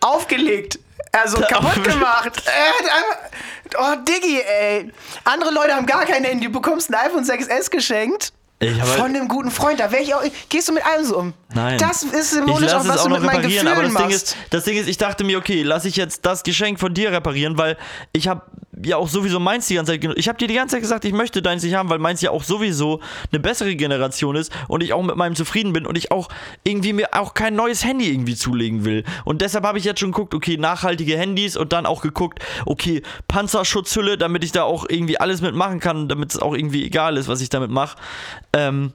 aufgelegt. 0.00 0.78
Also 1.12 1.40
kaputt 1.48 1.84
gemacht. 1.84 2.42
Er 2.46 2.68
hat 2.68 2.96
einfach, 2.96 4.00
oh 4.00 4.04
Diggi, 4.04 4.40
ey. 4.40 4.92
Andere 5.24 5.50
Leute 5.50 5.74
haben 5.74 5.86
gar 5.86 6.04
kein 6.04 6.24
Handy. 6.24 6.46
Du 6.46 6.52
bekommst 6.52 6.92
ein 6.92 6.94
iPhone 6.94 7.24
6S 7.24 7.70
geschenkt. 7.70 8.32
Habe- 8.60 8.86
von 8.86 9.04
einem 9.06 9.28
guten 9.28 9.50
Freund. 9.50 9.78
Da 9.78 9.92
wäre 9.92 10.02
ich 10.02 10.14
auch. 10.14 10.22
Gehst 10.48 10.68
du 10.68 10.72
mit 10.72 10.84
allem 10.84 11.04
so 11.04 11.18
um? 11.18 11.34
Nein. 11.54 11.78
Das 11.78 12.02
ist 12.02 12.32
symbolisch 12.32 12.72
auch, 12.72 12.86
was 12.86 12.98
auch 12.98 13.04
du 13.04 13.10
noch 13.10 13.20
mit 13.20 13.26
meinen 13.26 13.42
Gefühlen 13.42 13.68
aber 13.68 13.82
das 13.82 13.94
Ding, 13.94 14.02
machst. 14.02 14.14
ist, 14.14 14.36
das 14.50 14.64
Ding 14.64 14.76
ist, 14.76 14.88
ich 14.88 14.98
dachte 14.98 15.24
mir, 15.24 15.38
okay, 15.38 15.62
lasse 15.62 15.88
ich 15.88 15.96
jetzt 15.96 16.26
das 16.26 16.42
Geschenk 16.42 16.80
von 16.80 16.92
dir 16.92 17.12
reparieren, 17.12 17.56
weil 17.56 17.76
ich 18.12 18.26
habe 18.28 18.42
ja 18.84 18.96
auch 18.96 19.08
sowieso 19.08 19.40
meins 19.40 19.66
die 19.66 19.74
ganze 19.74 19.92
Zeit 19.92 20.00
genutzt. 20.00 20.18
Ich 20.20 20.28
habe 20.28 20.38
dir 20.38 20.46
die 20.46 20.54
ganze 20.54 20.74
Zeit 20.76 20.82
gesagt, 20.82 21.04
ich 21.04 21.12
möchte 21.12 21.42
deins 21.42 21.62
nicht 21.62 21.74
haben, 21.74 21.88
weil 21.88 21.98
meins 21.98 22.20
ja 22.20 22.30
auch 22.30 22.44
sowieso 22.44 23.00
eine 23.32 23.40
bessere 23.40 23.74
Generation 23.74 24.36
ist 24.36 24.52
und 24.68 24.82
ich 24.82 24.92
auch 24.92 25.02
mit 25.02 25.16
meinem 25.16 25.34
zufrieden 25.34 25.72
bin 25.72 25.86
und 25.86 25.96
ich 25.96 26.12
auch 26.12 26.28
irgendwie 26.64 26.92
mir 26.92 27.08
auch 27.12 27.34
kein 27.34 27.56
neues 27.56 27.84
Handy 27.84 28.10
irgendwie 28.10 28.36
zulegen 28.36 28.84
will. 28.84 29.04
Und 29.24 29.40
deshalb 29.42 29.64
habe 29.64 29.78
ich 29.78 29.84
jetzt 29.84 30.00
schon 30.00 30.12
geguckt, 30.12 30.34
okay, 30.34 30.56
nachhaltige 30.58 31.16
Handys 31.16 31.56
und 31.56 31.72
dann 31.72 31.86
auch 31.86 32.02
geguckt, 32.02 32.40
okay, 32.66 33.02
Panzerschutzhülle, 33.26 34.18
damit 34.18 34.44
ich 34.44 34.52
da 34.52 34.62
auch 34.64 34.86
irgendwie 34.88 35.18
alles 35.18 35.40
mitmachen 35.40 35.80
kann, 35.80 36.08
damit 36.08 36.30
es 36.32 36.38
auch 36.38 36.54
irgendwie 36.54 36.84
egal 36.84 37.16
ist, 37.16 37.26
was 37.28 37.40
ich 37.40 37.48
damit 37.48 37.70
mache. 37.70 37.96
Ähm, 38.52 38.92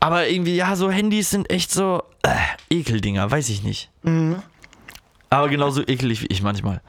aber 0.00 0.28
irgendwie, 0.28 0.56
ja, 0.56 0.76
so 0.76 0.90
Handys 0.90 1.30
sind 1.30 1.50
echt 1.50 1.72
so 1.72 2.02
äh, 2.22 2.34
Ekeldinger, 2.70 3.30
weiß 3.30 3.48
ich 3.48 3.62
nicht. 3.62 3.90
Mhm. 4.02 4.42
Aber 5.30 5.48
genauso 5.48 5.82
ekelig 5.82 6.22
wie 6.22 6.26
ich 6.26 6.42
manchmal. 6.42 6.80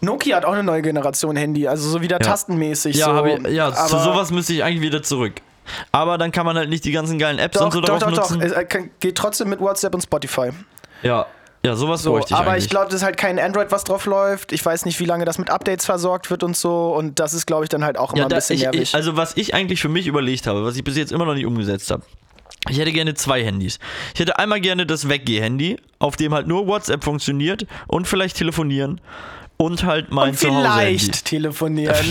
Nokia 0.00 0.36
hat 0.36 0.44
auch 0.44 0.52
eine 0.52 0.64
neue 0.64 0.82
Generation 0.82 1.36
Handy, 1.36 1.68
also 1.68 1.88
so 1.88 2.00
wieder 2.00 2.18
tastenmäßig. 2.18 2.96
Ja, 2.96 3.16
so. 3.16 3.24
ich, 3.24 3.54
ja 3.54 3.72
zu 3.72 3.98
sowas 3.98 4.30
müsste 4.30 4.52
ich 4.52 4.64
eigentlich 4.64 4.82
wieder 4.82 5.02
zurück. 5.02 5.34
Aber 5.92 6.18
dann 6.18 6.32
kann 6.32 6.44
man 6.44 6.56
halt 6.56 6.70
nicht 6.70 6.84
die 6.84 6.90
ganzen 6.90 7.18
geilen 7.18 7.38
Apps 7.38 7.56
Doch, 7.56 7.66
und 7.66 7.72
so 7.72 7.80
doch, 7.80 7.88
drauf 7.88 8.00
doch, 8.00 8.10
doch. 8.10 8.30
nutzen. 8.30 8.40
Es 8.40 8.52
äh, 8.52 8.66
geht 8.98 9.16
trotzdem 9.16 9.48
mit 9.48 9.60
WhatsApp 9.60 9.94
und 9.94 10.02
Spotify. 10.02 10.50
Ja, 11.02 11.26
ja, 11.64 11.76
sowas 11.76 12.02
So, 12.02 12.12
bräuchte 12.12 12.34
ich 12.34 12.36
aber 12.36 12.50
eigentlich. 12.52 12.64
ich 12.64 12.70
glaube, 12.70 12.86
das 12.86 12.96
ist 12.96 13.02
halt 13.02 13.16
kein 13.16 13.38
Android, 13.38 13.70
was 13.70 13.84
drauf 13.84 14.06
läuft. 14.06 14.52
Ich 14.52 14.64
weiß 14.64 14.84
nicht, 14.84 14.98
wie 15.00 15.04
lange 15.04 15.24
das 15.24 15.38
mit 15.38 15.50
Updates 15.50 15.84
versorgt 15.86 16.30
wird 16.30 16.42
und 16.42 16.56
so. 16.56 16.94
Und 16.94 17.20
das 17.20 17.34
ist, 17.34 17.46
glaube 17.46 17.64
ich, 17.64 17.68
dann 17.68 17.84
halt 17.84 17.96
auch 17.98 18.12
immer 18.12 18.20
ja, 18.22 18.26
ein 18.26 18.30
bisschen 18.30 18.56
ich, 18.56 18.62
nervig. 18.62 18.80
ich, 18.82 18.94
also 18.94 19.16
was 19.16 19.36
ich 19.36 19.54
eigentlich 19.54 19.80
für 19.80 19.88
mich 19.88 20.06
überlegt 20.06 20.46
habe, 20.46 20.64
was 20.64 20.76
ich 20.76 20.84
bis 20.84 20.96
jetzt 20.96 21.12
immer 21.12 21.24
noch 21.24 21.34
nicht 21.34 21.46
umgesetzt 21.46 21.90
habe. 21.90 22.02
Ich 22.68 22.78
hätte 22.78 22.92
gerne 22.92 23.14
zwei 23.14 23.42
Handys. 23.44 23.78
Ich 24.14 24.20
hätte 24.20 24.38
einmal 24.38 24.60
gerne 24.60 24.86
das 24.86 25.08
Weggeh-Handy, 25.08 25.78
auf 25.98 26.16
dem 26.16 26.32
halt 26.32 26.46
nur 26.46 26.66
WhatsApp 26.66 27.02
funktioniert 27.02 27.66
und 27.88 28.06
vielleicht 28.06 28.36
telefonieren 28.36 29.00
und 29.56 29.84
halt 29.84 30.12
mein 30.12 30.30
und 30.30 30.38
Zuhause-Handy. 30.38 30.98
vielleicht 30.98 31.24
telefonieren. 31.24 31.96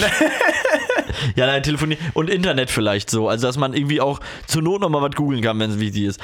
Ja, 1.36 1.46
nein, 1.46 1.62
telefonieren 1.62 2.04
und 2.14 2.30
Internet 2.30 2.72
vielleicht 2.72 3.10
so. 3.10 3.28
Also, 3.28 3.46
dass 3.48 3.58
man 3.58 3.74
irgendwie 3.74 4.02
auch 4.02 4.20
zur 4.48 4.62
Not 4.62 4.82
nochmal 4.82 5.02
was 5.02 5.16
googeln 5.16 5.42
kann, 5.42 5.60
wenn 5.60 5.70
es 5.72 5.80
wichtig 5.80 6.04
ist. 6.06 6.20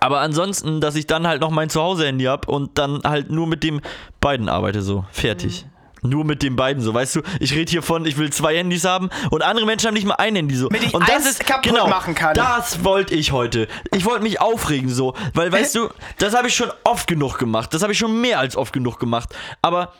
Aber 0.00 0.20
ansonsten, 0.20 0.80
dass 0.80 0.96
ich 0.96 1.06
dann 1.06 1.26
halt 1.26 1.40
noch 1.40 1.50
mein 1.50 1.70
Zuhause-Handy 1.70 2.24
habe 2.24 2.50
und 2.50 2.78
dann 2.78 3.02
halt 3.04 3.30
nur 3.30 3.46
mit 3.46 3.62
dem 3.62 3.80
beiden 4.20 4.48
arbeite, 4.48 4.82
so. 4.82 5.04
Fertig. 5.10 5.64
Mhm. 5.64 5.76
Nur 6.02 6.24
mit 6.24 6.42
den 6.42 6.56
beiden 6.56 6.82
so, 6.82 6.94
weißt 6.94 7.16
du? 7.16 7.22
Ich 7.40 7.52
rede 7.54 7.70
hier 7.70 7.82
von, 7.82 8.04
ich 8.06 8.16
will 8.16 8.30
zwei 8.32 8.56
Handys 8.56 8.84
haben 8.84 9.08
und 9.30 9.42
andere 9.42 9.66
Menschen 9.66 9.88
haben 9.88 9.94
nicht 9.94 10.06
mal 10.06 10.14
ein 10.14 10.36
Handy 10.36 10.54
so. 10.54 10.68
Mit 10.68 10.82
dem 10.82 10.90
und 10.90 11.10
eins 11.10 11.38
kaputt 11.38 11.64
genau, 11.64 11.88
machen 11.88 12.14
kann. 12.14 12.34
Das 12.34 12.84
wollte 12.84 13.14
ich 13.14 13.32
heute. 13.32 13.66
Ich 13.94 14.04
wollte 14.04 14.22
mich 14.22 14.40
aufregen 14.40 14.88
so, 14.88 15.14
weil 15.34 15.50
weißt 15.50 15.74
du, 15.76 15.88
das 16.18 16.34
habe 16.34 16.48
ich 16.48 16.54
schon 16.54 16.70
oft 16.84 17.06
genug 17.06 17.38
gemacht. 17.38 17.72
Das 17.74 17.82
habe 17.82 17.92
ich 17.92 17.98
schon 17.98 18.20
mehr 18.20 18.38
als 18.38 18.56
oft 18.56 18.72
genug 18.72 18.98
gemacht. 18.98 19.34
Aber 19.62 19.92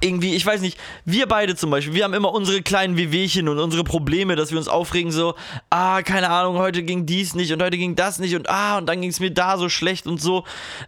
irgendwie, 0.00 0.34
ich 0.34 0.44
weiß 0.44 0.62
nicht, 0.62 0.78
wir 1.04 1.26
beide 1.26 1.54
zum 1.54 1.70
Beispiel, 1.70 1.94
wir 1.94 2.02
haben 2.02 2.14
immer 2.14 2.32
unsere 2.32 2.60
kleinen 2.60 2.96
Wehwehchen 2.96 3.48
und 3.48 3.60
unsere 3.60 3.84
Probleme, 3.84 4.34
dass 4.34 4.50
wir 4.50 4.58
uns 4.58 4.66
aufregen, 4.66 5.12
so, 5.12 5.36
ah, 5.70 6.02
keine 6.02 6.28
Ahnung, 6.28 6.58
heute 6.58 6.82
ging 6.82 7.06
dies 7.06 7.34
nicht 7.34 7.52
und 7.52 7.62
heute 7.62 7.78
ging 7.78 7.94
das 7.94 8.18
nicht 8.18 8.34
und 8.34 8.50
ah, 8.50 8.78
und 8.78 8.86
dann 8.86 9.00
ging 9.00 9.10
es 9.10 9.20
mir 9.20 9.30
da 9.30 9.56
so 9.58 9.68
schlecht 9.68 10.08
und 10.08 10.20
so. 10.20 10.44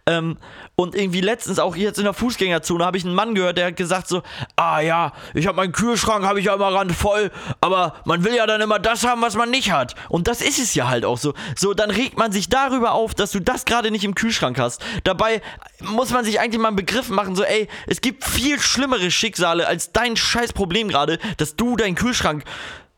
Ähm, 0.07 0.37
und 0.75 0.95
irgendwie 0.95 1.21
letztens 1.21 1.59
auch 1.59 1.76
jetzt 1.76 1.99
in 1.99 2.05
der 2.05 2.12
Fußgängerzone 2.12 2.85
habe 2.85 2.97
ich 2.97 3.05
einen 3.05 3.14
Mann 3.14 3.35
gehört, 3.35 3.59
der 3.59 3.67
hat 3.67 3.76
gesagt 3.76 4.09
so, 4.09 4.23
ah 4.57 4.81
ja, 4.81 5.12
ich 5.33 5.47
habe 5.47 5.57
meinen 5.57 5.73
Kühlschrank, 5.73 6.25
habe 6.25 6.40
ich 6.40 6.47
ja 6.47 6.55
immer 6.55 6.73
randvoll, 6.73 7.31
aber 7.61 7.95
man 8.05 8.25
will 8.25 8.35
ja 8.35 8.47
dann 8.47 8.61
immer 8.61 8.78
das 8.81 9.05
haben, 9.05 9.23
was 9.23 9.37
man 9.37 9.50
nicht 9.50 9.71
hat. 9.71 9.95
Und 10.09 10.28
das 10.28 10.40
ist 10.40 10.59
es 10.59 10.75
ja 10.75 10.88
halt 10.88 11.05
auch 11.05 11.19
so. 11.19 11.35
So, 11.57 11.72
dann 11.72 11.90
regt 11.90 12.16
man 12.16 12.31
sich 12.31 12.49
darüber 12.49 12.92
auf, 12.92 13.14
dass 13.14 13.31
du 13.31 13.40
das 13.40 13.64
gerade 13.64 13.90
nicht 13.90 14.05
im 14.05 14.14
Kühlschrank 14.14 14.59
hast. 14.59 14.81
Dabei 15.05 15.40
muss 15.81 16.11
man 16.11 16.25
sich 16.25 16.40
eigentlich 16.40 16.61
mal 16.61 16.68
einen 16.68 16.77
Begriff 16.77 17.09
machen, 17.09 17.35
so, 17.37 17.44
ey, 17.44 17.68
es 17.87 18.01
gibt 18.01 18.25
viel 18.25 18.59
schlimmere 18.88 19.11
Schicksale 19.11 19.66
als 19.66 19.92
dein 19.92 20.16
scheiß 20.16 20.53
Problem 20.53 20.88
gerade, 20.88 21.18
dass 21.37 21.57
du 21.57 21.77
deinen 21.77 21.94
Kühlschrank 21.94 22.44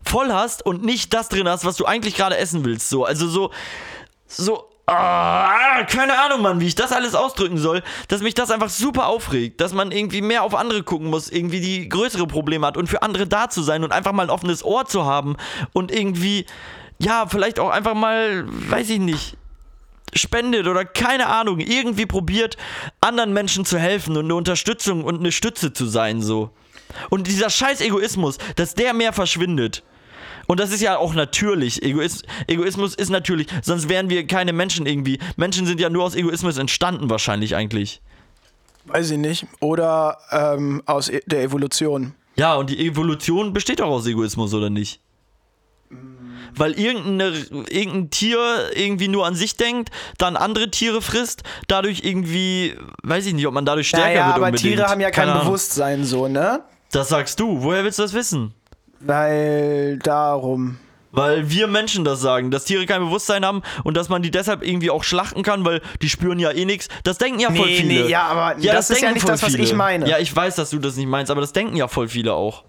voll 0.05 0.33
hast 0.33 0.65
und 0.65 0.85
nicht 0.85 1.13
das 1.13 1.29
drin 1.29 1.49
hast, 1.49 1.65
was 1.65 1.77
du 1.77 1.85
eigentlich 1.85 2.15
gerade 2.15 2.37
essen 2.37 2.65
willst. 2.65 2.89
So, 2.89 3.05
also 3.05 3.27
so, 3.27 3.51
so, 4.29 4.71
ah, 4.87 5.83
keine 5.85 6.19
Ahnung, 6.21 6.43
Mann, 6.43 6.61
wie 6.61 6.69
ich 6.69 6.77
das 6.77 6.93
alles 6.93 7.15
ausdrücken 7.15 7.59
soll, 7.59 7.83
dass 8.07 8.23
mich 8.23 8.35
das 8.35 8.51
einfach 8.53 8.71
super 8.71 9.09
aufregt, 9.09 9.61
dass 9.61 9.73
man 9.73 9.91
irgendwie 9.91 10.23
mehr 10.23 10.45
auf 10.45 10.55
andere 10.55 10.85
gucken 10.85 11.09
muss, 11.09 11.29
irgendwie 11.29 11.61
die 11.61 11.89
größere 11.89 12.27
Probleme 12.27 12.67
hat 12.67 12.77
und 12.77 12.89
für 12.89 13.03
andere 13.03 13.27
da 13.27 13.51
zu 13.51 13.63
sein 13.63 13.83
und 13.83 13.93
einfach 13.93 14.13
mal 14.13 14.23
ein 14.23 14.31
offenes 14.31 14.65
Ohr 14.65 14.87
zu 14.87 15.05
haben 15.05 15.37
und 15.73 15.91
irgendwie, 15.91 16.47
ja, 16.99 17.27
vielleicht 17.29 17.59
auch 17.59 17.71
einfach 17.71 17.95
mal, 17.95 18.45
weiß 18.47 18.89
ich 18.91 19.01
nicht, 19.01 19.37
spendet 20.15 20.67
oder 20.67 20.85
keine 20.85 21.27
Ahnung, 21.27 21.61
irgendwie 21.61 22.07
probiert, 22.07 22.57
anderen 23.01 23.33
Menschen 23.33 23.65
zu 23.65 23.79
helfen 23.79 24.17
und 24.17 24.25
eine 24.25 24.35
Unterstützung 24.35 25.05
und 25.05 25.21
eine 25.21 25.33
Stütze 25.33 25.73
zu 25.73 25.87
sein, 25.87 26.23
so. 26.23 26.51
Und 27.09 27.27
dieser 27.27 27.51
scheiß 27.51 27.81
Egoismus, 27.81 28.39
dass 28.57 28.75
der 28.75 28.95
mehr 28.95 29.13
verschwindet. 29.13 29.83
Und 30.47 30.59
das 30.59 30.73
ist 30.73 30.81
ja 30.81 30.97
auch 30.97 31.15
natürlich. 31.15 31.83
Egois 31.83 32.23
Egoismus 32.49 32.97
ist 32.97 33.11
natürlich, 33.11 33.47
sonst 33.63 33.89
wären 33.89 34.11
wir 34.11 34.27
keine 34.27 34.53
Menschen 34.53 34.87
irgendwie. 34.87 35.19
Menschen 35.37 35.67
sind 35.67 35.79
ja 35.79 35.89
nur 35.91 36.05
aus 36.05 36.17
Egoismus 36.17 36.59
entstanden, 36.59 37.09
wahrscheinlich 37.09 37.55
eigentlich. 37.55 38.03
Weiß 38.87 39.13
ich 39.13 39.19
nicht. 39.19 39.47
Oder 39.61 40.19
ähm, 40.33 40.83
aus 40.87 41.09
e 41.09 41.21
der 41.27 41.43
Evolution. 41.43 42.15
Ja, 42.37 42.57
und 42.57 42.71
die 42.71 42.85
Evolution 42.85 43.53
besteht 43.53 43.81
auch 43.81 43.91
aus 43.91 44.07
Egoismus, 44.07 44.53
oder 44.55 44.71
nicht? 44.71 45.01
Weil 46.57 46.73
irgendein 46.79 48.11
Tier 48.11 48.39
irgendwie 48.75 49.09
nur 49.09 49.27
an 49.27 49.35
sich 49.35 49.57
denkt, 49.57 49.91
dann 50.19 50.37
andere 50.37 50.71
Tiere 50.71 51.03
frisst, 51.03 51.43
dadurch 51.69 52.03
irgendwie, 52.05 52.77
weiß 53.03 53.27
ich 53.27 53.35
nicht, 53.35 53.47
ob 53.47 53.55
man 53.55 53.65
dadurch 53.65 53.89
stärker 53.89 54.07
Naja, 54.07 54.27
wird 54.27 54.37
aber 54.37 54.47
unbedingt. 54.47 54.75
Tiere 54.75 54.89
haben 54.89 55.01
ja 55.01 55.11
kein 55.11 55.25
Keine 55.25 55.33
Ahnung. 55.33 55.47
Bewusstsein 55.47 56.05
so, 56.05 56.29
ne? 56.29 56.63
Das 56.93 57.09
sagst 57.09 57.39
du. 57.41 57.63
Woher 57.63 57.85
willst 57.85 57.99
du 57.99 58.03
das 58.03 58.15
wissen? 58.15 58.55
Weil 59.01 59.99
darum. 59.99 60.79
Weil 61.13 61.51
wir 61.51 61.67
Menschen 61.67 62.05
das 62.05 62.21
sagen, 62.21 62.53
dass 62.53 62.65
Tiere 62.67 62.87
kein 62.87 63.01
Bewusstsein 63.01 63.45
haben 63.45 63.63
und 63.83 63.97
dass 63.97 64.09
man 64.09 64.23
die 64.23 64.31
deshalb 64.31 64.65
irgendwie 64.65 64.91
auch 64.91 65.03
schlachten 65.03 65.43
kann, 65.43 65.65
weil 65.65 65.81
die 66.03 66.09
spüren 66.09 66.39
ja 66.39 66.53
eh 66.53 66.65
nichts. 66.65 66.89
Das 67.03 67.19
denken 67.19 67.41
ja 67.41 67.49
voll 67.51 67.67
Nee, 67.67 67.77
viele. 67.79 68.05
nee, 68.05 68.09
ja, 68.11 68.23
aber 68.29 68.55
das 68.63 68.91
ist 68.91 69.03
ja 69.03 69.11
nicht 69.11 69.23
voll 69.23 69.33
das, 69.33 69.43
was 69.43 69.55
ich 69.55 69.75
meine. 69.75 70.09
Ja, 70.09 70.19
ich 70.19 70.35
weiß, 70.35 70.55
dass 70.55 70.71
du 70.71 70.79
das 70.79 70.95
nicht 70.97 71.09
meinst, 71.09 71.31
aber 71.33 71.41
das 71.41 71.53
denken 71.53 71.75
ja 71.75 71.89
voll 71.89 72.07
viele 72.09 72.35
auch. 72.35 72.63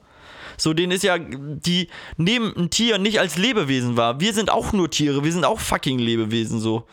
So, 0.62 0.74
denen 0.74 0.92
ist 0.92 1.04
ja, 1.04 1.18
die 1.18 1.88
nehmen 2.18 2.54
ein 2.56 2.70
Tier 2.70 3.00
nicht 3.00 3.20
als 3.20 3.36
Lebewesen 3.38 3.98
wahr. 3.98 4.20
Wir 4.20 4.32
sind 4.32 4.52
auch 4.52 4.74
nur 4.74 4.92
Tiere, 4.92 5.24
wir 5.24 5.32
sind 5.32 5.44
auch 5.44 5.60
fucking 5.60 5.98
Lebewesen, 5.98 6.60
so. 6.60 6.86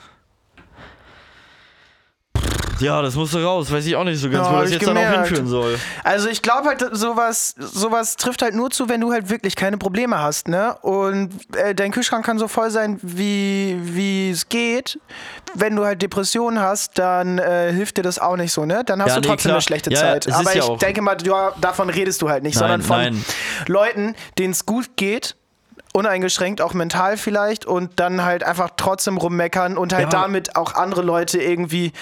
Ja, 2.88 3.02
das 3.02 3.14
musste 3.14 3.42
raus. 3.42 3.70
Weiß 3.72 3.84
ich 3.86 3.96
auch 3.96 4.04
nicht 4.04 4.20
so 4.20 4.30
ganz, 4.30 4.46
Ja, 4.46 4.52
wo 4.54 4.60
das 4.60 4.66
ich 4.70 4.74
jetzt 4.76 4.86
dann 4.86 4.96
auch 4.96 5.00
gemerkt. 5.02 5.26
hinführen 5.28 5.48
soll. 5.48 5.78
Also 6.04 6.28
ich 6.28 6.42
glaube 6.42 6.68
halt, 6.68 6.84
sowas, 6.92 7.54
sowas 7.58 8.16
trifft 8.16 8.42
halt 8.42 8.54
nur 8.54 8.70
zu, 8.70 8.88
wenn 8.88 9.00
du 9.00 9.12
halt 9.12 9.30
wirklich 9.30 9.56
keine 9.56 9.78
Probleme 9.78 10.20
hast, 10.20 10.48
ne? 10.48 10.76
Und 10.82 11.30
äh, 11.56 11.74
dein 11.74 11.90
Kühlschrank 11.90 12.24
kann 12.24 12.38
so 12.38 12.46
voll 12.48 12.70
sein, 12.70 12.98
wie 13.02 13.76
wie 13.82 14.30
es 14.30 14.48
geht. 14.48 14.98
Wenn 15.54 15.74
du 15.76 15.84
halt 15.84 16.02
Depressionen 16.02 16.60
hast, 16.60 16.98
dann 16.98 17.38
äh, 17.38 17.72
hilft 17.72 17.96
dir 17.96 18.02
das 18.02 18.18
auch 18.18 18.36
nicht 18.36 18.52
so, 18.52 18.64
ne? 18.64 18.82
Dann 18.84 19.00
hast 19.02 19.08
Ja, 19.08 19.14
du 19.16 19.20
nee, 19.22 19.26
trotzdem 19.28 19.48
klar. 19.48 19.56
eine 19.56 19.62
schlechte 19.62 19.90
Ja, 19.90 19.98
Zeit. 20.00 20.32
Aber 20.32 20.54
ich 20.54 20.64
denke 20.78 21.02
mal, 21.02 21.16
davon 21.60 21.90
redest 21.90 22.22
du 22.22 22.28
halt 22.28 22.42
nicht, 22.42 22.54
Nein, 22.56 22.60
sondern 22.60 22.82
von 22.82 22.96
nein. 22.98 23.24
Leuten, 23.66 24.14
denen 24.38 24.52
es 24.52 24.66
gut 24.66 24.96
geht. 24.96 25.34
Uneingeschränkt, 25.98 26.60
auch 26.62 26.74
mental 26.74 27.16
vielleicht, 27.16 27.66
und 27.66 27.98
dann 28.00 28.24
halt 28.24 28.44
einfach 28.44 28.70
trotzdem 28.76 29.16
rummeckern 29.16 29.76
und 29.76 29.92
halt 29.92 30.04
Ja. 30.04 30.20
damit 30.22 30.56
auch 30.56 30.74
andere 30.74 31.02
Leute 31.02 31.38
irgendwie. 31.42 31.92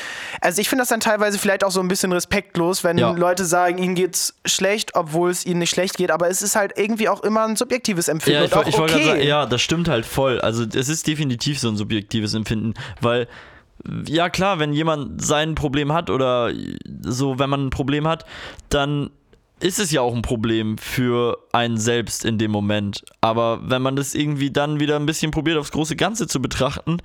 Also 0.41 0.61
ich 0.61 0.69
finde 0.69 0.83
das 0.83 0.89
dann 0.91 1.01
teilweise 1.01 1.39
vielleicht 1.39 1.65
auch 1.65 1.71
so 1.71 1.81
ein 1.81 1.89
bisschen 1.89 2.13
respektlos, 2.13 2.85
wenn 2.85 2.99
Ja. 2.99 3.11
Leute 3.13 3.45
sagen, 3.45 3.79
ihnen 3.79 3.95
geht's 3.95 4.35
schlecht, 4.45 4.95
obwohl 4.95 5.31
es 5.31 5.47
ihnen 5.47 5.61
nicht 5.61 5.71
schlecht 5.71 5.97
geht, 5.97 6.11
aber 6.11 6.29
es 6.29 6.43
ist 6.43 6.55
halt 6.57 6.73
irgendwie 6.77 7.09
auch 7.09 7.23
immer 7.23 7.45
ein 7.47 7.57
subjektives 7.57 8.09
Empfinden 8.09 8.41
Ja, 8.41 8.45
ich, 8.47 8.55
auch 8.55 8.67
ich 8.67 8.79
okay. 8.79 9.05
sagen, 9.05 9.23
ja, 9.23 9.47
das 9.47 9.63
stimmt 9.63 9.89
halt 9.89 10.05
voll. 10.07 10.41
Also 10.41 10.65
es 10.65 10.89
ist 10.89 11.07
definitiv 11.07 11.59
so 11.59 11.69
ein 11.69 11.77
subjektives 11.77 12.35
Empfinden, 12.35 12.75
weil 13.01 13.27
ja 14.09 14.29
klar, 14.31 14.59
wenn 14.59 14.73
jemand 14.73 15.23
sein 15.25 15.55
Problem 15.55 15.93
hat 15.93 16.11
oder 16.11 16.51
so, 17.03 17.39
wenn 17.39 17.51
man 17.51 17.67
ein 17.67 17.71
Problem 17.71 18.07
hat, 18.09 18.25
dann 18.69 19.11
ist 19.61 19.79
es 19.79 19.91
ja 19.91 20.03
auch 20.03 20.15
ein 20.15 20.23
Problem 20.23 20.77
für 20.79 21.39
einen 21.53 21.79
selbst 21.79 22.25
in 22.25 22.39
dem 22.39 22.51
Moment. 22.51 23.05
Aber 23.21 23.61
wenn 23.63 23.83
man 23.83 23.97
das 23.97 24.15
irgendwie 24.15 24.51
dann 24.51 24.81
wieder 24.81 24.97
ein 24.97 25.07
bisschen 25.07 25.31
probiert, 25.31 25.59
aufs 25.59 25.73
große 25.73 25.97
Ganze 25.97 26.27
zu 26.27 26.41
betrachten, 26.43 26.99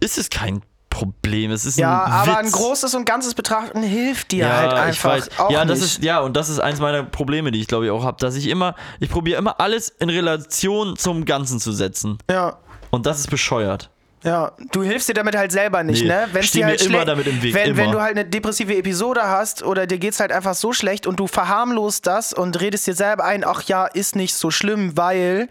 ist 0.00 0.18
es 0.18 0.28
kein 0.30 0.62
Problem. 0.90 1.50
Es 1.50 1.64
ist 1.64 1.78
Ja, 1.78 2.04
ein 2.04 2.12
aber 2.12 2.32
Witz. 2.32 2.38
ein 2.38 2.52
großes 2.52 2.94
und 2.94 3.06
ganzes 3.06 3.34
Betrachten 3.34 3.82
hilft 3.82 4.32
dir 4.32 4.46
ja, 4.46 4.56
halt 4.56 4.72
einfach 4.74 5.26
ja, 5.50 5.64
das 5.64 5.80
nicht. 5.80 5.98
ist 5.98 6.04
ja 6.04 6.20
und 6.20 6.36
das 6.36 6.50
ist 6.50 6.58
eins 6.58 6.80
meiner 6.80 7.02
Probleme, 7.02 7.50
die 7.50 7.60
ich 7.60 7.66
glaube 7.66 7.86
ich 7.86 7.90
auch 7.90 8.04
habe, 8.04 8.18
dass 8.18 8.36
ich 8.36 8.46
immer, 8.48 8.74
ich 9.00 9.08
probiere 9.08 9.38
immer 9.38 9.58
alles 9.58 9.88
in 9.88 10.10
Relation 10.10 10.96
zum 10.96 11.24
Ganzen 11.24 11.60
zu 11.60 11.72
setzen 11.72 12.18
ja. 12.30 12.58
und 12.90 13.06
das 13.06 13.20
ist 13.20 13.30
bescheuert. 13.30 13.88
Ja, 14.22 14.52
du 14.70 14.82
hilfst 14.82 15.08
dir 15.08 15.14
damit 15.14 15.36
halt 15.36 15.50
selber 15.50 15.82
nicht, 15.82 16.02
Nee, 16.02 16.08
ne? 16.08 16.28
Wenn's 16.32 16.52
dir 16.52 16.66
halt 16.66 16.80
immer 16.82 17.04
damit 17.04 17.26
im 17.26 17.42
Weg, 17.42 17.54
wenn, 17.54 17.76
wenn 17.76 17.84
immer. 17.86 17.92
du 17.92 18.00
halt 18.00 18.16
eine 18.16 18.24
depressive 18.24 18.76
Episode 18.76 19.22
hast 19.24 19.62
oder 19.64 19.86
dir 19.86 19.98
geht's 19.98 20.20
halt 20.20 20.30
einfach 20.30 20.54
so 20.54 20.72
schlecht 20.72 21.06
und 21.06 21.18
du 21.18 21.26
verharmlost 21.26 22.06
das 22.06 22.32
und 22.32 22.60
redest 22.60 22.86
dir 22.86 22.94
selber 22.94 23.24
ein, 23.24 23.44
ach 23.44 23.62
ja, 23.64 23.86
ist 23.86 24.14
nicht 24.14 24.34
so 24.34 24.50
schlimm, 24.50 24.96
weil 24.96 25.48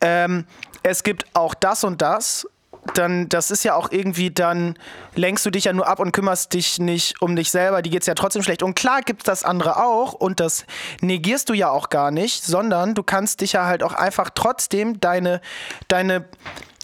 ähm, 0.00 0.46
es 0.82 1.02
gibt 1.02 1.26
auch 1.34 1.54
das 1.54 1.84
und 1.84 2.00
das. 2.00 2.46
Dann, 2.94 3.28
das 3.28 3.50
ist 3.50 3.64
ja 3.64 3.74
auch 3.74 3.90
irgendwie, 3.92 4.30
dann 4.30 4.78
lenkst 5.14 5.44
du 5.44 5.50
dich 5.50 5.64
ja 5.64 5.74
nur 5.74 5.86
ab 5.86 6.00
und 6.00 6.12
kümmerst 6.12 6.54
dich 6.54 6.78
nicht 6.78 7.20
um 7.20 7.36
dich 7.36 7.50
selber, 7.50 7.82
die 7.82 7.90
geht's 7.90 8.06
ja 8.06 8.14
trotzdem 8.14 8.42
schlecht. 8.42 8.62
Und 8.62 8.76
klar 8.76 9.02
gibt's 9.02 9.24
das 9.24 9.44
andere 9.44 9.76
auch 9.84 10.14
und 10.14 10.40
das 10.40 10.64
negierst 11.02 11.50
du 11.50 11.52
ja 11.52 11.68
auch 11.68 11.90
gar 11.90 12.10
nicht, 12.10 12.44
sondern 12.44 12.94
du 12.94 13.02
kannst 13.02 13.42
dich 13.42 13.52
ja 13.52 13.66
halt 13.66 13.82
auch 13.82 13.92
einfach 13.92 14.30
trotzdem 14.34 15.00
deine, 15.00 15.42
deine 15.88 16.24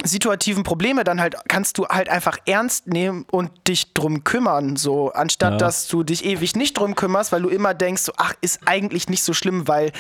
situativen 0.03 0.65
Probleme 0.65 1.05
dann 1.05 1.21
halt 1.21 1.37
kannst 1.49 1.79
du 1.79 1.87
halt 1.87 2.09
einfach 2.09 2.39
ernst 2.47 2.89
nehmen 2.89 3.25
und 3.31 3.51
dich 3.69 3.95
drum 3.95 4.25
kümmern, 4.25 4.77
so 4.77 5.13
anstatt 5.13 5.53
Ja. 5.53 5.59
dass 5.59 5.87
du 5.87 6.03
dich 6.03 6.25
ewig 6.25 6.57
nicht 6.57 6.77
drum 6.79 6.95
kümmerst, 6.97 7.31
weil 7.33 7.43
du 7.43 7.49
immer 7.49 7.75
denkst, 7.75 8.03
so, 8.03 8.13
ach 8.17 8.35
ist 8.41 8.61
eigentlich 8.67 9.09
nicht 9.09 9.23
so 9.23 9.33
schlimm, 9.33 9.69
weil 9.69 9.93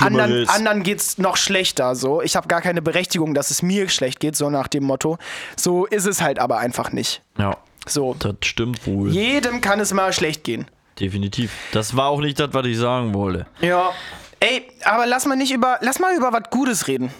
anderen, 0.00 0.48
anderen 0.48 0.82
geht's 0.82 1.18
noch 1.18 1.36
schlechter, 1.36 1.94
so 1.96 2.22
ich 2.22 2.36
habe 2.36 2.46
gar 2.48 2.60
keine 2.62 2.80
Berechtigung, 2.80 3.34
dass 3.34 3.50
es 3.50 3.60
mir 3.62 3.88
schlecht 3.88 4.20
geht, 4.20 4.36
so 4.36 4.50
nach 4.50 4.68
dem 4.68 4.84
Motto. 4.84 5.18
So 5.56 5.84
ist 5.86 6.06
es 6.06 6.20
halt 6.22 6.38
aber 6.38 6.58
einfach 6.58 6.92
nicht. 6.92 7.22
Ja, 7.36 7.56
So 7.86 8.14
das 8.18 8.36
stimmt 8.44 8.86
wohl. 8.86 9.10
jedem 9.10 9.60
kann 9.60 9.80
es 9.80 9.92
mal 9.92 10.12
schlecht 10.12 10.44
gehen. 10.44 10.66
Definitiv. 10.98 11.50
Das 11.72 11.96
war 11.96 12.06
auch 12.08 12.20
nicht 12.20 12.38
das, 12.38 12.50
was 12.52 12.66
ich 12.66 12.78
sagen 12.78 13.14
wollte. 13.14 13.46
Ja. 13.60 13.90
Ey, 14.38 14.68
aber 14.84 15.06
lass 15.06 15.26
mal 15.26 15.34
nicht 15.36 15.52
über 15.52 15.78
lass 15.80 15.98
mal 15.98 16.14
über 16.16 16.32
was 16.32 16.44
Gutes 16.50 16.86
reden. 16.88 17.10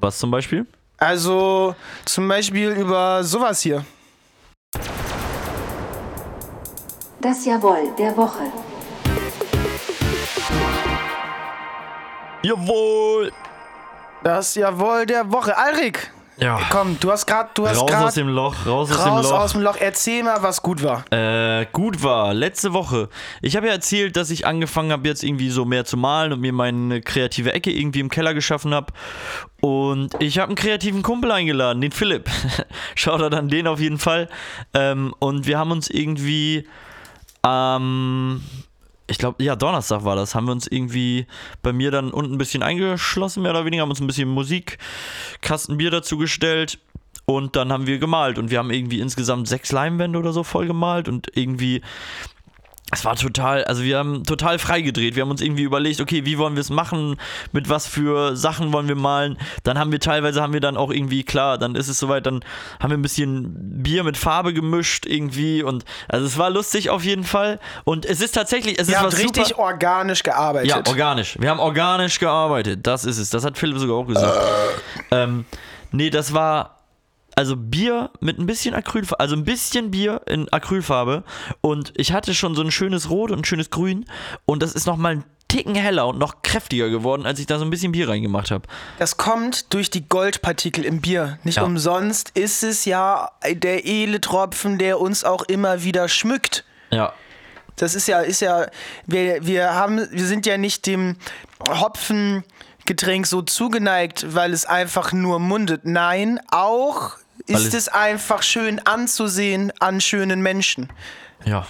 Was 0.00 0.18
zum 0.18 0.30
Beispiel? 0.30 0.66
Also 0.96 1.74
zum 2.06 2.26
Beispiel 2.26 2.70
über 2.70 3.22
sowas 3.22 3.60
hier. 3.60 3.84
Das 7.20 7.44
Jawohl 7.44 7.90
der 7.98 8.16
Woche. 8.16 8.44
Jawohl! 12.42 13.30
Das 14.22 14.54
Jawohl 14.54 15.04
der 15.04 15.30
Woche. 15.30 15.56
Alrik, 15.56 16.10
Ja. 16.40 16.60
komm, 16.70 16.98
du 17.00 17.10
hast 17.10 17.26
gerade, 17.26 17.50
du 17.54 17.66
hast 17.68 17.76
Raus 17.76 17.82
aus 17.82 17.90
gerade 17.90 18.14
dem 18.14 18.28
Loch, 18.28 18.66
raus, 18.66 18.90
aus 18.90 18.96
dem 18.96 19.12
raus 19.12 19.30
Loch. 19.30 19.38
aus 19.38 19.52
dem 19.52 19.60
Loch. 19.62 19.76
Erzähl 19.78 20.22
mal, 20.22 20.42
was 20.42 20.62
gut 20.62 20.82
war. 20.82 21.04
Äh, 21.12 21.66
gut 21.72 22.02
war, 22.02 22.32
letzte 22.34 22.72
Woche. 22.72 23.08
Ich 23.42 23.56
habe 23.56 23.66
ja 23.66 23.72
erzählt, 23.72 24.16
dass 24.16 24.30
ich 24.30 24.46
angefangen 24.46 24.92
habe, 24.92 25.06
jetzt 25.08 25.22
irgendwie 25.22 25.50
so 25.50 25.64
mehr 25.64 25.84
zu 25.84 25.96
malen 25.96 26.32
und 26.32 26.40
mir 26.40 26.52
meine 26.52 27.00
kreative 27.00 27.52
Ecke 27.52 27.70
irgendwie 27.70 28.00
im 28.00 28.08
Keller 28.08 28.34
geschaffen 28.34 28.74
habe. 28.74 28.92
Und 29.60 30.14
ich 30.20 30.38
habe 30.38 30.48
einen 30.48 30.56
kreativen 30.56 31.02
Kumpel 31.02 31.30
eingeladen, 31.30 31.80
den 31.80 31.92
Philipp. 31.92 32.30
Schaut 32.94 33.20
dann 33.32 33.48
den 33.48 33.66
auf 33.66 33.80
jeden 33.80 33.98
Fall. 33.98 34.28
Ähm, 34.72 35.14
und 35.18 35.46
wir 35.46 35.58
haben 35.58 35.70
uns 35.70 35.90
irgendwie 35.90 36.66
am. 37.42 38.42
Ich 39.10 39.18
glaube, 39.18 39.42
ja, 39.42 39.56
Donnerstag 39.56 40.04
war 40.04 40.14
das, 40.14 40.34
haben 40.36 40.46
wir 40.46 40.52
uns 40.52 40.68
irgendwie 40.68 41.26
bei 41.62 41.72
mir 41.72 41.90
dann 41.90 42.12
unten 42.12 42.34
ein 42.34 42.38
bisschen 42.38 42.62
eingeschlossen, 42.62 43.42
mehr 43.42 43.50
oder 43.50 43.64
weniger, 43.64 43.82
haben 43.82 43.90
uns 43.90 44.00
ein 44.00 44.06
bisschen 44.06 44.28
Musik, 44.28 44.78
Kasten 45.40 45.76
Bier 45.76 45.90
dazu 45.90 46.16
gestellt. 46.16 46.78
Und 47.26 47.54
dann 47.54 47.72
haben 47.72 47.86
wir 47.86 47.98
gemalt. 47.98 48.38
Und 48.38 48.50
wir 48.50 48.58
haben 48.58 48.70
irgendwie 48.70 49.00
insgesamt 49.00 49.46
sechs 49.46 49.70
Leinwände 49.70 50.18
oder 50.18 50.32
so 50.32 50.42
voll 50.42 50.66
gemalt. 50.66 51.08
Und 51.08 51.28
irgendwie 51.36 51.82
es 53.00 53.04
war 53.06 53.16
total, 53.16 53.64
also 53.64 53.82
wir 53.82 53.96
haben 53.96 54.24
total 54.24 54.58
frei 54.58 54.82
gedreht. 54.82 55.16
Wir 55.16 55.22
haben 55.22 55.30
uns 55.30 55.40
irgendwie 55.40 55.62
überlegt, 55.62 56.02
okay, 56.02 56.26
wie 56.26 56.36
wollen 56.36 56.54
wir 56.54 56.60
es 56.60 56.68
machen, 56.68 57.16
mit 57.52 57.70
was 57.70 57.86
für 57.86 58.36
Sachen 58.36 58.74
wollen 58.74 58.88
wir 58.88 58.94
malen. 58.94 59.38
Dann 59.64 59.78
haben 59.78 59.90
wir 59.90 60.00
teilweise 60.00 60.42
haben 60.42 60.52
wir 60.52 60.60
dann 60.60 60.76
auch 60.76 60.90
irgendwie 60.90 61.24
klar, 61.24 61.56
dann 61.56 61.74
ist 61.76 61.88
es 61.88 61.98
soweit, 61.98 62.26
dann 62.26 62.44
haben 62.78 62.90
wir 62.90 62.98
ein 62.98 63.02
bisschen 63.02 63.54
Bier 63.82 64.04
mit 64.04 64.18
Farbe 64.18 64.52
gemischt 64.52 65.06
irgendwie 65.06 65.62
und 65.62 65.84
also 66.08 66.26
es 66.26 66.36
war 66.36 66.50
lustig 66.50 66.90
auf 66.90 67.02
jeden 67.02 67.24
Fall 67.24 67.58
und 67.84 68.04
es 68.04 68.20
ist 68.20 68.32
tatsächlich, 68.32 68.78
es 68.78 68.88
Ihr 68.88 68.96
ist 68.96 69.02
was 69.02 69.18
richtig 69.18 69.48
super, 69.48 69.60
organisch 69.60 70.22
gearbeitet. 70.22 70.68
ja, 70.68 70.82
organisch. 70.86 71.38
Wir 71.40 71.48
haben 71.48 71.60
organisch 71.60 72.18
gearbeitet. 72.18 72.86
Das 72.86 73.06
ist 73.06 73.18
es. 73.18 73.30
Das 73.30 73.44
hat 73.44 73.56
Philipp 73.56 73.78
sogar 73.78 73.96
auch 73.96 74.06
gesagt. 74.06 74.38
Ähm, 75.10 75.46
nee, 75.90 76.10
das 76.10 76.34
war 76.34 76.79
also 77.40 77.56
Bier 77.56 78.10
mit 78.20 78.38
ein 78.38 78.46
bisschen 78.46 78.74
Acrylfarbe, 78.74 79.18
also 79.20 79.34
ein 79.34 79.44
bisschen 79.44 79.90
Bier 79.90 80.20
in 80.26 80.46
Acrylfarbe 80.52 81.24
und 81.62 81.92
ich 81.96 82.12
hatte 82.12 82.34
schon 82.34 82.54
so 82.54 82.62
ein 82.62 82.70
schönes 82.70 83.08
Rot 83.10 83.30
und 83.30 83.40
ein 83.40 83.44
schönes 83.44 83.70
Grün 83.70 84.04
und 84.44 84.62
das 84.62 84.72
ist 84.74 84.86
nochmal 84.86 85.16
ein 85.16 85.24
Ticken 85.48 85.74
heller 85.74 86.06
und 86.06 86.18
noch 86.18 86.42
kräftiger 86.42 86.90
geworden, 86.90 87.26
als 87.26 87.40
ich 87.40 87.46
da 87.46 87.58
so 87.58 87.64
ein 87.64 87.70
bisschen 87.70 87.90
Bier 87.90 88.08
reingemacht 88.08 88.52
habe. 88.52 88.68
Das 89.00 89.16
kommt 89.16 89.72
durch 89.74 89.90
die 89.90 90.08
Goldpartikel 90.08 90.84
im 90.84 91.00
Bier. 91.00 91.38
Nicht 91.42 91.56
Ja. 91.56 91.64
umsonst 91.64 92.30
ist 92.38 92.62
es 92.62 92.84
ja 92.84 93.30
der 93.50 93.84
edle 93.84 94.20
Tropfen, 94.20 94.78
der 94.78 95.00
uns 95.00 95.24
auch 95.24 95.42
immer 95.42 95.82
wieder 95.82 96.08
schmückt. 96.08 96.64
Ja. 96.90 97.12
Das 97.74 97.94
ist 97.96 98.06
ja, 98.06 98.20
ist 98.20 98.40
ja, 98.42 98.66
wir, 99.06 99.44
wir 99.44 99.74
haben, 99.74 100.06
wir 100.12 100.26
sind 100.26 100.46
ja 100.46 100.56
nicht 100.56 100.86
dem 100.86 101.16
Hopfengetränk 101.68 103.26
so 103.26 103.42
zugeneigt, 103.42 104.34
weil 104.34 104.52
es 104.52 104.66
einfach 104.66 105.12
nur 105.12 105.38
mundet. 105.40 105.82
Nein, 105.84 106.40
auch 106.50 107.12
ist 107.46 107.66
es- 107.68 107.74
es 107.74 107.88
einfach 107.88 108.42
schön 108.42 108.78
anzusehen 108.86 109.72
an 109.80 110.00
schönen 110.00 110.42
Menschen. 110.42 110.88
Ja. 111.44 111.66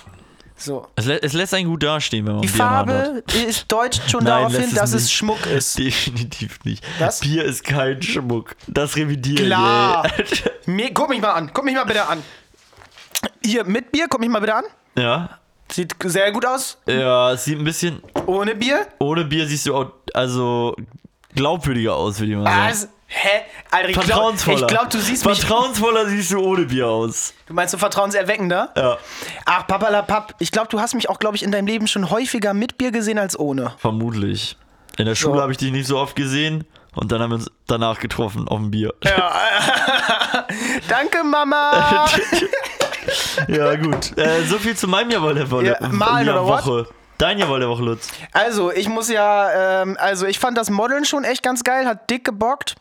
So. 0.57 0.87
Es, 0.95 1.07
lä 1.07 1.19
es 1.23 1.33
lässt 1.33 1.55
einen 1.55 1.69
gut 1.69 1.83
dastehen, 1.83 2.27
wenn 2.27 2.35
man 2.35 2.43
Die 2.43 2.49
Bier. 2.49 2.57
Farbe 2.59 3.23
ist 3.49 3.65
deutet 3.73 4.11
schon 4.11 4.25
Nein, 4.25 4.43
darauf 4.43 4.53
hin, 4.53 4.65
es 4.69 4.75
dass 4.75 4.93
es 4.93 5.03
nicht. 5.05 5.13
Schmuck 5.15 5.47
ist. 5.47 5.79
Definitiv 5.79 6.59
nicht. 6.65 6.85
Was? 6.99 7.21
Bier 7.21 7.45
ist 7.45 7.65
kein 7.65 8.03
Schmuck. 8.03 8.55
Das 8.67 8.95
revidiere 8.97 9.47
Klar. 9.47 10.07
Mir, 10.67 10.93
guck 10.93 11.09
mich 11.09 11.23
mal 11.23 11.33
an. 11.33 11.51
Guck 11.55 11.65
mich 11.65 11.75
mal 11.75 11.85
bitte 11.85 12.07
an. 12.07 12.23
Hier, 13.43 13.65
mit 13.65 13.91
Bier, 13.91 14.07
guck 14.11 14.21
mich 14.21 14.29
mal 14.29 14.41
bitte 14.41 14.55
an. 14.57 14.65
Ja. 14.99 15.39
Sieht 15.73 15.95
sehr 16.05 16.31
gut 16.33 16.45
aus. 16.45 16.77
Ja, 16.87 17.33
es 17.33 17.45
sieht 17.45 17.57
ein 17.59 17.65
bisschen. 17.65 18.03
Ohne 18.27 18.55
Bier. 18.55 18.87
Ohne 18.99 19.25
Bier 19.25 19.47
siehst 19.47 19.65
du 19.67 19.75
auch, 19.77 19.93
also 20.13 20.75
glaubwürdiger 21.35 21.95
aus, 21.95 22.19
würde 22.19 22.33
ich 22.33 22.37
mal 22.39 22.45
sagen. 22.45 22.69
Was? 22.71 22.89
Hä? 23.13 23.29
Alter, 23.73 23.89
ich 23.89 24.01
glaub, 24.01 24.37
glaube, 24.69 24.89
du 24.89 24.99
siehst 25.01 25.27
mich. 25.27 25.41
Vertrauensvoller 25.41 26.07
siehst 26.07 26.31
du 26.31 26.39
ohne 26.39 26.65
Bier 26.67 26.87
aus. 26.87 27.35
Du 27.47 27.55
meinst 27.55 27.73
so 27.73 27.79
vertrauenserweckender? 27.79 28.73
Ja. 28.77 28.99
Ach, 29.47 29.67
papalapap. 29.67 30.37
Ich 30.39 30.53
glaube, 30.53 30.69
du 30.69 30.81
hast 30.81 30.95
mich 30.95 31.09
auch, 31.09 31.19
glaube 31.19 31.37
ich, 31.37 31.43
in 31.43 31.51
deinem 31.51 31.67
Leben 31.67 31.89
schon 31.89 32.09
häufiger 32.09 32.55
mit 32.55 32.79
Bier 32.79 32.93
gesehen 32.93 33.19
als 33.19 33.37
ohne. 33.37 33.73
Vermutlich. 33.79 34.57
In 34.97 35.07
der 35.07 35.17
Schule 35.17 35.37
So. 35.39 35.43
habe 35.43 35.51
ich 35.51 35.59
dich 35.59 35.73
nicht 35.73 35.87
so 35.89 35.99
oft 35.99 36.15
gesehen 36.15 36.65
und 36.95 37.11
dann 37.11 37.21
haben 37.21 37.31
wir 37.31 37.37
uns 37.37 37.51
danach 37.67 37.99
getroffen 37.99 38.47
auf 38.47 38.59
dem 38.59 38.71
Bier. 38.71 38.95
Danke, 40.89 41.25
Mama. 41.25 42.07
Ja, 43.49 43.75
gut. 43.77 44.17
Äh, 44.19 44.43
so 44.47 44.59
viel 44.59 44.77
zu 44.77 44.87
meinem 44.87 45.11
Jawohl 45.11 45.35
der 45.35 45.51
Woche. 45.51 45.65
Ja, 45.81 45.89
malen 45.89 46.27
ja, 46.27 46.41
oder 46.41 46.47
what? 46.67 46.87
Woche. 47.21 47.29
Dein 47.29 47.39
Jawohl 47.39 47.61
der 47.61 47.69
Woche, 47.69 47.83
Lutz. 47.83 48.09
also, 48.33 48.73
ich 48.73 48.89
muss 48.89 49.09
ja, 49.09 49.83
ähm, 49.83 49.97
also 50.01 50.27
ich 50.27 50.39
fand 50.39 50.57
das 50.59 50.71
Modeln 50.71 51.05
schon 51.05 51.25
echt 51.25 51.43
ganz 51.43 51.63
geil, 51.65 51.87
hat 51.87 52.09
dick 52.11 52.25
gebockt. 52.25 52.77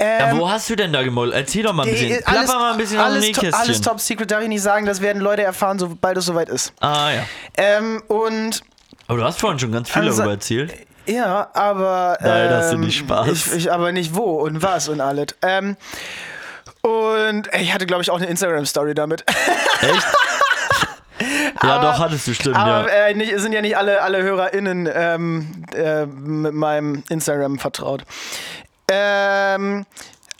Ja, 0.00 0.30
Ähm, 0.30 0.38
wo 0.40 0.50
hast 0.50 0.68
du 0.70 0.76
denn 0.76 0.92
da 0.92 1.02
gemolden? 1.02 1.34
Erzähl 1.34 1.62
doch 1.62 1.72
mal 1.72 1.84
ein 1.84 1.90
bisschen. 1.92 2.10
äh, 2.12 2.22
Plapper 2.22 2.58
mal 2.58 2.72
ein 2.72 2.78
bisschen 2.78 2.98
alles, 3.00 3.30
to- 3.32 3.46
alles 3.52 3.80
top 3.80 4.00
secret, 4.00 4.30
darf 4.30 4.42
ich 4.42 4.48
nicht 4.48 4.62
sagen, 4.62 4.84
das 4.86 5.00
werden 5.00 5.22
Leute 5.22 5.42
erfahren, 5.42 5.78
sobald 5.78 6.16
es 6.18 6.26
soweit 6.26 6.48
ist. 6.48 6.72
Ah, 6.80 7.10
ja. 7.12 7.22
Ähm, 7.56 8.02
und 8.08 8.62
Aber 9.06 9.18
du 9.18 9.24
hast 9.24 9.40
vorhin 9.40 9.58
schon 9.58 9.72
ganz 9.72 9.90
viel 9.90 10.02
Also- 10.02 10.18
darüber 10.18 10.32
erzählt. 10.34 10.74
Ja, 11.06 11.48
aber. 11.54 12.18
Nein, 12.20 12.50
hast 12.50 12.70
du 12.70 12.74
ähm, 12.74 12.80
nicht 12.82 12.98
Spaß. 12.98 13.28
Ich, 13.32 13.52
ich, 13.54 13.72
aber 13.72 13.92
nicht 13.92 14.14
wo 14.14 14.40
und 14.42 14.62
was 14.62 14.88
und 14.90 15.00
alles. 15.00 15.28
Ähm, 15.40 15.76
und 16.82 17.48
ich 17.58 17.72
hatte, 17.72 17.86
glaube 17.86 18.02
ich, 18.02 18.10
auch 18.10 18.18
eine 18.18 18.26
Instagram-Story 18.26 18.94
damit. 18.94 19.24
Echt? 19.80 20.06
ja, 21.62 21.82
doch, 21.82 21.98
hattest 21.98 22.26
du, 22.26 22.34
stimmt, 22.34 22.56
aber 22.56 22.88
ja. 22.88 23.06
äh, 23.06 23.14
nicht, 23.14 23.38
sind 23.38 23.52
ja 23.52 23.60
nicht 23.60 23.76
alle, 23.76 24.02
alle 24.02 24.22
HörerInnen 24.22 24.88
ähm, 24.92 25.64
äh, 25.74 26.06
mit 26.06 26.54
meinem 26.54 27.02
Instagram 27.08 27.58
vertraut. 27.58 28.04
Ähm, 28.90 29.86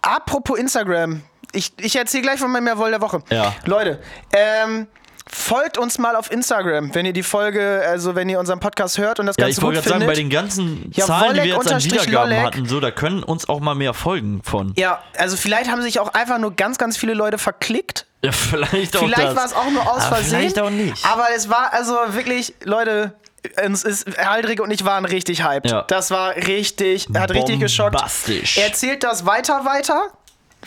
apropos 0.02 0.58
Instagram. 0.58 1.22
Ich, 1.52 1.72
ich 1.78 1.96
erzähle 1.96 2.22
gleich 2.22 2.40
von 2.40 2.50
meinem 2.50 2.66
Jawohl 2.66 2.90
der 2.90 3.00
Woche. 3.00 3.22
Ja. 3.30 3.54
Leute, 3.64 4.00
ähm, 4.32 4.86
folgt 5.30 5.78
uns 5.78 5.98
mal 5.98 6.16
auf 6.16 6.30
Instagram, 6.30 6.94
wenn 6.94 7.06
ihr 7.06 7.12
die 7.12 7.22
Folge, 7.22 7.82
also 7.86 8.14
wenn 8.14 8.28
ihr 8.28 8.38
unseren 8.38 8.60
Podcast 8.60 8.98
hört 8.98 9.20
und 9.20 9.26
das 9.26 9.36
Ja, 9.38 9.44
Ganze 9.46 9.60
ich 9.60 9.64
wollte 9.64 9.80
gut 9.80 9.84
gerade 9.88 10.00
sagen, 10.00 10.10
findet. 10.12 10.16
bei 10.16 10.20
den 10.22 10.30
ganzen 10.30 10.90
Ja, 10.94 11.06
Zahlen, 11.06 11.34
die 11.34 11.40
wir 11.42 11.46
jetzt 11.46 11.72
an 11.72 11.80
Wollek 11.82 11.84
Wiedergaben 11.92 12.30
Lollek. 12.30 12.46
hatten, 12.46 12.66
so, 12.66 12.80
da 12.80 12.90
können 12.90 13.22
uns 13.22 13.48
auch 13.48 13.60
mal 13.60 13.74
mehr 13.74 13.94
folgen 13.94 14.40
von. 14.42 14.72
Ja, 14.76 15.02
also 15.16 15.36
vielleicht 15.36 15.70
haben 15.70 15.82
sich 15.82 16.00
auch 16.00 16.14
einfach 16.14 16.38
nur 16.38 16.54
ganz, 16.54 16.78
ganz 16.78 16.96
viele 16.96 17.14
Leute 17.14 17.38
verklickt. 17.38 18.06
Ja, 18.22 18.32
vielleicht 18.32 18.96
auch 18.96 19.00
Vielleicht 19.04 19.36
war 19.36 19.44
es 19.44 19.52
auch 19.52 19.70
nur 19.70 19.82
aus 19.82 20.04
Aber 20.04 20.16
Versehen. 20.16 20.38
Vielleicht 20.40 20.58
auch 20.60 20.70
nicht. 20.70 21.04
Aber 21.06 21.26
es 21.36 21.48
war 21.48 21.72
also 21.72 21.94
wirklich, 22.08 22.54
Leute, 22.64 23.12
es 23.56 23.84
ist, 23.84 24.18
Aldrich 24.18 24.60
und 24.60 24.70
ich 24.70 24.84
waren 24.84 25.04
richtig 25.04 25.44
hyped. 25.44 25.70
Ja. 25.70 25.82
Das 25.82 26.10
war 26.10 26.34
richtig, 26.36 27.06
hat 27.14 27.30
richtig 27.30 27.60
geschockt. 27.60 27.92
Bombastisch. 27.92 28.58
Erzählt 28.58 29.04
das 29.04 29.24
weiter, 29.26 29.64
weiter. 29.64 30.08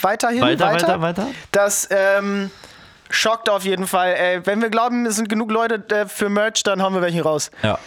weiterhin 0.02 0.41
Weiter, 0.41 0.65
weiter, 0.71 1.02
weiter. 1.02 1.28
Das 1.52 1.88
ähm, 1.91 2.50
schockt 3.12 3.50
auf 3.50 3.63
jeden 3.63 3.88
Fall. 3.88 4.13
Ey, 4.13 4.45
wenn 4.45 4.62
wir 4.62 4.69
glauben, 4.69 5.06
es 5.06 5.15
sind 5.15 5.30
genug 5.30 5.52
Leute 5.52 5.84
äh, 5.95 6.08
für 6.08 6.30
Merch, 6.30 6.63
dann 6.63 6.82
hauen 6.82 6.93
wir 6.93 7.02
welche 7.02 7.21
raus. 7.24 7.52
Ja. 7.63 7.78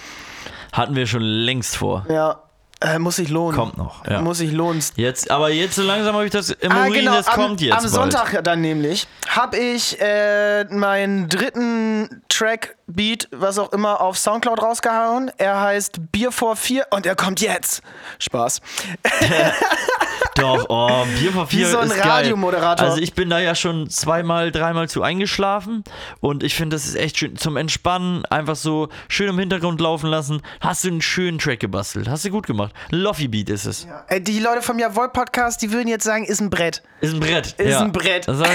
Hatten 0.73 0.95
wir 0.97 1.07
schon 1.07 1.23
längst 1.23 1.77
vor. 1.77 2.05
Ja, 2.09 2.41
äh, 2.81 2.99
muss 2.99 3.17
sich 3.17 3.31
lohnen. 3.31 3.57
Kommt 3.57 3.79
noch. 3.79 4.05
Ja. 4.07 4.21
Muss 4.21 4.39
sich 4.39 4.53
lohnen. 4.53 4.83
Jetzt, 4.97 5.31
aber 5.31 5.49
jetzt 5.51 5.77
so 5.77 5.83
langsam 5.83 6.15
habe 6.15 6.27
ich 6.27 6.33
das 6.33 6.51
im 6.51 6.71
Ah, 6.73 6.89
genau, 6.89 7.15
das 7.15 7.29
am, 7.29 7.35
kommt 7.35 7.61
jetzt. 7.61 7.73
am 7.75 7.81
bald. 7.83 7.91
Sonntag 7.93 8.45
dann 8.45 8.61
nämlich 8.61 9.07
habe 9.29 9.57
ich 9.57 9.99
äh, 10.01 10.65
meinen 10.65 11.29
dritten 11.29 12.23
Track, 12.29 12.77
Beat, 12.87 13.29
was 13.31 13.59
auch 13.59 13.73
immer, 13.73 14.01
auf 14.01 14.19
Soundcloud 14.19 14.61
rausgehauen. 14.61 15.31
Er 15.39 15.61
heißt 15.61 16.13
Bier 16.13 16.31
vor 16.33 16.57
vier 16.57 16.87
und 16.91 17.07
er 17.07 17.17
kommt 17.17 17.41
jetzt. 17.41 17.83
Spaß. 18.19 18.61
Doch, 20.35 20.67
oh, 20.69 21.05
Bier 21.19 21.33
vor 21.33 21.47
vier 21.47 21.61
Wie 21.67 21.71
so 21.71 21.79
ein 21.79 21.87
ist 21.87 21.97
geil. 21.97 22.09
Radiomoderator. 22.09 22.87
Also 22.87 23.01
ich 23.01 23.15
bin 23.15 23.31
da 23.31 23.39
ja 23.39 23.55
schon 23.55 23.89
zweimal, 23.89 24.51
dreimal 24.51 24.89
zu 24.89 25.03
eingeschlafen 25.03 25.85
und 26.21 26.43
ich 26.43 26.55
finde, 26.55 26.77
das 26.77 26.87
ist 26.87 26.97
echt 26.97 27.19
schön 27.19 27.37
zum 27.37 27.57
Entspannen, 27.57 28.25
einfach 28.27 28.57
so 28.57 28.89
schön 29.09 29.29
im 29.29 29.39
Hintergrund 29.39 29.81
laufen 29.81 30.09
lassen. 30.11 30.43
Hast 30.61 30.85
du 30.85 30.89
einen 30.89 31.03
schönen 31.03 31.39
Track 31.39 31.61
gebastelt, 31.61 32.09
hast 32.09 32.25
du 32.25 32.31
gut 32.31 32.47
gemacht. 32.47 32.75
Loffi 32.91 33.29
Beat 33.29 33.49
ist 33.49 33.67
es. 33.67 33.87
Äh, 34.09 34.21
die 34.21 34.41
Leute 34.41 34.63
vom 34.63 34.79
Jawohl 34.79 35.09
Podcast, 35.11 35.63
die 35.63 35.73
würden 35.73 35.89
jetzt 35.89 36.05
sagen, 36.05 36.25
ist 36.25 36.41
ein 36.41 36.51
Brett. 36.51 36.83
Ist 37.01 37.15
ein 37.15 37.21
Brett. 37.21 37.53
Ist 37.53 37.71
ja. 37.71 37.81
ein 37.81 37.93
Brett. 37.93 38.25
Sagen 38.25 38.53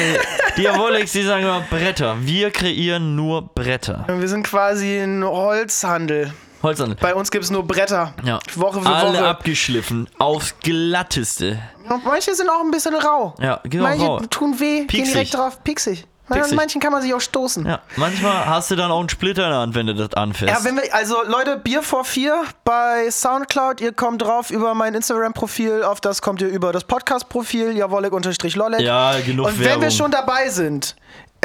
die, 0.57 0.61
die 0.61 1.05
die 1.05 1.23
sagen 1.23 1.43
immer 1.43 1.61
Bretter. 1.69 2.17
Wir 2.21 2.51
kreieren 2.51 3.15
nur 3.15 3.41
Bretter. 3.53 4.05
Wir 4.07 4.27
sind 4.27 4.43
quasi 4.43 4.99
ein 4.99 5.23
Holzhandel. 5.23 6.33
Holzhandel. 6.63 6.97
Bei 6.99 7.15
uns 7.15 7.31
gibt 7.31 7.43
es 7.45 7.51
nur 7.51 7.65
Bretter. 7.65 8.13
Ja. 8.23 8.39
Woche 8.55 8.81
für 8.81 8.89
Alle 8.89 9.19
Woche. 9.19 9.27
abgeschliffen, 9.27 10.07
aufs 10.17 10.55
glatteste. 10.61 11.59
Und 11.89 12.05
manche 12.05 12.35
sind 12.35 12.49
auch 12.49 12.61
ein 12.61 12.71
bisschen 12.71 12.95
rau. 12.95 13.33
Ja, 13.39 13.59
genau. 13.63 13.83
manche 13.83 14.05
rau. 14.05 14.19
tun 14.29 14.59
weh, 14.59 14.79
gehen 14.79 14.87
Pieksig. 14.87 15.13
direkt 15.13 15.33
drauf. 15.35 15.63
Pieksig. 15.63 16.05
Und 16.31 16.53
manchen 16.53 16.79
kann 16.79 16.91
man 16.91 17.01
sich 17.01 17.11
auch 17.15 17.21
stoßen. 17.21 17.65
Ja, 17.65 17.79
manchmal 17.95 18.45
hast 18.45 18.69
du 18.69 18.75
dann 18.75 18.91
auch 18.91 18.99
einen 18.99 19.09
Splitter 19.09 19.45
in 19.45 19.49
der 19.49 19.59
Hand, 19.61 19.73
wenn 19.73 19.87
du 19.87 19.95
das 19.95 20.13
anfährst. 20.13 20.59
Ja, 20.59 20.63
wenn 20.63 20.75
wir, 20.75 20.93
also 20.93 21.15
Leute, 21.25 21.57
Bier 21.57 21.81
vor 21.81 22.05
vier 22.05 22.43
bei 22.63 23.09
Soundcloud, 23.09 23.81
ihr 23.81 23.93
kommt 23.93 24.21
drauf 24.21 24.51
über 24.51 24.75
mein 24.75 24.93
Instagram-Profil, 24.93 25.81
auf 25.83 26.01
das 26.01 26.21
kommt 26.21 26.41
ihr 26.43 26.49
über 26.49 26.71
das 26.71 26.83
Podcast-Profil, 26.83 27.75
jawollek-lollek. 27.75 28.81
Ja, 28.81 29.19
genug 29.25 29.47
Und 29.47 29.57
wenn 29.59 29.65
Werbung. 29.65 29.81
wir 29.83 29.89
schon 29.91 30.11
dabei 30.11 30.49
sind, 30.49 30.95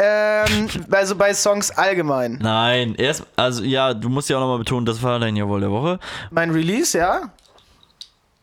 ähm, 0.01 0.69
also 0.91 1.15
bei 1.15 1.33
Songs 1.33 1.71
allgemein, 1.71 2.39
Nein, 2.41 2.95
erst, 2.95 3.23
also 3.35 3.63
ja, 3.63 3.93
du 3.93 4.09
musst 4.09 4.29
ja 4.29 4.37
auch 4.37 4.41
nochmal 4.41 4.59
betonen, 4.59 4.85
das 4.85 5.01
war 5.01 5.19
dein 5.19 5.35
Jawohl 5.35 5.61
der 5.61 5.71
Woche. 5.71 5.99
mein 6.31 6.51
Release, 6.51 6.97
ja, 6.97 7.29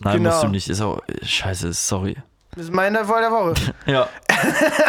Nein, 0.01 0.17
Genau. 0.19 0.31
musst 0.31 0.43
du 0.43 0.49
nicht, 0.49 0.69
ist 0.69 0.81
auch, 0.81 1.01
scheiße, 1.23 1.73
sorry. 1.73 2.17
das 2.55 2.65
ist 2.65 2.73
mein 2.73 2.95
Jawohl 2.95 3.21
der 3.21 3.31
Woche. 3.31 3.55
Ja, 3.87 4.09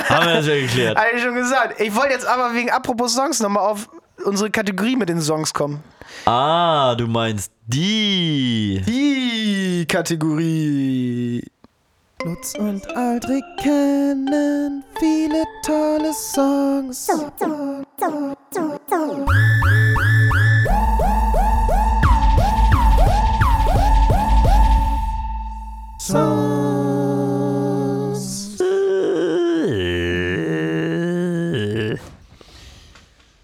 haben 0.10 0.26
wir 0.28 0.34
das 0.36 0.48
ja 0.48 0.56
geklärt. 0.56 0.98
Hatte 1.00 1.16
ich 1.16 1.22
schon 1.24 1.36
gesagt. 1.36 1.80
Ich 1.80 1.94
wollte 1.96 2.14
jetzt 2.14 2.26
aber 2.26 2.54
wegen 2.56 2.72
apropos 2.72 3.14
Songs 3.14 3.40
nochmal 3.40 3.64
auf 3.70 3.90
unsere 4.26 4.50
Kategorie 4.50 4.96
mit 4.96 5.10
den 5.10 5.22
Songs 5.22 5.54
kommen. 5.54 5.84
Ah, 6.26 6.96
du 6.96 7.08
meinst 7.08 7.52
die. 7.68 8.82
Die 8.88 9.86
Kategorie. 9.88 11.44
Lutz 12.26 12.54
und 12.58 12.88
Aldrich 12.96 13.44
kennen 13.62 14.82
viele 14.98 15.44
tolle 15.66 16.14
Songs. 16.14 17.10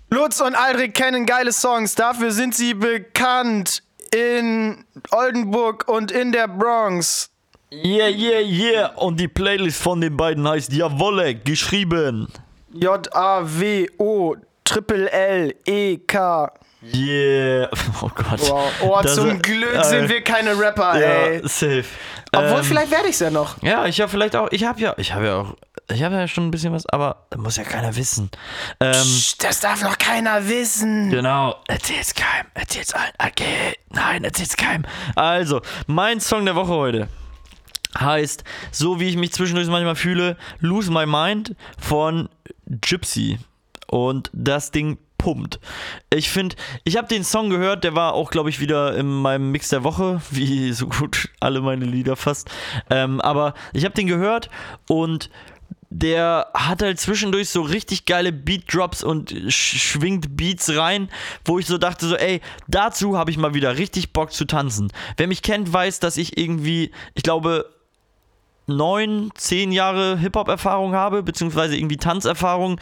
Lutz 0.10 0.40
und 0.40 0.56
Aldrich 0.56 0.94
kennen 0.94 1.26
geile 1.26 1.52
Songs. 1.52 1.96
Dafür 1.96 2.32
sind 2.32 2.56
sie 2.56 2.74
bekannt 2.74 3.84
in 4.16 4.86
Oldenburg 5.12 5.86
und 5.90 6.12
in 6.12 6.32
der 6.32 6.48
Bronx. 6.48 7.30
Yeah, 7.72 8.08
yeah, 8.08 8.40
yeah. 8.40 8.88
Und 8.96 9.20
die 9.20 9.28
Playlist 9.28 9.82
von 9.82 10.02
den 10.02 10.18
beiden 10.18 10.48
heißt 10.48 10.74
Jawolek, 10.74 11.46
geschrieben. 11.46 12.28
J-A-W-O 12.74 14.36
Triple 14.64 15.12
L 15.12 15.56
E 15.66 15.98
K. 15.98 16.52
Yeah. 16.94 17.70
Oh 18.02 18.10
Gott. 18.16 18.40
Wow. 18.50 18.72
Oh, 18.84 19.00
Das- 19.02 19.16
zum 19.16 19.42
Glück 19.42 19.76
äh, 19.76 19.84
sind 19.84 20.10
wir 20.10 20.22
keine 20.24 20.58
Rapper, 20.58 20.94
ey. 20.96 21.42
Ja, 21.42 21.48
safe. 21.48 21.84
Obwohl, 22.32 22.60
Ähm, 22.60 22.64
vielleicht 22.64 22.92
werde 22.92 23.10
ich's 23.10 23.20
ja 23.20 23.30
noch. 23.30 23.62
Ja, 23.62 23.86
ich 23.86 24.00
habe 24.00 24.10
vielleicht 24.10 24.36
auch, 24.36 24.48
ich 24.52 24.64
habe 24.64 24.80
ja, 24.80 24.94
ich 24.98 25.12
habe 25.14 25.26
ja 25.26 25.36
auch, 25.42 25.56
ich 25.92 26.04
habe 26.04 26.16
ja 26.16 26.28
schon 26.28 26.48
ein 26.48 26.52
bisschen 26.52 26.72
was, 26.72 26.86
aber 26.88 27.26
muss 27.36 27.58
ja 27.58 27.64
keiner 27.64 27.96
wissen. 27.96 28.30
Ähm, 28.80 28.92
Psst, 28.94 29.44
das 29.44 29.60
darf 29.60 29.82
noch 29.84 29.98
keiner 29.98 30.48
wissen. 30.48 31.10
Genau. 31.10 31.56
Erzähl's 31.68 32.14
keinem. 32.14 32.46
Erzähl's 32.54 32.94
allen. 32.94 33.12
Okay. 33.18 33.76
Nein, 33.90 34.24
erzähl's 34.24 34.56
keinem. 34.56 34.86
Also, 35.16 35.62
mein 35.88 36.20
Song 36.22 36.46
der 36.46 36.56
Woche 36.56 36.70
heute 36.72 37.08
heißt, 37.98 38.44
so 38.72 39.00
wie 39.00 39.10
ich 39.10 39.18
mich 39.18 39.32
zwischendurch 39.32 39.68
manchmal 39.68 39.96
fühle, 39.96 40.38
Lose 40.60 40.92
My 40.92 41.06
Mind 41.06 41.56
von 41.78 42.30
Gypsy. 42.68 43.40
Und 43.88 44.30
das 44.34 44.72
Ding 44.72 44.98
pumpt. 45.18 45.60
Ich 46.12 46.30
finde, 46.30 46.56
ich 46.84 46.98
habe 46.98 47.08
den 47.08 47.24
Song 47.24 47.52
gehört, 47.52 47.84
der 47.84 47.94
war 47.94 48.14
auch, 48.14 48.32
glaube 48.32 48.50
ich, 48.50 48.60
wieder 48.60 48.96
in 48.96 49.08
meinem 49.08 49.52
Mix 49.52 49.70
der 49.70 49.84
Woche, 49.84 50.22
wie 50.32 50.72
so 50.74 50.88
gut 50.88 51.30
alle 51.40 51.62
meine 51.62 51.86
Lieder 51.86 52.16
fast. 52.16 52.50
Ähm, 52.90 53.22
aber 53.22 53.54
ich 53.74 53.86
habe 53.86 53.94
den 53.94 54.08
gehört 54.08 54.50
und 54.88 55.30
der 55.92 56.48
hat 56.54 56.84
halt 56.84 57.00
zwischendurch 57.00 57.50
so 57.50 57.62
richtig 57.62 58.06
geile 58.06 58.32
Beat 58.32 58.72
Drops 58.72 59.04
und 59.04 59.34
sch 59.50 59.78
schwingt 59.80 60.38
Beats 60.38 60.76
rein, 60.76 61.10
wo 61.46 61.58
ich 61.58 61.66
so 61.66 61.80
dachte 61.80 62.08
so, 62.08 62.16
ey, 62.16 62.42
dazu 62.68 63.18
habe 63.18 63.32
ich 63.32 63.38
mal 63.38 63.56
wieder 63.56 63.78
richtig 63.78 64.14
Bock 64.14 64.32
zu 64.32 64.46
tanzen. 64.46 64.92
Wer 65.18 65.28
mich 65.28 65.42
kennt, 65.42 65.72
weiß, 65.74 66.00
dass 66.00 66.18
ich 66.18 66.38
irgendwie, 66.38 66.92
ich 67.16 67.24
glaube, 67.24 67.66
neun, 68.70 69.32
zehn 69.36 69.72
Jahre 69.72 70.18
Hip-Hop-Erfahrung 70.18 70.94
habe, 70.94 71.24
beziehungsweise 71.24 71.76
irgendwie 71.76 71.98
Tanzerfahrung 71.98 72.80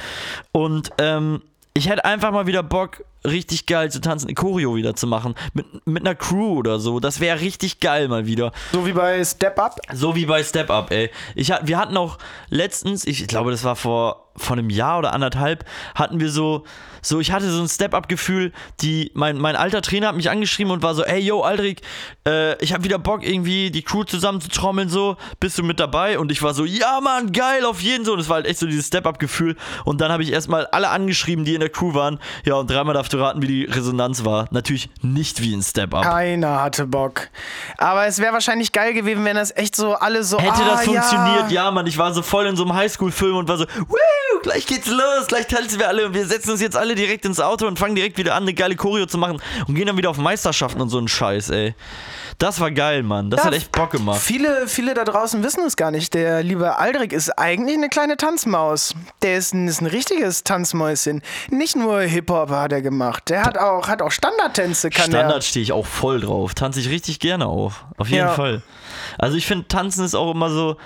und 0.51 0.91
ähm, 0.99 1.41
ich 1.77 1.87
hätte 1.87 2.05
einfach 2.05 2.31
mal 2.31 2.47
wieder 2.47 2.63
Bock, 2.63 3.03
richtig 3.23 3.67
geil 3.67 3.91
zu 3.91 4.01
tanzen, 4.01 4.33
Choreo 4.33 4.75
wieder 4.75 4.95
zu 4.95 5.05
machen, 5.05 5.35
mit, 5.53 5.85
mit 5.85 6.05
einer 6.05 6.15
Crew 6.15 6.57
oder 6.57 6.79
so. 6.79 6.99
Das 6.99 7.19
wäre 7.19 7.39
richtig 7.39 7.79
geil 7.79 8.07
mal 8.07 8.25
wieder. 8.25 8.51
So 8.71 8.85
wie 8.85 8.93
bei 8.93 9.23
Step 9.23 9.59
Up. 9.59 9.79
So 9.93 10.15
wie 10.15 10.25
bei 10.25 10.43
Step 10.43 10.71
Up, 10.71 10.91
ey. 10.91 11.11
Ich, 11.35 11.49
wir 11.49 11.77
hatten 11.77 11.95
auch 11.97 12.17
letztens, 12.49 13.05
ich 13.05 13.27
glaube, 13.27 13.51
das 13.51 13.63
war 13.63 13.75
vor, 13.75 14.31
vor 14.35 14.57
einem 14.57 14.69
Jahr 14.71 14.99
oder 14.99 15.13
anderthalb, 15.13 15.65
hatten 15.93 16.19
wir 16.19 16.31
so, 16.31 16.63
so 17.07 17.19
ich 17.19 17.31
hatte 17.31 17.49
so 17.49 17.61
ein 17.61 17.69
Step 17.69 17.93
Up-Gefühl, 17.93 18.51
die, 18.81 19.11
mein, 19.13 19.37
mein 19.37 19.55
alter 19.55 19.81
Trainer 19.81 20.07
hat 20.07 20.15
mich 20.15 20.29
angeschrieben 20.29 20.71
und 20.71 20.83
war 20.83 20.95
so, 20.95 21.03
ey, 21.03 21.19
yo, 21.19 21.41
Aldrich, 21.41 21.81
äh, 22.27 22.61
ich 22.63 22.73
habe 22.73 22.83
wieder 22.83 22.99
Bock, 22.99 23.25
irgendwie 23.25 23.71
die 23.71 23.81
Crew 23.81 24.03
zusammen 24.03 24.41
zu 24.41 24.49
trommeln, 24.49 24.89
so, 24.89 25.17
bist 25.39 25.57
du 25.57 25.63
mit 25.63 25.79
dabei? 25.79 26.19
Und 26.19 26.31
ich 26.31 26.41
war 26.41 26.53
so, 26.53 26.65
ja, 26.65 26.99
Mann, 27.01 27.31
geil, 27.31 27.65
auf 27.65 27.81
jeden 27.81 28.05
so. 28.05 28.13
Und 28.13 28.19
es 28.19 28.29
war 28.29 28.35
halt 28.35 28.47
echt 28.47 28.59
so 28.59 28.65
dieses 28.65 28.87
Step 28.87 29.05
Up-Gefühl. 29.05 29.55
Und 29.85 30.01
dann 30.01 30.11
habe 30.11 30.23
ich 30.23 30.31
erstmal 30.31 30.65
alle 30.67 30.89
angeschrieben, 30.89 31.45
die 31.45 31.53
in 31.53 31.59
der 31.59 31.69
Crew 31.69 31.93
waren. 31.93 32.19
Ja, 32.45 32.55
und 32.55 32.69
dreimal 32.69 32.93
darfst 32.93 33.13
du 33.13 33.17
raten, 33.17 33.41
wie 33.41 33.47
die 33.47 33.65
Resonanz 33.65 34.25
war. 34.25 34.47
Natürlich 34.51 34.89
nicht 35.01 35.41
wie 35.41 35.53
ein 35.53 35.61
Step 35.61 35.93
Up. 35.93 36.03
Keiner 36.03 36.61
hatte 36.61 36.85
Bock. 36.85 37.29
Aber 37.77 38.05
es 38.07 38.19
wäre 38.19 38.33
wahrscheinlich 38.33 38.71
geil 38.71 38.93
gewesen, 38.93 39.23
wenn 39.25 39.35
das 39.35 39.55
echt 39.55 39.75
so 39.75 39.93
alle 39.93 40.23
so. 40.23 40.39
Hätte 40.39 40.63
ah, 40.63 40.71
das 40.71 40.85
funktioniert, 40.85 41.51
ja. 41.51 41.65
ja, 41.65 41.71
Mann. 41.71 41.87
Ich 41.87 41.97
war 41.97 42.13
so 42.13 42.21
voll 42.21 42.47
in 42.47 42.55
so 42.55 42.63
einem 42.63 42.73
Highschool-Film 42.73 43.35
und 43.35 43.47
war 43.47 43.57
so, 43.57 43.65
Woo, 43.65 44.26
gleich 44.47 44.65
geht's 44.65 44.87
los, 44.87 45.27
gleich 45.27 45.47
tanzen 45.47 45.79
wir 45.79 45.87
alle 45.87 46.05
und 46.05 46.13
wir 46.13 46.25
setzen 46.25 46.51
uns 46.51 46.61
jetzt 46.61 46.77
alle 46.77 46.95
direkt 46.95 47.25
ins 47.25 47.39
Auto 47.39 47.67
und 47.67 47.77
fangen 47.77 47.95
direkt 47.95 48.17
wieder 48.17 48.33
an, 48.35 48.43
eine 48.43 48.53
geile 48.53 48.75
Choreo 48.75 49.05
zu 49.05 49.17
machen 49.17 49.41
und 49.67 49.75
gehen 49.75 49.87
dann 49.87 49.97
wieder 49.97 50.09
auf 50.09 50.17
Meisterschaften 50.17 50.81
und 50.81 50.89
so 50.89 50.97
einen 50.97 51.07
Scheiß, 51.07 51.49
ey. 51.49 51.75
Das 52.39 52.59
war 52.59 52.69
geil, 52.69 53.01
Mann. 53.01 53.31
Das 53.31 53.39
Ja, 53.39 53.45
hat 53.47 53.53
echt 53.55 53.71
Bock 53.71 53.91
gemacht. 53.91 54.21
Viele, 54.21 54.67
viele 54.67 54.93
da 54.93 55.03
draußen 55.03 55.43
wissen 55.43 55.65
es 55.65 55.75
gar 55.75 55.89
nicht. 55.89 56.13
Der 56.13 56.43
liebe 56.43 56.77
Aldrich 56.77 57.11
ist 57.11 57.31
eigentlich 57.31 57.75
eine 57.77 57.89
kleine 57.89 58.15
Tanzmaus. 58.15 58.93
Der 59.23 59.37
ist 59.37 59.55
ein, 59.55 59.67
ist 59.67 59.81
ein 59.81 59.87
richtiges 59.87 60.43
Tanzmäuschen. 60.43 61.23
Nicht 61.49 61.75
nur 61.75 62.01
Hip-Hop 62.01 62.51
hat 62.51 62.71
er 62.71 62.83
gemacht. 62.83 63.29
Der 63.29 63.43
hat 63.43 63.57
auch, 63.57 63.87
hat 63.87 64.03
auch 64.03 64.11
Standardtänze, 64.11 64.91
kann 64.91 65.07
Standard 65.09 65.43
stehe 65.43 65.63
ich 65.63 65.71
auch 65.71 65.87
voll 65.87 66.21
drauf. 66.21 66.53
Tanze 66.53 66.79
ich 66.79 66.89
richtig 66.89 67.19
gerne 67.19 67.47
auf. 67.47 67.85
Auf 67.97 68.07
jeden 68.07 68.27
Ja. 68.27 68.33
Fall. 68.33 68.61
Also 69.17 69.35
ich 69.35 69.47
finde, 69.47 69.67
Tanzen 69.67 70.05
ist 70.05 70.13
auch 70.13 70.31
immer 70.31 70.51
so, 70.51 70.77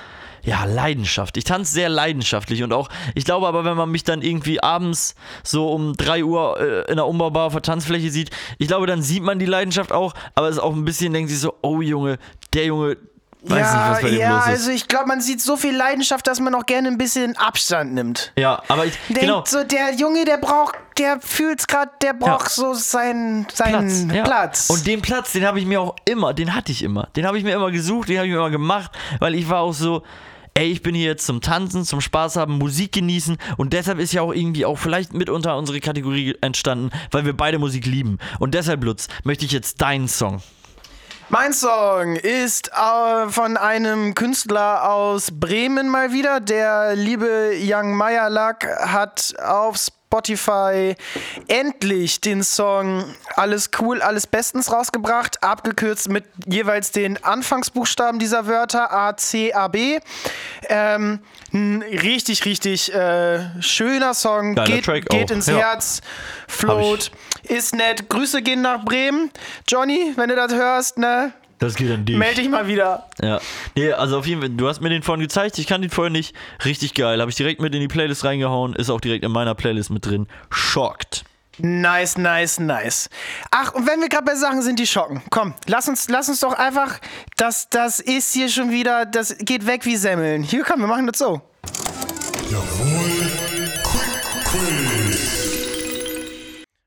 ja, 0.44 0.66
Leidenschaft. 0.66 1.38
Ich 1.38 1.44
tanze 1.44 1.72
sehr 1.74 1.90
leidenschaftlich 1.90 2.64
und 2.64 2.74
auch, 2.74 2.90
ich 3.16 3.26
glaube 3.26 3.48
aber, 3.48 3.64
wenn 3.66 3.78
man 3.78 3.90
mich 3.92 4.04
dann 4.04 4.22
irgendwie 4.22 4.62
abends 4.62 5.16
so 5.44 5.72
um 5.72 5.96
3 5.96 6.24
Uhr 6.24 6.60
äh, 6.60 6.90
in 6.92 6.96
der 6.98 7.08
Umbaubar 7.08 7.48
auf 7.48 7.54
der 7.54 7.62
Tanzfläche 7.62 8.10
sieht, 8.10 8.32
ich 8.58 8.68
glaube, 8.68 8.88
dann 8.88 9.02
sieht 9.02 9.24
man 9.24 9.40
die 9.40 9.46
Leidenschaft 9.46 9.92
auch, 9.92 10.14
aber 10.36 10.50
es 10.50 10.56
ist 10.58 10.62
auch 10.62 10.74
ein 10.74 10.86
bisschen, 10.86 11.14
denkt 11.14 11.30
sich 11.30 11.40
so, 11.40 11.54
oh 11.62 11.82
Junge, 11.82 12.18
der 12.54 12.66
Junge, 12.66 12.98
weiß 13.44 13.60
ja, 13.60 13.74
nicht, 13.74 13.92
was 13.92 14.02
bei 14.02 14.10
dem 14.12 14.20
ja, 14.20 14.40
also 14.40 14.70
ich 14.72 14.88
glaube, 14.88 15.08
man 15.08 15.22
sieht 15.22 15.42
so 15.42 15.58
viel 15.58 15.76
Leidenschaft, 15.76 16.28
dass 16.28 16.40
man 16.40 16.54
auch 16.54 16.66
gerne 16.66 16.90
ein 16.90 16.98
bisschen 16.98 17.36
Abstand 17.38 17.94
nimmt. 17.94 18.34
ja, 18.36 18.62
aber 18.68 18.86
ich, 18.86 18.94
Denkt 19.08 19.22
genau. 19.22 19.44
so, 19.48 19.64
der 19.64 19.96
Junge, 19.96 20.26
der 20.26 20.38
braucht, 20.38 20.76
der 21.00 21.20
fühlt's 21.22 21.66
gerade, 21.66 21.92
der 22.04 22.14
braucht 22.14 22.44
Ja. 22.46 22.50
so 22.50 22.74
seinen, 22.74 23.48
seinen 23.52 24.08
Platz. 24.10 24.28
Platz. 24.28 24.68
ja. 24.70 24.76
Und 24.76 24.86
den 24.86 25.02
Platz, 25.02 25.32
den 25.32 25.46
habe 25.46 25.60
ich 25.60 25.66
mir 25.66 25.82
auch 25.82 25.96
immer, 26.06 26.34
den 26.36 26.54
hatte 26.54 26.72
ich 26.72 26.84
immer. 26.84 27.08
Den 27.16 27.26
habe 27.26 27.38
ich 27.38 27.44
mir 27.44 27.56
immer 27.56 27.72
gesucht, 27.72 28.10
den 28.10 28.18
habe 28.18 28.28
ich 28.28 28.32
mir 28.34 28.40
immer 28.40 28.52
gemacht, 28.52 28.92
weil 29.20 29.34
ich 29.34 29.50
war 29.50 29.62
auch 29.62 29.74
so, 29.74 30.04
ey, 30.54 30.72
ich 30.72 30.82
bin 30.82 30.96
hier 30.96 31.06
jetzt 31.08 31.26
zum 31.26 31.42
Tanzen, 31.42 31.86
zum 31.86 32.02
Spaß 32.02 32.36
haben, 32.36 32.58
Musik 32.58 32.92
genießen 32.92 33.38
und 33.58 33.74
deshalb 33.74 34.00
ist 34.00 34.14
ja 34.14 34.22
auch 34.22 34.34
irgendwie 34.34 34.66
auch 34.66 34.78
vielleicht 34.78 35.14
mitunter 35.14 35.58
unsere 35.58 35.80
Kategorie 35.80 36.36
entstanden, 36.42 36.90
weil 37.12 37.26
wir 37.26 37.36
beide 37.36 37.60
Musik 37.60 37.86
lieben. 37.86 38.18
Und 38.40 38.54
deshalb, 38.54 38.84
Lutz, 38.84 39.08
möchte 39.24 39.46
ich 39.46 39.52
jetzt 39.52 39.82
deinen 39.82 40.08
Song. 40.08 40.42
Mein 41.30 41.54
Song 41.54 42.18
ist 42.18 42.72
äh, 42.74 43.30
von 43.30 43.56
einem 43.56 44.16
Künstler 44.16 44.92
aus 44.92 45.30
Bremen 45.32 45.88
mal 45.88 46.12
wieder. 46.12 46.42
Der 46.42 46.94
liebe 46.94 47.54
Young 47.58 47.96
Meyerlack 47.96 48.68
hat 48.82 49.34
auf 49.42 49.78
Spotify 49.78 50.01
endlich 51.48 52.22
den 52.22 52.44
Song 52.44 53.04
Alles 53.36 53.72
cool, 53.80 54.02
alles 54.02 54.28
bestens 54.28 54.72
rausgebracht, 54.72 55.44
abgekürzt 55.44 56.10
mit 56.10 56.26
jeweils 56.46 56.92
den 56.92 57.24
Anfangsbuchstaben 57.24 58.20
dieser 58.20 58.48
Wörter 58.48 58.92
A, 58.92 59.16
C, 59.18 59.54
A, 59.54 59.68
B. 59.68 60.00
Ähm, 60.70 61.20
ein 61.54 61.82
richtig, 61.82 62.46
richtig 62.46 62.94
äh, 62.94 63.62
schöner 63.62 64.14
Song. 64.14 64.56
Geiler 64.56 65.00
geht 65.00 65.10
geht 65.10 65.32
ins 65.32 65.48
ja. 65.48 65.58
Herz, 65.58 66.02
float, 66.48 67.12
ist 67.44 67.76
nett. 67.76 68.10
Grüße 68.10 68.42
gehen 68.42 68.62
nach 68.62 68.84
Bremen. 68.84 69.32
Johnny, 69.68 70.14
wenn 70.16 70.30
du 70.30 70.36
das 70.36 70.54
hörst, 70.54 70.98
ne? 70.98 71.34
Das 71.62 71.76
geht 71.76 71.92
an 71.92 72.06
dich. 72.06 72.18
Meld 72.18 72.38
dich 72.40 72.50
mal 72.50 72.68
wieder. 72.68 73.08
Ja. 73.22 73.40
Nee, 73.76 73.94
also 73.94 74.18
auf 74.18 74.26
jeden 74.26 74.42
Fall, 74.42 74.50
du 74.50 74.68
hast 74.68 74.82
mir 74.82 74.90
den 74.90 75.04
vorhin 75.04 75.22
gezeigt, 75.22 75.60
ich 75.60 75.68
kann 75.68 75.82
den 75.82 75.92
vorher 75.92 76.10
nicht. 76.10 76.36
Richtig 76.66 76.96
geil. 76.96 77.22
Habe 77.22 77.30
ich 77.30 77.38
direkt 77.38 77.62
mit 77.62 77.76
in 77.76 77.82
die 77.82 77.88
Playlist 77.88 78.26
reingehauen, 78.26 78.74
ist 78.74 78.90
auch 78.90 79.00
direkt 79.00 79.24
in 79.24 79.32
meiner 79.32 79.54
Playlist 79.54 79.92
mit 79.92 80.04
drin. 80.04 80.26
Schockt. 80.50 81.24
Nice, 81.60 82.18
nice, 82.18 82.60
nice. 82.60 83.12
Ach, 83.52 83.76
und 83.76 83.86
wenn 83.86 84.02
wir 84.02 84.10
gerade 84.10 84.26
bei 84.26 84.34
Sachen 84.34 84.64
sind, 84.64 84.80
die 84.80 84.88
schocken. 84.88 85.22
Komm, 85.30 85.54
lass 85.68 85.88
uns, 85.88 86.10
lass 86.10 86.30
uns 86.30 86.40
doch 86.40 86.54
einfach, 86.54 87.00
das, 87.38 87.70
das 87.70 88.00
ist 88.00 88.34
hier 88.34 88.50
schon 88.50 88.72
wieder, 88.72 89.06
das 89.06 89.38
geht 89.38 89.68
weg 89.68 89.86
wie 89.86 89.98
Semmeln. 89.98 90.42
Hier, 90.42 90.64
komm, 90.64 90.80
wir 90.80 90.88
machen 90.88 91.06
das 91.06 91.20
so. 91.20 91.42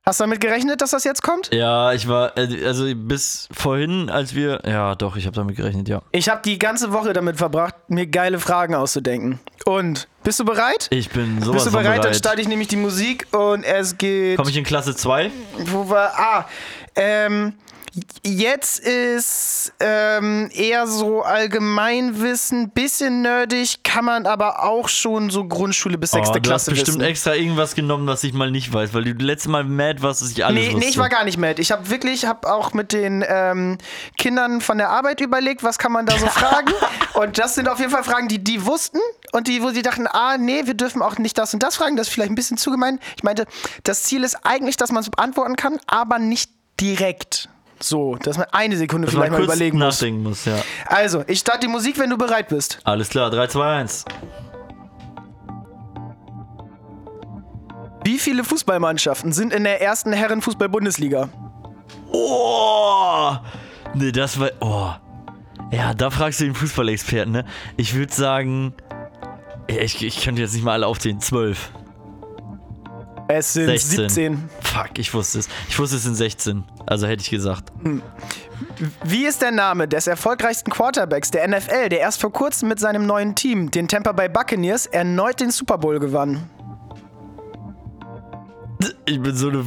Hast 0.07 0.21
du 0.21 0.25
damit 0.25 0.43
gerechnet, 0.43 0.83
dass 0.83 0.91
das 0.91 1.05
jetzt 1.05 1.23
kommt? 1.23 1.51
Ja, 1.55 1.95
ich 1.95 2.07
war, 2.07 2.37
äh, 2.37 2.67
also 2.67 2.85
bis 2.95 3.49
vorhin, 3.51 4.11
als 4.11 4.35
wir, 4.35 4.61
ja 4.67 4.95
doch, 4.97 5.17
ich 5.17 5.25
habe 5.25 5.35
damit 5.35 5.57
gerechnet, 5.57 5.89
ja. 5.89 6.03
Ich 6.13 6.29
habe 6.29 6.43
die 6.45 6.59
ganze 6.59 6.93
Woche 6.93 7.15
damit 7.15 7.39
verbracht, 7.39 7.75
mir 7.89 8.07
geile 8.07 8.39
Fragen 8.39 8.75
auszudenken. 8.75 9.41
Und, 9.65 10.07
bist 10.23 10.39
du 10.41 10.45
bereit? 10.45 10.89
Ich 10.91 11.09
bin 11.09 11.41
sowas 11.41 11.55
Bist 11.55 11.67
du 11.67 11.71
von 11.71 11.83
bereit? 11.83 11.97
Dann 11.97 12.03
bereit. 12.03 12.17
starte 12.17 12.43
ich 12.43 12.49
nämlich 12.49 12.69
die 12.69 12.77
Musik 12.77 13.27
und 13.35 13.65
es 13.65 13.97
geht. 13.97 14.37
Komme 14.37 14.51
ich 14.51 14.57
in 14.59 14.65
Klasse 14.65 14.95
2? 14.95 15.31
Wo 15.71 15.89
war. 15.89 16.13
Ah, 16.17 16.45
ähm. 16.97 17.55
Jetzt 18.25 18.81
ist 18.81 19.73
ähm, 19.79 20.51
eher 20.53 20.87
so 20.89 21.23
Allgemeinwissen, 21.23 22.71
bisschen 22.71 23.23
nerdig, 23.23 23.83
kann 23.85 24.05
man 24.05 24.27
aber 24.27 24.65
auch 24.65 24.89
schon 24.89 25.31
so 25.31 25.45
Grundschule 25.47 25.97
bis 25.99 26.11
sechste 26.11 26.39
oh, 26.39 26.41
du 26.41 26.49
Klasse 26.49 26.71
hast 26.73 26.77
bestimmt 26.79 26.99
wissen. 26.99 27.09
extra 27.09 27.35
irgendwas 27.35 27.75
genommen, 27.75 28.07
was 28.09 28.25
ich 28.25 28.33
mal 28.33 28.51
nicht 28.51 28.73
weiß, 28.73 28.95
weil 28.95 29.05
du 29.05 29.13
letztes 29.25 29.49
Mal 29.51 29.63
mad 29.65 30.03
warst, 30.03 30.23
dass 30.23 30.31
ich 30.31 30.45
alles 30.45 30.59
Nee, 30.59 30.67
wusste. 30.67 30.79
nee, 30.81 30.89
ich 30.89 30.99
war 30.99 31.09
gar 31.09 31.25
nicht 31.25 31.39
mad. 31.39 31.61
Ich 31.63 31.71
habe 31.71 31.89
wirklich, 31.89 32.27
habe 32.27 32.53
auch 32.53 32.73
mit 32.73 32.93
den 32.93 33.25
ähm, 33.29 33.79
Kindern 34.19 34.61
von 34.61 34.79
der 34.79 34.91
Arbeit 34.91 35.21
überlegt, 35.21 35.63
was 35.63 35.79
kann 35.79 35.93
man 35.93 36.05
da 36.07 36.19
so 36.19 36.27
fragen. 36.29 36.73
Und 37.15 37.39
das 37.39 37.55
sind 37.55 37.69
auf 37.69 37.79
jeden 37.79 37.93
Fall 37.93 38.03
Fragen, 38.05 38.27
die 38.27 38.43
die 38.43 38.67
wussten 38.67 38.99
und 39.33 39.47
die, 39.47 39.63
wo 39.63 39.71
sie 39.71 39.83
dachten, 39.83 40.07
ah, 40.09 40.37
nee, 40.37 40.63
wir 40.67 40.75
dürfen 40.75 41.01
auch 41.01 41.19
nicht 41.19 41.39
das 41.39 41.55
und 41.55 41.63
das 41.63 41.77
fragen. 41.77 41.97
Das 41.97 42.09
ist 42.09 42.13
vielleicht 42.15 42.33
ein 42.33 42.37
bisschen 42.37 42.57
zu 42.57 42.71
gemein. 42.73 42.99
Ich 43.17 43.23
meinte, 43.23 43.47
das 43.85 44.03
Ziel 44.03 44.25
ist 44.25 44.45
eigentlich, 44.45 44.77
dass 44.77 44.91
man 44.91 45.03
es 45.03 45.11
beantworten 45.11 45.55
kann, 45.57 45.79
aber 45.87 46.19
nicht 46.19 46.51
direkt. 46.81 47.49
So, 47.87 48.17
dass 48.17 48.39
man 48.39 48.47
eine 48.51 48.79
Sekunde 48.79 49.05
Dass 49.05 49.15
vielleicht 49.15 49.33
mal 49.33 49.43
überlegen 49.43 49.79
muss. 49.79 50.01
muss, 50.01 50.47
ja. 50.47 50.57
Also, 50.87 51.23
ich 51.27 51.41
starte 51.41 51.61
die 51.61 51.69
Musik, 51.69 51.99
wenn 51.99 52.09
du 52.09 52.17
bereit 52.17 52.49
bist. 52.49 52.79
Alles 52.83 53.11
klar, 53.11 53.31
3, 53.31 53.47
2, 53.49 53.77
1. 53.81 54.05
Wie 58.03 58.19
viele 58.19 58.43
Fußballmannschaften 58.43 59.33
sind 59.33 59.53
in 59.53 59.65
der 59.65 59.83
ersten 59.83 60.15
Herrenfußball-Bundesliga? 60.15 61.29
Oh! 62.11 63.33
Nee, 63.93 64.13
das 64.13 64.41
war. 64.41 64.51
Oh. 64.61 64.91
Ja, 65.71 65.93
da 65.93 66.09
fragst 66.09 66.41
du 66.41 66.45
den 66.45 66.55
Fußballexperten, 66.55 67.33
ne? 67.33 67.45
Ich 67.77 67.95
würde 67.95 68.15
sagen. 68.15 68.73
Ich, 69.67 70.03
ich 70.03 70.25
könnte 70.25 70.41
jetzt 70.41 70.55
nicht 70.55 70.65
mal 70.65 70.73
alle 70.73 70.87
aufzählen. 70.87 71.21
12. 71.21 71.71
Es 73.29 73.55
sind 73.55 73.67
16. 73.67 74.09
17. 74.09 74.51
Fuck, 74.61 74.99
ich 74.99 75.13
wusste 75.15 75.39
es. 75.39 75.49
Ich 75.69 75.79
wusste 75.79 75.97
es 75.97 76.03
sind 76.03 76.15
16. 76.15 76.65
Also 76.87 77.07
hätte 77.07 77.23
ich 77.23 77.31
gesagt. 77.31 77.73
Wie 79.05 79.25
ist 79.25 79.41
der 79.41 79.51
Name 79.51 79.89
des 79.89 80.07
erfolgreichsten 80.07 80.71
Quarterbacks 80.71 81.31
der 81.31 81.49
NFL, 81.49 81.89
der 81.89 82.01
erst 82.01 82.21
vor 82.21 82.33
kurzem 82.33 82.69
mit 82.69 82.79
seinem 82.81 83.07
neuen 83.07 83.35
Team, 83.35 83.71
den 83.71 83.89
Tampa 83.89 84.13
Bay 84.13 84.29
Buccaneers, 84.29 84.87
erneut 84.87 85.41
den 85.41 85.51
Super 85.51 85.79
Bowl 85.79 85.99
gewann? 85.99 86.51
Ich 89.07 89.21
bin 89.21 89.35
so 89.35 89.49
eine 89.49 89.65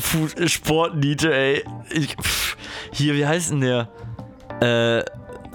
Sportniete, 0.47 1.33
ey. 1.33 1.63
Ich, 1.89 2.15
pff, 2.15 2.57
hier, 2.91 3.15
wie 3.15 3.25
heißt 3.25 3.51
denn 3.51 3.61
der? 3.61 3.89
Äh. 4.61 5.03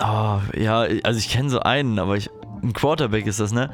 Oh, 0.01 0.41
ja, 0.59 0.87
also 1.03 1.19
ich 1.19 1.29
kenne 1.29 1.51
so 1.51 1.61
einen, 1.61 1.99
aber 1.99 2.17
ich. 2.17 2.31
Ein 2.63 2.73
Quarterback 2.73 3.27
ist 3.27 3.41
das, 3.41 3.53
ne? 3.53 3.71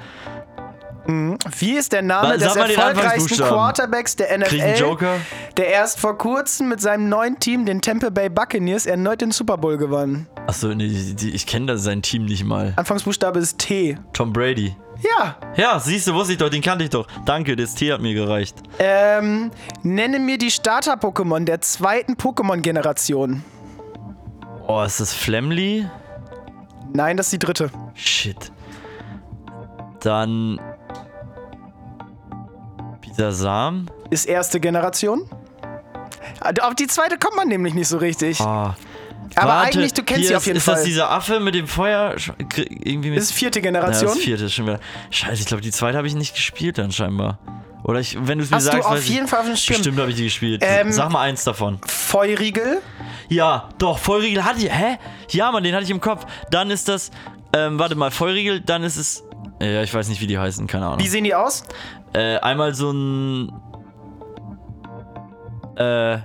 Wie 1.08 1.72
ist 1.72 1.92
der 1.92 2.02
Name 2.02 2.36
des 2.36 2.52
sag 2.52 2.66
den 2.66 2.78
erfolgreichsten. 2.78 3.36
Quarterbacks 3.38 4.14
der 4.16 4.38
NFL, 4.38 4.74
Joker? 4.78 5.16
der 5.56 5.68
erst 5.68 5.98
vor 5.98 6.18
kurzem 6.18 6.68
mit 6.68 6.82
seinem 6.82 7.08
neuen 7.08 7.40
Team, 7.40 7.64
den 7.64 7.80
Tampa 7.80 8.10
Bay 8.10 8.28
Buccaneers, 8.28 8.84
erneut 8.84 9.22
den 9.22 9.30
Super 9.30 9.56
Bowl 9.56 9.78
gewann? 9.78 10.26
Achso, 10.46 10.68
nee, 10.68 10.84
ich 10.84 11.46
kenne 11.46 11.64
da 11.66 11.76
sein 11.78 12.02
Team 12.02 12.26
nicht 12.26 12.44
mal. 12.44 12.74
Anfangsbuchstabe 12.76 13.38
ist 13.38 13.58
T. 13.58 13.96
Tom 14.12 14.34
Brady. 14.34 14.76
Ja. 15.02 15.36
Ja, 15.56 15.80
siehst 15.80 16.08
du, 16.08 16.14
wusste 16.14 16.32
ich 16.34 16.38
doch, 16.38 16.50
den 16.50 16.60
kannte 16.60 16.84
ich 16.84 16.90
doch. 16.90 17.06
Danke, 17.24 17.56
das 17.56 17.74
T 17.74 17.90
hat 17.90 18.02
mir 18.02 18.12
gereicht. 18.12 18.56
Ähm, 18.78 19.50
nenne 19.82 20.18
mir 20.18 20.36
die 20.36 20.50
Starter-Pokémon 20.50 21.44
der 21.44 21.62
zweiten 21.62 22.14
Pokémon-Generation. 22.16 23.42
Oh, 24.66 24.82
ist 24.82 25.00
das 25.00 25.14
Flemly? 25.14 25.88
Nein, 26.92 27.16
das 27.16 27.28
ist 27.28 27.32
die 27.32 27.38
dritte. 27.38 27.70
Shit. 27.94 28.52
Dann. 30.00 30.60
Bisasam? 33.18 33.86
Ist 34.10 34.26
erste 34.26 34.60
Generation. 34.60 35.28
Auf 36.62 36.74
die 36.76 36.86
zweite 36.86 37.18
kommt 37.18 37.34
man 37.36 37.48
nämlich 37.48 37.74
nicht 37.74 37.88
so 37.88 37.98
richtig. 37.98 38.40
Ah. 38.40 38.76
Aber 39.34 39.50
Warte, 39.50 39.78
eigentlich, 39.78 39.92
du 39.92 40.02
kennst 40.04 40.26
sie 40.28 40.32
ist, 40.32 40.36
auf 40.36 40.46
jeden 40.46 40.56
ist 40.58 40.64
Fall. 40.64 40.76
das 40.76 40.84
dieser 40.84 41.10
Affe 41.10 41.40
mit 41.40 41.54
dem 41.56 41.66
Feuer? 41.66 42.14
Irgendwie 42.56 43.10
mit 43.10 43.18
ist 43.18 43.32
vierte 43.32 43.58
ja, 43.58 43.64
Generation. 43.64 44.10
das 44.14 44.18
vierte 44.18 44.44
ist 44.44 44.54
schon 44.54 44.66
wieder. 44.66 44.78
Scheiße, 45.10 45.40
ich 45.42 45.46
glaube, 45.46 45.62
die 45.62 45.72
zweite 45.72 45.98
habe 45.98 46.06
ich 46.06 46.14
nicht 46.14 46.34
gespielt 46.34 46.78
dann 46.78 46.92
scheinbar. 46.92 47.38
Oder 47.82 47.98
ich, 48.00 48.16
wenn 48.26 48.38
du 48.38 48.44
es 48.44 48.50
mir 48.50 48.56
Hast 48.56 48.68
du 48.68 48.72
sagst, 48.72 48.86
auf 48.86 48.92
weiß 48.94 49.02
ich- 49.04 49.10
jeden 49.10 49.26
Fall 49.26 49.40
auf 49.40 49.46
dem 49.46 49.56
Schirm. 49.56 49.76
Bestimmt 49.78 49.98
habe 49.98 50.10
ich 50.10 50.16
die 50.16 50.24
gespielt. 50.24 50.62
Ähm, 50.64 50.92
Sag 50.92 51.10
mal 51.10 51.22
eins 51.22 51.42
davon. 51.44 51.78
Feurigel. 51.86 52.80
Ja, 53.28 53.68
doch, 53.78 53.98
Vollriegel 53.98 54.44
hatte 54.44 54.60
ich. 54.60 54.72
Hä? 54.72 54.96
Ja, 55.30 55.50
Mann, 55.50 55.64
den 55.64 55.74
hatte 55.74 55.84
ich 55.84 55.90
im 55.90 56.00
Kopf. 56.00 56.24
Dann 56.50 56.70
ist 56.70 56.88
das. 56.88 57.10
Ähm, 57.52 57.78
warte 57.80 57.96
mal, 57.96 58.10
Vollriegel, 58.12 58.60
dann 58.60 58.82
ist 58.84 58.96
es. 58.96 59.24
Ja, 59.60 59.82
ich 59.82 59.92
weiß 59.92 60.08
nicht, 60.08 60.20
wie 60.20 60.28
die 60.28 60.38
heißen, 60.38 60.68
keine 60.68 60.86
Ahnung. 60.86 61.00
Wie 61.00 61.08
sehen 61.08 61.24
die 61.24 61.34
aus? 61.34 61.64
Äh, 62.12 62.38
einmal 62.38 62.74
so 62.74 62.90
ein. 62.90 63.52
Äh. 65.76 66.18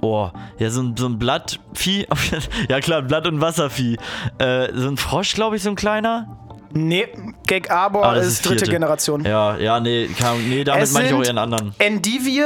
Oh, 0.00 0.28
ja, 0.58 0.68
so 0.70 0.82
ein, 0.82 0.96
so 0.96 1.06
ein 1.06 1.18
Blattvieh. 1.18 2.06
ja, 2.68 2.80
klar, 2.80 3.02
Blatt- 3.02 3.26
und 3.26 3.40
Wasservieh. 3.40 3.96
Äh, 4.38 4.68
so 4.74 4.88
ein 4.88 4.96
Frosch, 4.98 5.34
glaube 5.34 5.56
ich, 5.56 5.62
so 5.62 5.70
ein 5.70 5.76
kleiner. 5.76 6.36
Nee, 6.76 7.06
Gag 7.46 7.70
Arbor 7.70 8.04
Ah, 8.04 8.14
ist, 8.16 8.26
ist 8.26 8.46
dritte. 8.46 8.66
Generation. 8.66 9.24
Ja, 9.24 9.56
ja, 9.56 9.78
nee, 9.80 10.08
kann, 10.08 10.46
nee 10.48 10.64
damit 10.64 10.92
meine 10.92 11.06
ich 11.08 11.14
auch 11.14 11.22
ihren 11.22 11.38
anderen. 11.38 11.72
Endivie, 11.78 12.42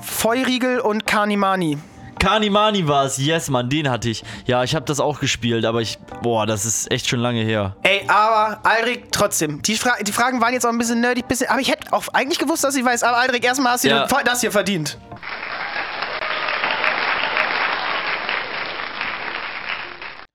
Feurigel 0.00 0.78
und 0.80 1.06
Carnimani. 1.06 1.78
Kanimani 2.22 2.86
war 2.86 3.04
es, 3.04 3.18
yes, 3.18 3.50
Mann, 3.50 3.68
den 3.68 3.90
hatte 3.90 4.08
ich. 4.08 4.22
Ja, 4.46 4.62
ich 4.62 4.76
habe 4.76 4.84
das 4.84 5.00
auch 5.00 5.18
gespielt, 5.18 5.64
aber 5.64 5.80
ich. 5.80 5.98
Boah, 6.22 6.46
das 6.46 6.64
ist 6.64 6.88
echt 6.92 7.08
schon 7.08 7.18
lange 7.18 7.42
her. 7.42 7.74
Ey, 7.82 8.04
aber 8.06 8.60
Aldrich, 8.64 9.06
trotzdem. 9.10 9.60
Die, 9.62 9.74
Fra 9.74 9.96
die 10.00 10.12
Fragen 10.12 10.40
waren 10.40 10.52
jetzt 10.52 10.64
auch 10.64 10.70
ein 10.70 10.78
bisschen 10.78 11.00
nerdig, 11.00 11.26
bisschen, 11.26 11.48
aber 11.48 11.58
ich 11.60 11.68
hätte 11.68 11.92
auch 11.92 12.04
eigentlich 12.12 12.38
gewusst, 12.38 12.62
dass 12.62 12.76
ich 12.76 12.84
weiß. 12.84 13.02
Aber 13.02 13.16
Aldrich, 13.16 13.42
erstmal 13.42 13.72
hast 13.72 13.82
du 13.82 13.88
Ja. 13.88 14.06
das 14.24 14.40
hier 14.40 14.52
verdient. 14.52 14.98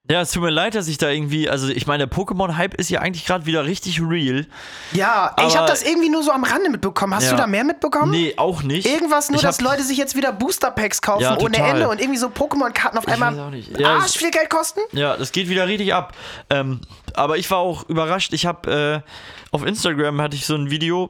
Ja, 0.10 0.22
es 0.22 0.32
tut 0.32 0.42
mir 0.44 0.50
leid, 0.50 0.74
dass 0.76 0.88
ich 0.88 0.98
da 0.98 1.10
irgendwie. 1.10 1.50
Also, 1.50 1.68
ich 1.68 1.86
meine, 1.86 2.08
der 2.08 2.18
Pokémon-Hype 2.18 2.76
ist 2.76 2.90
ja 2.90 3.02
eigentlich 3.02 3.26
gerade 3.26 3.46
wieder 3.46 3.66
richtig 3.66 4.02
real. 4.02 4.46
Ja, 4.94 5.36
ich 5.46 5.58
habe 5.58 5.68
das 5.68 5.84
irgendwie 5.84 6.10
nur 6.10 6.24
so 6.24 6.32
am 6.32 6.46
Rande 6.46 6.70
mitbekommen. 6.70 7.14
Hast 7.14 7.26
Ja. 7.26 7.32
du 7.32 7.38
da 7.38 7.48
mehr 7.48 7.66
mitbekommen? 7.66 8.12
Nee, 8.12 8.34
auch 8.38 8.64
nicht. 8.64 8.88
Irgendwas, 8.88 9.30
nur 9.30 9.42
dass 9.42 9.60
Leute 9.60 9.84
sich 9.84 9.98
jetzt 9.98 10.16
wieder 10.16 10.32
Booster-Packs 10.32 11.02
kaufen 11.02 11.24
Ja, 11.24 11.38
ohne. 11.38 11.58
Ende 11.58 11.90
und 11.90 12.00
irgendwie 12.00 12.20
so 12.20 12.28
Pokémon-Karten 12.28 12.98
auf 12.98 13.08
einmal. 13.08 13.36
Ja, 13.78 13.96
arsch 13.98 14.18
viel 14.18 14.32
Geld 14.32 14.50
kosten? 14.50 14.80
Ja, 14.94 15.18
das 15.18 15.32
geht 15.34 15.50
wieder 15.50 15.68
richtig 15.68 15.94
ab. 15.94 16.14
Ähm, 16.50 16.80
aber 17.14 17.38
ich 17.38 17.52
war 17.52 17.58
auch 17.58 17.90
überrascht. 17.90 18.32
Ich 18.34 18.46
habe 18.46 19.04
äh, 19.06 19.12
auf 19.52 19.66
Instagram 19.66 20.22
hatte 20.22 20.36
ich 20.38 20.46
so 20.46 20.56
ein 20.56 20.70
Video, 20.72 21.10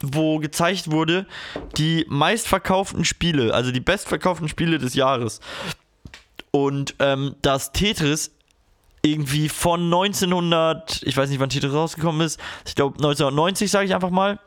wo 0.00 0.38
gezeigt 0.38 0.92
wurde, 0.92 1.26
die 1.76 2.06
meistverkauften 2.08 3.04
Spiele, 3.04 3.52
also 3.52 3.72
die 3.72 3.80
bestverkauften 3.80 4.48
Spiele 4.48 4.78
des 4.78 4.94
Jahres. 4.94 5.40
Und 6.66 6.96
ähm, 6.98 7.36
das 7.42 7.72
Tetris 7.72 8.32
irgendwie 9.02 9.48
von 9.48 9.84
1900, 9.84 11.02
ich 11.04 11.16
weiß 11.16 11.30
nicht, 11.30 11.38
wann 11.38 11.50
Titel 11.50 11.68
rausgekommen 11.68 12.20
ist, 12.20 12.40
ich 12.66 12.74
glaube 12.74 12.96
1990, 12.96 13.70
sage 13.70 13.86
ich 13.86 13.94
einfach 13.94 14.10
mal, 14.10 14.40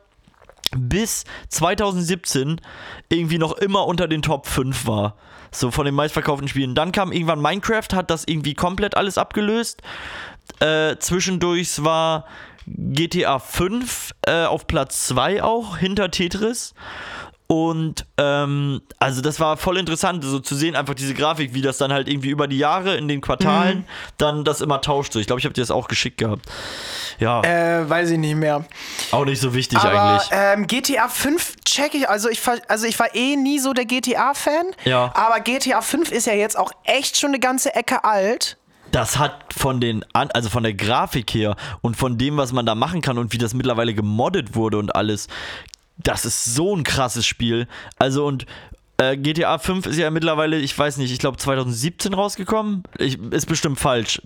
bis 0.76 1.24
2017 1.48 2.60
irgendwie 3.08 3.38
noch 3.38 3.52
immer 3.54 3.86
unter 3.86 4.08
den 4.08 4.22
Top 4.22 4.46
5 4.46 4.86
war. 4.86 5.16
So 5.50 5.70
von 5.70 5.84
den 5.84 5.94
meistverkauften 5.94 6.48
Spielen. 6.48 6.74
Dann 6.74 6.92
kam 6.92 7.12
irgendwann 7.12 7.40
Minecraft, 7.40 7.88
hat 7.94 8.10
das 8.10 8.24
irgendwie 8.26 8.54
komplett 8.54 8.96
alles 8.96 9.18
abgelöst. 9.18 9.82
Äh, 10.60 10.96
zwischendurch 10.98 11.82
war 11.82 12.26
GTA 12.66 13.38
5 13.38 14.12
äh, 14.26 14.44
auf 14.44 14.66
Platz 14.66 15.06
2 15.08 15.42
auch, 15.42 15.76
hinter 15.76 16.10
Tetris. 16.10 16.74
Und 17.52 18.06
ähm, 18.16 18.80
also 18.98 19.20
das 19.20 19.38
war 19.38 19.58
voll 19.58 19.76
interessant, 19.76 20.24
so 20.24 20.38
zu 20.40 20.54
sehen, 20.54 20.74
einfach 20.74 20.94
diese 20.94 21.12
Grafik, 21.12 21.52
wie 21.52 21.60
das 21.60 21.76
dann 21.76 21.92
halt 21.92 22.08
irgendwie 22.08 22.30
über 22.30 22.48
die 22.48 22.56
Jahre 22.56 22.96
in 22.96 23.08
den 23.08 23.20
Quartalen 23.20 23.80
Mhm. 23.80 23.84
dann 24.16 24.44
das 24.44 24.62
immer 24.62 24.80
tauscht. 24.80 25.12
So, 25.12 25.18
ich 25.18 25.26
glaube, 25.26 25.40
ich 25.40 25.44
habe 25.44 25.52
dir 25.52 25.60
das 25.60 25.70
auch 25.70 25.86
geschickt 25.86 26.16
gehabt. 26.16 26.46
Ja, 27.18 27.42
Äh, 27.42 27.86
weiß 27.90 28.08
ich 28.12 28.18
nicht 28.18 28.36
mehr. 28.36 28.64
auch 29.10 29.26
nicht 29.26 29.38
so 29.38 29.52
wichtig 29.52 29.78
Aber 29.78 30.00
eigentlich. 30.14 30.28
ähm, 30.32 30.66
GTA 30.66 31.08
5 31.08 31.56
check 31.66 31.92
ich, 31.94 32.08
also 32.08 32.30
ich, 32.30 32.44
war- 32.46 32.56
also 32.68 32.86
ich 32.86 32.98
war 32.98 33.14
eh 33.14 33.36
nie 33.36 33.58
so 33.58 33.74
der 33.74 33.84
GTA-Fan. 33.84 34.64
Ja. 34.86 35.12
Aber 35.14 35.40
GTA 35.40 35.82
5 35.82 36.10
ist 36.10 36.26
ja 36.26 36.32
jetzt 36.32 36.58
auch 36.58 36.72
echt 36.84 37.18
schon 37.18 37.32
eine 37.32 37.38
ganze 37.40 37.74
Ecke 37.74 38.02
alt. 38.04 38.56
das 38.92 39.18
hat 39.18 39.54
von 39.56 39.80
den, 39.80 40.04
also 40.12 40.50
von 40.50 40.62
der 40.62 40.74
Grafik 40.74 41.32
her 41.32 41.56
und 41.80 41.96
von 41.96 42.18
dem, 42.18 42.36
was 42.36 42.52
man 42.52 42.66
da 42.66 42.74
machen 42.74 43.00
kann 43.00 43.16
und 43.16 43.32
wie 43.32 43.38
das 43.38 43.54
mittlerweile 43.54 43.94
gemoddet 43.94 44.54
wurde 44.54 44.76
und 44.76 44.94
alles, 44.94 45.28
das 45.96 46.24
ist 46.24 46.54
so 46.54 46.74
ein 46.74 46.84
krasses 46.84 47.26
Spiel. 47.26 47.68
Also 47.98 48.26
und 48.26 48.46
äh, 48.98 49.16
GTA 49.16 49.58
5 49.58 49.86
ist 49.86 49.96
ja 49.96 50.10
mittlerweile, 50.10 50.58
ich 50.58 50.78
weiß 50.78 50.98
nicht, 50.98 51.12
ich 51.12 51.18
glaube 51.18 51.36
2017 51.36 52.14
rausgekommen. 52.14 52.84
Ich, 52.98 53.18
ist 53.18 53.46
bestimmt 53.46 53.80
falsch. 53.80 54.20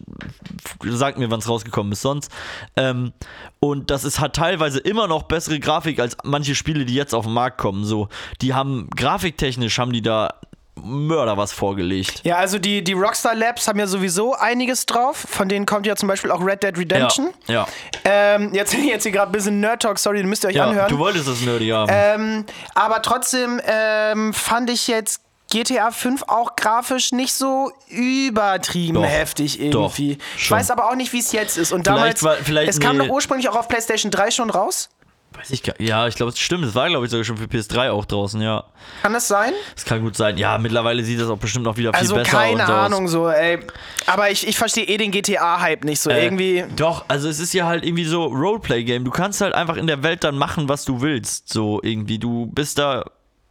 Sagt 0.84 1.18
mir, 1.18 1.30
wann 1.30 1.38
es 1.38 1.48
rausgekommen 1.48 1.92
ist 1.92 2.02
sonst. 2.02 2.30
Ähm, 2.76 3.12
und 3.60 3.90
das 3.90 4.04
ist, 4.04 4.20
hat 4.20 4.36
teilweise 4.36 4.80
immer 4.80 5.06
noch 5.06 5.24
bessere 5.24 5.60
Grafik 5.60 5.98
als 6.00 6.16
manche 6.24 6.54
Spiele, 6.54 6.84
die 6.84 6.94
jetzt 6.94 7.14
auf 7.14 7.24
den 7.24 7.34
Markt 7.34 7.58
kommen. 7.58 7.84
So, 7.84 8.08
die 8.42 8.54
haben 8.54 8.90
grafiktechnisch 8.94 9.78
haben 9.78 9.92
die 9.92 10.02
da 10.02 10.34
Mörder 10.82 11.36
was 11.36 11.52
vorgelegt. 11.52 12.20
Ja, 12.24 12.36
also 12.36 12.58
die, 12.58 12.84
die 12.84 12.92
Rockstar 12.92 13.34
Labs 13.34 13.66
haben 13.66 13.78
ja 13.78 13.86
sowieso 13.86 14.34
einiges 14.34 14.86
drauf. 14.86 15.24
Von 15.28 15.48
denen 15.48 15.66
kommt 15.66 15.86
ja 15.86 15.96
zum 15.96 16.08
Beispiel 16.08 16.30
auch 16.30 16.40
Red 16.44 16.62
Dead 16.62 16.76
Redemption. 16.76 17.30
Ja, 17.46 17.54
ja. 17.54 17.66
Ähm, 18.04 18.52
jetzt 18.54 18.74
jetzt 18.74 19.02
hier 19.04 19.12
gerade 19.12 19.30
ein 19.30 19.32
bisschen 19.32 19.60
Nerd 19.60 19.82
Talk, 19.82 19.98
sorry, 19.98 20.18
den 20.18 20.28
müsst 20.28 20.44
ihr 20.44 20.48
euch 20.48 20.56
ja 20.56 20.66
anhören. 20.68 20.88
du 20.88 20.98
wolltest 20.98 21.26
das 21.28 21.40
nerdy 21.40 21.68
haben. 21.68 21.90
Ähm, 21.92 22.44
aber 22.74 23.02
trotzdem 23.02 23.60
ähm, 23.66 24.32
fand 24.34 24.70
ich 24.70 24.86
jetzt 24.86 25.22
GTA 25.50 25.92
5 25.92 26.24
auch 26.26 26.56
grafisch 26.56 27.12
nicht 27.12 27.32
so 27.32 27.70
übertrieben 27.88 28.94
Doch, 28.94 29.04
heftig 29.04 29.60
irgendwie. 29.60 30.16
doch, 30.16 30.24
ich 30.36 30.50
weiß 30.50 30.70
aber 30.72 30.90
auch 30.90 30.96
nicht, 30.96 31.12
wie 31.12 31.20
es 31.20 31.32
jetzt 31.32 31.56
ist. 31.56 31.72
Und 31.72 31.86
Vielleicht 31.86 31.98
damals, 32.00 32.22
war- 32.22 32.36
vielleicht 32.36 32.68
es 32.68 32.80
kam 32.80 32.98
nee. 32.98 33.06
doch 33.06 33.14
ursprünglich 33.14 33.48
auch 33.48 33.56
auf 33.56 33.68
PlayStation 33.68 34.10
3 34.10 34.30
schon 34.32 34.50
raus. 34.50 34.88
Weiß 35.36 35.50
ich 35.50 35.62
ja, 35.78 36.06
ich 36.06 36.14
glaube, 36.14 36.32
es 36.32 36.38
stimmt. 36.38 36.64
Es 36.64 36.74
war, 36.74 36.88
glaube 36.88 37.04
ich, 37.04 37.10
sogar 37.10 37.24
schon 37.24 37.36
für 37.36 37.44
PS3 37.44 37.90
auch 37.90 38.04
draußen, 38.04 38.40
ja. 38.40 38.64
Kann 39.02 39.12
das 39.12 39.28
sein? 39.28 39.52
Das 39.74 39.84
kann 39.84 40.00
gut 40.02 40.16
sein. 40.16 40.36
Ja, 40.38 40.58
mittlerweile 40.58 41.02
sieht 41.04 41.20
das 41.20 41.28
auch 41.28 41.38
bestimmt 41.38 41.66
auch 41.66 41.76
wieder 41.76 41.92
viel 41.92 42.00
Also 42.00 42.14
besser 42.14 42.30
keine 42.30 42.62
und 42.62 42.66
sowas. 42.66 42.86
Ahnung 42.86 43.08
so, 43.08 43.28
ey. 43.28 43.58
Aber 44.06 44.30
ich, 44.30 44.46
ich 44.46 44.56
verstehe 44.56 44.84
eh 44.84 44.96
den 44.96 45.10
GTA-Hype 45.10 45.84
nicht 45.84 46.00
so. 46.00 46.10
Äh, 46.10 46.24
irgendwie. 46.24 46.64
Doch, 46.76 47.04
also 47.08 47.28
es 47.28 47.38
ist 47.40 47.52
ja 47.52 47.66
halt 47.66 47.84
irgendwie 47.84 48.04
so 48.04 48.24
Roleplay-Game. 48.24 49.04
Du 49.04 49.10
kannst 49.10 49.40
halt 49.40 49.54
einfach 49.54 49.76
in 49.76 49.86
der 49.86 50.02
Welt 50.02 50.24
dann 50.24 50.38
machen, 50.38 50.68
was 50.68 50.84
du 50.84 51.00
willst. 51.00 51.52
So 51.52 51.80
irgendwie. 51.82 52.18
Du 52.18 52.46
bist 52.46 52.78
da. 52.78 53.04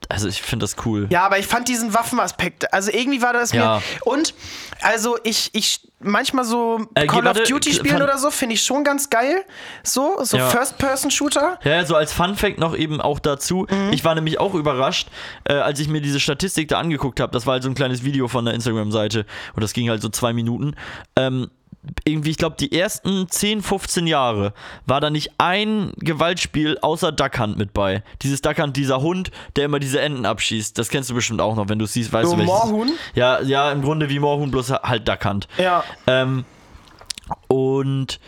Also 0.10 0.28
ich 0.28 0.41
finde 0.41 0.64
das 0.64 0.76
cool. 0.86 1.08
Ja, 1.10 1.26
aber 1.26 1.39
ich 1.39 1.47
fand 1.47 1.68
diesen 1.68 1.93
Waffenaspekt, 1.93 2.72
also 2.74 2.91
irgendwie 2.91 3.22
war 3.22 3.34
das 3.34 3.51
Ja. 3.51 3.78
mir. 3.78 3.82
Und, 4.12 4.34
also 4.82 5.18
ich, 5.24 5.49
ich 5.53 5.82
manchmal 5.99 6.45
so 6.45 6.86
Äh, 6.93 7.08
Call 7.08 7.28
of 7.28 7.38
Duty 7.43 7.74
spielen 7.74 7.89
fand- 7.97 8.03
oder 8.03 8.18
so, 8.18 8.30
finde 8.30 8.56
ich 8.56 8.62
schon 8.64 8.84
ganz 8.84 9.10
geil. 9.10 9.43
So, 9.84 10.18
so 10.24 10.38
Ja. 10.38 10.47
First-Person-Shooter. 10.49 11.60
Ja, 11.64 11.86
so 11.86 11.95
als 11.95 12.14
Fun 12.14 12.36
Fact 12.36 12.60
noch 12.60 12.76
eben 12.76 13.01
auch 13.01 13.20
dazu. 13.20 13.66
Mhm. 13.70 13.91
Ich 13.93 14.03
war 14.06 14.14
nämlich 14.16 14.39
auch 14.39 14.53
überrascht, 14.53 15.08
äh, 15.45 15.53
als 15.53 15.80
ich 15.80 15.88
mir 15.88 16.01
diese 16.01 16.20
Statistik 16.20 16.68
da 16.68 16.80
angeguckt 16.80 17.20
habe. 17.20 17.32
Das 17.32 17.45
war 17.47 17.53
halt 17.53 17.64
so 17.64 17.70
ein 17.70 17.76
kleines 17.76 18.03
Video 18.03 18.28
von 18.28 18.45
der 18.45 18.53
Instagram-Seite 18.53 19.26
und 19.56 19.62
das 19.64 19.74
ging 19.74 19.89
halt 19.89 20.01
so 20.01 20.10
zwei 20.10 20.34
Minuten. 20.34 20.76
Ähm, 21.16 21.49
irgendwie, 22.06 22.32
ich 22.32 22.38
glaube, 22.38 22.56
die 22.60 22.78
ersten 22.78 23.30
10, 23.30 23.62
15 23.62 24.08
Jahre 24.08 24.54
war 24.86 25.02
da 25.02 25.10
nicht 25.10 25.32
ein 25.38 25.94
Gewaltspiel 25.98 26.78
außer 26.82 27.12
Duck 27.12 27.40
Hunt 27.40 27.58
mit 27.58 27.74
bei. 27.74 28.04
Dieses 28.22 28.42
Duck 28.42 28.58
Hunt, 28.60 28.76
dieser 28.78 29.02
Hund, 29.02 29.32
der 29.56 29.66
immer 29.66 29.80
diese 29.80 30.02
Enten 30.02 30.26
abschießt. 30.26 30.78
Das 30.78 30.90
kennst 30.90 31.10
du 31.10 31.14
bestimmt 31.16 31.42
auch 31.42 31.56
noch, 31.56 31.70
wenn 31.70 31.80
du 31.80 31.86
es 31.86 31.94
siehst, 31.94 32.12
weißt 32.14 32.30
So 32.30 32.36
du 32.36 32.40
welches. 32.42 32.54
Moorhuhn? 32.54 32.92
Ja, 33.14 33.42
ja, 33.42 33.72
im 33.72 33.82
Grunde 33.82 34.10
wie 34.10 34.20
Moorhuhn, 34.20 34.52
bloß 34.52 34.72
halt 34.72 35.08
Duck 35.08 35.26
Hunt. 35.26 35.48
Ja. 35.58 35.84
Ähm, 36.08 36.46
und 37.48 38.20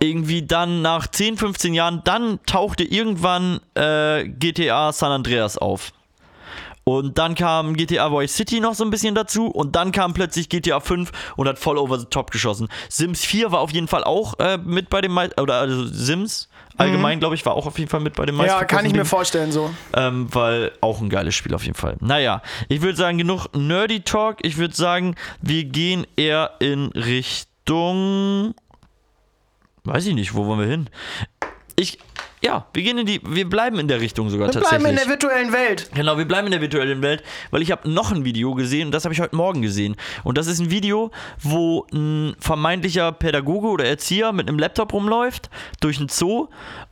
irgendwie 0.00 0.42
dann 0.42 0.82
nach 0.82 1.06
10, 1.06 1.36
15 1.36 1.74
Jahren, 1.74 2.02
dann 2.04 2.38
tauchte 2.46 2.84
irgendwann 2.84 3.60
äh, 3.74 4.24
GTA 4.28 4.92
San 4.92 5.12
Andreas 5.12 5.56
auf. 5.58 5.92
Und 6.88 7.18
dann 7.18 7.34
kam 7.34 7.74
GTA 7.74 8.12
Vice 8.12 8.36
City 8.36 8.60
noch 8.60 8.74
so 8.74 8.84
ein 8.84 8.90
bisschen 8.90 9.16
dazu 9.16 9.48
und 9.48 9.74
dann 9.74 9.90
kam 9.90 10.14
plötzlich 10.14 10.48
GTA 10.48 10.78
5 10.78 11.10
und 11.34 11.48
hat 11.48 11.58
voll 11.58 11.78
over 11.78 11.98
the 11.98 12.04
top 12.04 12.30
geschossen. 12.30 12.68
Sims 12.88 13.24
4 13.24 13.50
war 13.50 13.58
auf 13.58 13.72
jeden 13.72 13.88
Fall 13.88 14.04
auch 14.04 14.38
äh, 14.38 14.56
mit 14.56 14.88
bei 14.88 15.00
dem 15.00 15.10
Mei- 15.12 15.36
oder 15.36 15.54
also 15.54 15.84
Sims 15.84 16.48
allgemein, 16.78 17.18
glaube 17.18 17.34
ich, 17.34 17.44
war 17.44 17.54
auch 17.54 17.66
auf 17.66 17.78
jeden 17.78 17.90
Fall 17.90 17.98
mit 18.00 18.14
bei 18.14 18.24
dem 18.24 18.36
Mhm. 18.36 18.42
Ja, 18.42 18.52
meisten. 18.58 18.66
kann 18.68 18.84
ich 18.86 18.92
mir 18.92 19.04
vorstellen 19.04 19.50
so. 19.50 19.74
Ähm, 19.94 20.28
weil 20.32 20.70
auch 20.80 21.00
ein 21.00 21.08
geiles 21.08 21.34
Spiel 21.34 21.54
auf 21.54 21.64
jeden 21.64 21.74
Fall. 21.74 21.96
Naja, 22.00 22.40
ich 22.68 22.82
würde 22.82 22.96
sagen, 22.96 23.18
genug 23.18 23.46
Nerdy 23.56 24.02
Talk. 24.02 24.36
Ich 24.42 24.56
würde 24.58 24.76
sagen, 24.76 25.16
wir 25.42 25.64
gehen 25.64 26.06
eher 26.16 26.52
in 26.60 26.86
Richtung. 26.92 28.54
Weiß 29.84 30.06
ich 30.06 30.14
nicht, 30.14 30.34
wo 30.34 30.46
wollen 30.46 30.60
wir 30.60 30.66
hin? 30.68 30.88
Ich. 31.74 31.98
Ja, 32.46 32.64
wir 32.72 32.84
gehen 32.84 32.96
in 32.96 33.06
die. 33.06 33.20
Wir 33.24 33.48
bleiben 33.50 33.80
in 33.80 33.88
der 33.88 34.00
Richtung 34.00 34.30
sogar 34.30 34.46
Wir 34.46 34.52
tatsächlich. 34.52 34.78
bleiben 34.78 34.96
in 34.96 35.02
der 35.02 35.08
virtuellen 35.08 35.52
Welt. 35.52 35.90
Genau, 35.92 36.16
wir 36.16 36.26
bleiben 36.26 36.46
in 36.46 36.52
der 36.52 36.60
virtuellen 36.60 37.02
Welt, 37.02 37.24
weil 37.50 37.60
ich 37.60 37.72
habe 37.72 37.90
noch 37.90 38.12
ein 38.12 38.24
Video 38.24 38.54
gesehen 38.54 38.86
und 38.86 38.92
das 38.92 39.04
habe 39.04 39.12
ich 39.12 39.20
heute 39.20 39.34
Morgen 39.34 39.62
gesehen. 39.62 39.96
Und 40.22 40.38
das 40.38 40.46
ist 40.46 40.60
ein 40.60 40.70
Video, 40.70 41.10
wo 41.42 41.86
ein 41.92 42.36
vermeintlicher 42.38 43.10
Pädagoge 43.10 43.66
oder 43.66 43.84
Erzieher 43.84 44.30
mit 44.30 44.48
einem 44.48 44.60
Laptop 44.60 44.92
rumläuft 44.92 45.50
durch 45.80 45.98
einen 45.98 46.08
Zoo 46.08 46.46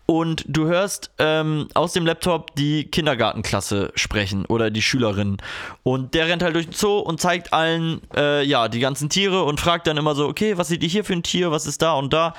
und 0.06 0.44
du 0.48 0.66
hörst 0.66 1.12
ähm, 1.18 1.68
aus 1.74 1.92
dem 1.92 2.04
Laptop 2.04 2.56
die 2.56 2.86
Kindergartenklasse 2.90 3.92
sprechen 3.94 4.46
oder 4.46 4.72
die 4.72 4.82
Schülerinnen. 4.82 5.36
Und 5.84 6.14
der 6.14 6.26
rennt 6.26 6.42
halt 6.42 6.56
durch 6.56 6.66
den 6.66 6.74
Zoo 6.74 6.98
und 6.98 7.20
zeigt 7.20 7.52
allen, 7.52 8.00
äh, 8.16 8.42
ja, 8.42 8.66
die 8.66 8.80
ganzen 8.80 9.08
Tiere 9.08 9.44
und 9.44 9.60
fragt 9.60 9.86
dann 9.86 9.98
immer 9.98 10.16
so, 10.16 10.26
okay, 10.26 10.58
was 10.58 10.66
seht 10.66 10.82
ihr 10.82 10.88
hier 10.88 11.04
für 11.04 11.12
ein 11.12 11.22
Tier, 11.22 11.52
was 11.52 11.66
ist 11.66 11.80
da 11.80 11.94
und 11.94 12.12
da? 12.12 12.34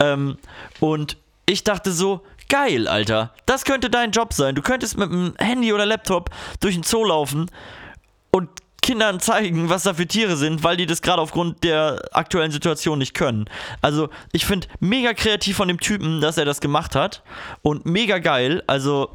Ähm, 0.00 0.38
und 0.80 1.18
ich 1.46 1.64
dachte 1.64 1.92
so, 1.92 2.20
geil, 2.48 2.88
Alter. 2.88 3.32
Das 3.46 3.64
könnte 3.64 3.90
dein 3.90 4.10
Job 4.10 4.32
sein. 4.32 4.54
Du 4.54 4.62
könntest 4.62 4.98
mit 4.98 5.10
einem 5.10 5.34
Handy 5.38 5.72
oder 5.72 5.86
Laptop 5.86 6.30
durch 6.60 6.74
den 6.74 6.82
Zoo 6.82 7.04
laufen 7.04 7.50
und 8.30 8.48
Kindern 8.80 9.20
zeigen, 9.20 9.68
was 9.68 9.82
da 9.82 9.92
für 9.92 10.06
Tiere 10.06 10.36
sind, 10.36 10.62
weil 10.64 10.76
die 10.76 10.86
das 10.86 11.02
gerade 11.02 11.20
aufgrund 11.20 11.62
der 11.62 12.00
aktuellen 12.12 12.50
Situation 12.50 12.98
nicht 12.98 13.12
können. 13.12 13.44
Also, 13.82 14.08
ich 14.32 14.46
finde 14.46 14.68
mega 14.80 15.12
kreativ 15.12 15.56
von 15.56 15.68
dem 15.68 15.80
Typen, 15.80 16.20
dass 16.20 16.38
er 16.38 16.44
das 16.44 16.60
gemacht 16.60 16.94
hat 16.94 17.22
und 17.62 17.84
mega 17.84 18.18
geil. 18.18 18.62
Also, 18.66 19.10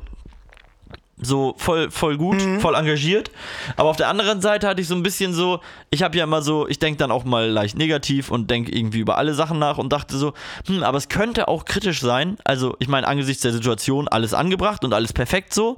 so 1.21 1.53
voll, 1.57 1.91
voll 1.91 2.17
gut, 2.17 2.41
voll 2.59 2.75
engagiert. 2.75 3.31
Aber 3.77 3.89
auf 3.89 3.97
der 3.97 4.09
anderen 4.09 4.41
Seite 4.41 4.67
hatte 4.67 4.81
ich 4.81 4.87
so 4.87 4.95
ein 4.95 5.03
bisschen 5.03 5.33
so, 5.33 5.59
ich 5.89 6.01
habe 6.01 6.17
ja 6.17 6.23
immer 6.23 6.41
so, 6.41 6.67
ich 6.67 6.79
denke 6.79 6.97
dann 6.97 7.11
auch 7.11 7.23
mal 7.23 7.47
leicht 7.49 7.77
negativ 7.77 8.31
und 8.31 8.49
denke 8.49 8.75
irgendwie 8.75 8.99
über 8.99 9.17
alle 9.17 9.33
Sachen 9.33 9.59
nach 9.59 9.77
und 9.77 9.93
dachte 9.93 10.17
so, 10.17 10.33
hm, 10.67 10.83
aber 10.83 10.97
es 10.97 11.09
könnte 11.09 11.47
auch 11.47 11.65
kritisch 11.65 12.01
sein. 12.01 12.37
Also, 12.43 12.75
ich 12.79 12.87
meine, 12.87 13.07
angesichts 13.07 13.43
der 13.43 13.53
Situation 13.53 14.07
alles 14.07 14.33
angebracht 14.33 14.83
und 14.83 14.93
alles 14.93 15.13
perfekt 15.13 15.53
so, 15.53 15.77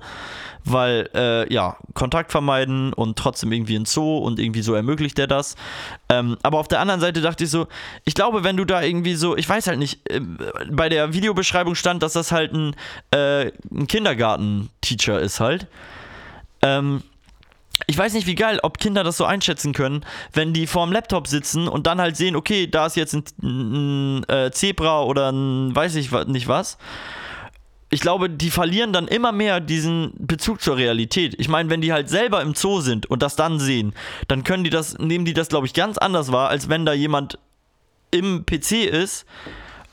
weil, 0.66 1.09
äh, 1.13 1.53
ja, 1.53 1.78
Kontakt 1.93 2.32
vermeiden 2.32 2.91
und 2.91 3.18
trotzdem 3.18 3.51
irgendwie 3.51 3.76
ein 3.76 3.86
Zoo 3.86 4.18
und 4.18 4.39
irgendwie 4.39 4.61
so 4.61 4.74
ermöglicht 4.74 5.18
er 5.20 5.28
das. 5.28 5.55
Ähm, 6.09 6.38
aber 6.41 6.59
auf 6.59 6.68
der 6.68 6.80
anderen 6.80 6.99
Seite 6.99 7.22
dachte 7.22 7.43
ich 7.43 7.49
so, 7.49 7.68
ich 8.03 8.16
glaube, 8.16 8.43
wenn 8.43 8.57
du 8.57 8.66
da 8.66 8.82
irgendwie 8.82 9.16
so, 9.16 9.38
ich 9.38 9.47
weiß 9.47 9.68
halt 9.68 9.80
nicht, 9.80 10.09
äh, 10.09 10.20
bei 10.72 10.89
der 10.89 11.13
Videobeschreibung 11.13 11.76
stand, 11.76 12.03
dass 12.03 12.13
das 12.13 12.32
halt 12.32 12.53
ein, 12.53 12.76
äh, 13.11 13.51
ein 13.72 13.88
Kindergarten-Teacher 13.88 15.20
ist 15.20 15.39
halt. 15.39 15.68
Ähm, 16.61 17.03
ich 17.88 17.97
weiß 17.97 18.13
nicht, 18.13 18.26
wie 18.26 18.36
geil, 18.36 18.59
ob 18.63 18.80
Kinder 18.80 19.03
das 19.03 19.18
so 19.18 19.26
einschätzen 19.26 19.74
können, 19.74 20.05
wenn 20.34 20.53
die 20.53 20.66
vorm 20.66 20.91
Laptop 20.91 21.28
sitzen 21.28 21.68
und 21.68 21.88
dann 21.88 21.99
halt 21.99 22.16
sehen, 22.16 22.36
okay, 22.36 22.68
da 22.68 22.86
ist 22.86 22.95
jetzt 22.95 23.13
ein, 23.13 23.24
ein, 23.43 24.30
äh, 24.30 24.51
Zebra 24.51 25.03
oder 25.03 25.32
ein 25.32 25.76
weiß 25.76 25.95
ich 25.95 26.11
nicht 26.28 26.47
was. 26.47 26.78
Ich 27.96 28.02
glaube, 28.02 28.30
die 28.30 28.52
verlieren 28.52 28.91
dann 28.91 29.08
immer 29.08 29.32
mehr 29.32 29.62
diesen 29.62 30.12
Bezug 30.18 30.62
zur 30.62 30.76
Realität. 30.76 31.34
Ich 31.38 31.48
meine, 31.48 31.70
wenn 31.70 31.80
die 31.80 31.93
halt 31.93 32.10
selber 32.10 32.41
im 32.41 32.54
Zoo 32.54 32.82
sind 32.82 33.06
und 33.06 33.22
das 33.22 33.38
dann 33.38 33.58
sehen, 33.58 33.93
dann 34.28 34.43
können 34.43 34.66
die 34.66 34.70
das, 34.70 34.98
nehmen 34.98 35.24
die 35.24 35.34
das, 35.34 35.48
glaube 35.48 35.66
ich, 35.66 35.74
ganz 35.74 35.98
anders 35.98 36.30
wahr, 36.34 36.50
als 36.50 36.68
wenn 36.68 36.86
da 36.86 36.91
jemand 36.91 37.39
im 38.12 38.46
PC 38.46 38.84
ist 38.84 39.26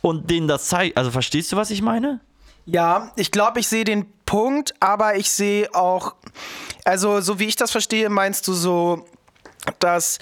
und 0.00 0.30
denen 0.30 0.48
das 0.48 0.66
zeigt. 0.66 0.96
Also 0.96 1.12
verstehst 1.12 1.52
du, 1.52 1.56
was 1.56 1.70
ich 1.70 1.80
meine? 1.80 2.18
Ja, 2.66 3.12
ich 3.14 3.30
glaube, 3.30 3.60
ich 3.60 3.68
sehe 3.68 3.84
den 3.84 4.06
Punkt, 4.26 4.74
aber 4.80 5.14
ich 5.14 5.30
sehe 5.30 5.72
auch, 5.72 6.16
also 6.84 7.20
so 7.20 7.38
wie 7.38 7.44
ich 7.44 7.54
das 7.54 7.70
verstehe, 7.70 8.10
meinst 8.10 8.48
du 8.48 8.52
so, 8.52 9.06
dass 9.78 10.18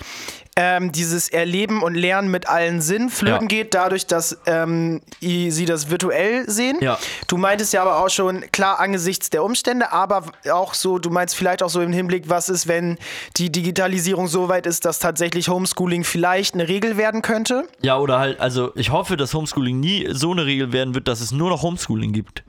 ähm, 0.56 0.92
dieses 0.92 1.28
Erleben 1.28 1.82
und 1.82 1.94
Lernen 1.94 2.30
mit 2.30 2.48
allen 2.48 2.80
Sinnen 2.80 3.08
flöten 3.08 3.42
Ja. 3.42 3.46
geht, 3.46 3.74
dadurch, 3.74 4.06
dass 4.06 4.38
ähm, 4.46 5.00
sie 5.20 5.64
das 5.64 5.90
virtuell 5.90 6.48
sehen. 6.50 6.78
Ja. 6.80 6.98
Du 7.28 7.36
meintest 7.36 7.72
ja 7.72 7.82
aber 7.82 8.04
auch 8.04 8.10
schon, 8.10 8.42
klar, 8.52 8.80
angesichts 8.80 9.30
der 9.30 9.44
Umstände, 9.44 9.92
aber 9.92 10.24
auch 10.52 10.74
so, 10.74 10.98
du 10.98 11.10
meinst 11.10 11.34
vielleicht 11.36 11.62
auch 11.62 11.70
so 11.70 11.80
im 11.80 11.92
Hinblick, 11.92 12.28
was 12.28 12.48
ist, 12.48 12.66
wenn 12.68 12.98
die 13.36 13.50
Digitalisierung 13.50 14.26
so 14.28 14.48
weit 14.48 14.66
ist, 14.66 14.84
dass 14.84 14.98
tatsächlich 14.98 15.48
Homeschooling 15.48 16.04
vielleicht 16.04 16.54
eine 16.54 16.68
Regel 16.68 16.96
werden 16.96 17.22
könnte? 17.22 17.64
Ja, 17.80 17.98
oder 17.98 18.18
halt, 18.18 18.40
also 18.40 18.72
ich 18.74 18.90
hoffe, 18.90 19.16
dass 19.16 19.32
Homeschooling 19.34 19.78
nie 19.80 20.08
so 20.10 20.32
eine 20.32 20.44
Regel 20.46 20.72
werden 20.72 20.94
wird, 20.94 21.08
dass 21.08 21.20
es 21.20 21.32
nur 21.32 21.48
noch 21.50 21.62
Homeschooling 21.62 22.12
gibt. 22.12 22.42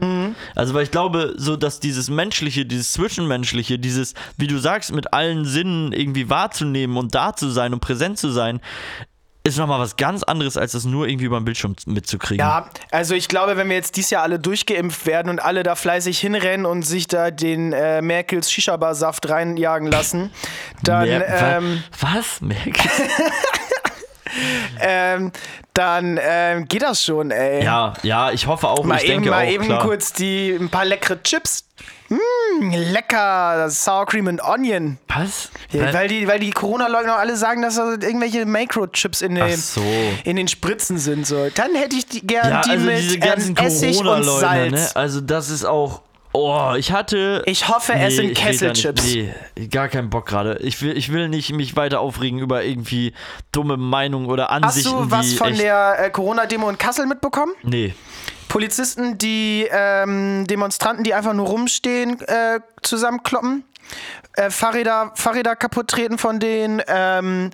Also, 0.56 0.74
weil 0.74 0.84
ich 0.84 0.92
glaube, 0.92 1.34
so, 1.38 1.56
dass 1.56 1.80
dieses 1.80 2.10
Menschliche, 2.10 2.66
dieses 2.66 2.94
Zwischenmenschliche, 2.94 3.78
dieses, 3.80 4.14
wie 4.38 4.48
du 4.48 4.58
sagst, 4.58 4.92
mit 4.94 5.14
allen 5.14 5.46
Sinnen 5.46 5.94
irgendwie 5.94 6.30
wahrzunehmen 6.30 6.98
und 6.98 7.14
da 7.16 7.36
zu 7.36 7.50
sein 7.50 7.74
und 7.74 7.80
präsent 7.92 8.18
zu 8.18 8.30
sein, 8.30 8.62
ist 9.44 9.58
nochmal 9.58 9.80
was 9.80 9.98
ganz 9.98 10.24
anderes, 10.24 10.56
als 10.56 10.74
das 10.74 10.86
nur 10.86 11.08
irgendwie 11.08 11.28
beim 11.28 11.44
Bildschirm 11.44 11.76
mitzukriegen. 11.86 12.46
Ja, 12.46 12.70
also 12.92 13.16
ich 13.16 13.28
glaube, 13.28 13.58
wenn 13.58 13.68
wir 13.70 13.76
jetzt 13.76 13.98
dieses 13.98 14.12
Jahr 14.12 14.24
alle 14.24 14.40
durchgeimpft 14.40 15.06
werden 15.06 15.30
und 15.30 15.40
alle 15.40 15.64
da 15.64 15.76
fleißig 15.76 16.20
hinrennen 16.20 16.66
und 16.66 16.84
sich 16.84 17.08
da 17.08 17.32
den 17.32 17.74
äh, 17.74 18.02
Merkels 18.02 18.52
Shisha-Bar-Saft 18.52 19.30
reinjagen 19.30 19.90
lassen, 19.92 20.32
dann, 20.84 21.08
Mer 21.08 21.28
ähm, 21.28 21.84
was? 22.00 22.40
Merkel? 22.40 22.74
ähm, 24.80 25.32
dann 25.74 26.20
ähm, 26.22 26.68
geht 26.68 26.84
das 26.84 27.04
schon, 27.04 27.32
ey. 27.32 27.64
ja, 27.64 27.94
ja, 28.04 28.32
ich 28.32 28.46
hoffe 28.46 28.68
auch, 28.68 28.84
mal 28.84 28.98
ich 28.98 29.04
eben, 29.04 29.14
denke 29.14 29.30
mal 29.32 29.46
auch, 29.46 29.52
eben 29.52 29.66
klar. 29.66 29.82
kurz 29.82 30.14
die 30.14 30.52
ein 30.52 30.70
paar 30.70 30.86
leckere 30.86 31.22
Chips. 31.24 31.66
Mmh, 32.12 32.76
lecker, 32.92 33.70
Sour 33.70 34.06
Cream 34.06 34.28
and 34.28 34.44
Onion. 34.44 34.98
Was? 35.08 35.50
Ja, 35.72 35.94
weil 35.94 36.10
die, 36.10 36.28
weil 36.28 36.40
die 36.40 36.52
Corona-Leugner 36.52 37.16
alle 37.16 37.38
sagen, 37.38 37.62
dass 37.62 37.78
da 37.78 37.92
irgendwelche 37.92 38.46
Microchips 38.46 39.22
in 39.22 39.36
den, 39.36 39.56
so. 39.56 39.82
in 40.26 40.36
den 40.36 40.50
Spritzen 40.50 40.98
sind. 40.98 41.26
So. 41.26 41.48
Dann 41.56 41.74
hätte 41.74 41.96
ich 41.96 42.06
die 42.06 42.26
gern 42.28 42.50
ja, 42.50 42.62
die 42.62 42.72
also 42.72 42.86
mit 42.86 43.26
ähm, 43.26 43.56
Essig 43.56 43.98
und 44.00 44.06
Corona-Leugner, 44.06 44.40
Salz. 44.40 44.72
ne? 44.72 44.90
Also 44.96 45.22
das 45.22 45.50
ist 45.50 45.64
auch. 45.64 46.02
Oh, 46.34 46.74
ich 46.78 46.92
hatte. 46.92 47.44
Ich 47.46 47.68
hoffe, 47.68 47.94
es 47.94 48.16
sind 48.16 48.34
Kesselchips. 48.34 49.04
Nee, 49.04 49.34
gar 49.70 49.90
keinen 49.90 50.10
Bock 50.10 50.26
gerade. 50.26 50.58
Ich 50.62 50.82
will, 50.82 50.98
ich 50.98 51.12
will 51.12 51.28
nicht 51.28 51.52
mich 51.54 51.76
weiter 51.76 52.00
aufregen 52.00 52.40
über 52.40 52.64
irgendwie 52.64 53.14
dumme 53.52 53.76
Meinungen 53.78 54.28
oder 54.28 54.46
Hast 54.48 54.64
Ansichten. 54.64 54.92
du 54.92 55.12
was 55.12 55.34
von 55.34 55.56
der 55.58 55.96
äh, 56.00 56.10
Corona-Demo 56.10 56.70
in 56.70 56.78
Kassel 56.78 57.06
mitbekommen? 57.06 57.54
Nee. 57.64 57.94
Polizisten, 58.52 59.18
die 59.18 59.66
ähm, 59.72 60.46
Demonstranten, 60.46 61.06
die 61.06 61.14
einfach 61.14 61.32
nur 61.32 61.48
rumstehen, 61.48 62.20
äh, 62.20 62.60
zusammenkloppen. 62.82 63.64
Äh, 64.34 64.50
Fahrräder, 64.50 65.14
Fahrräder 65.16 65.56
kaputt 65.56 65.88
treten 65.88 66.18
von 66.18 66.42
denen. 66.42 66.82
Ähm, 66.86 67.52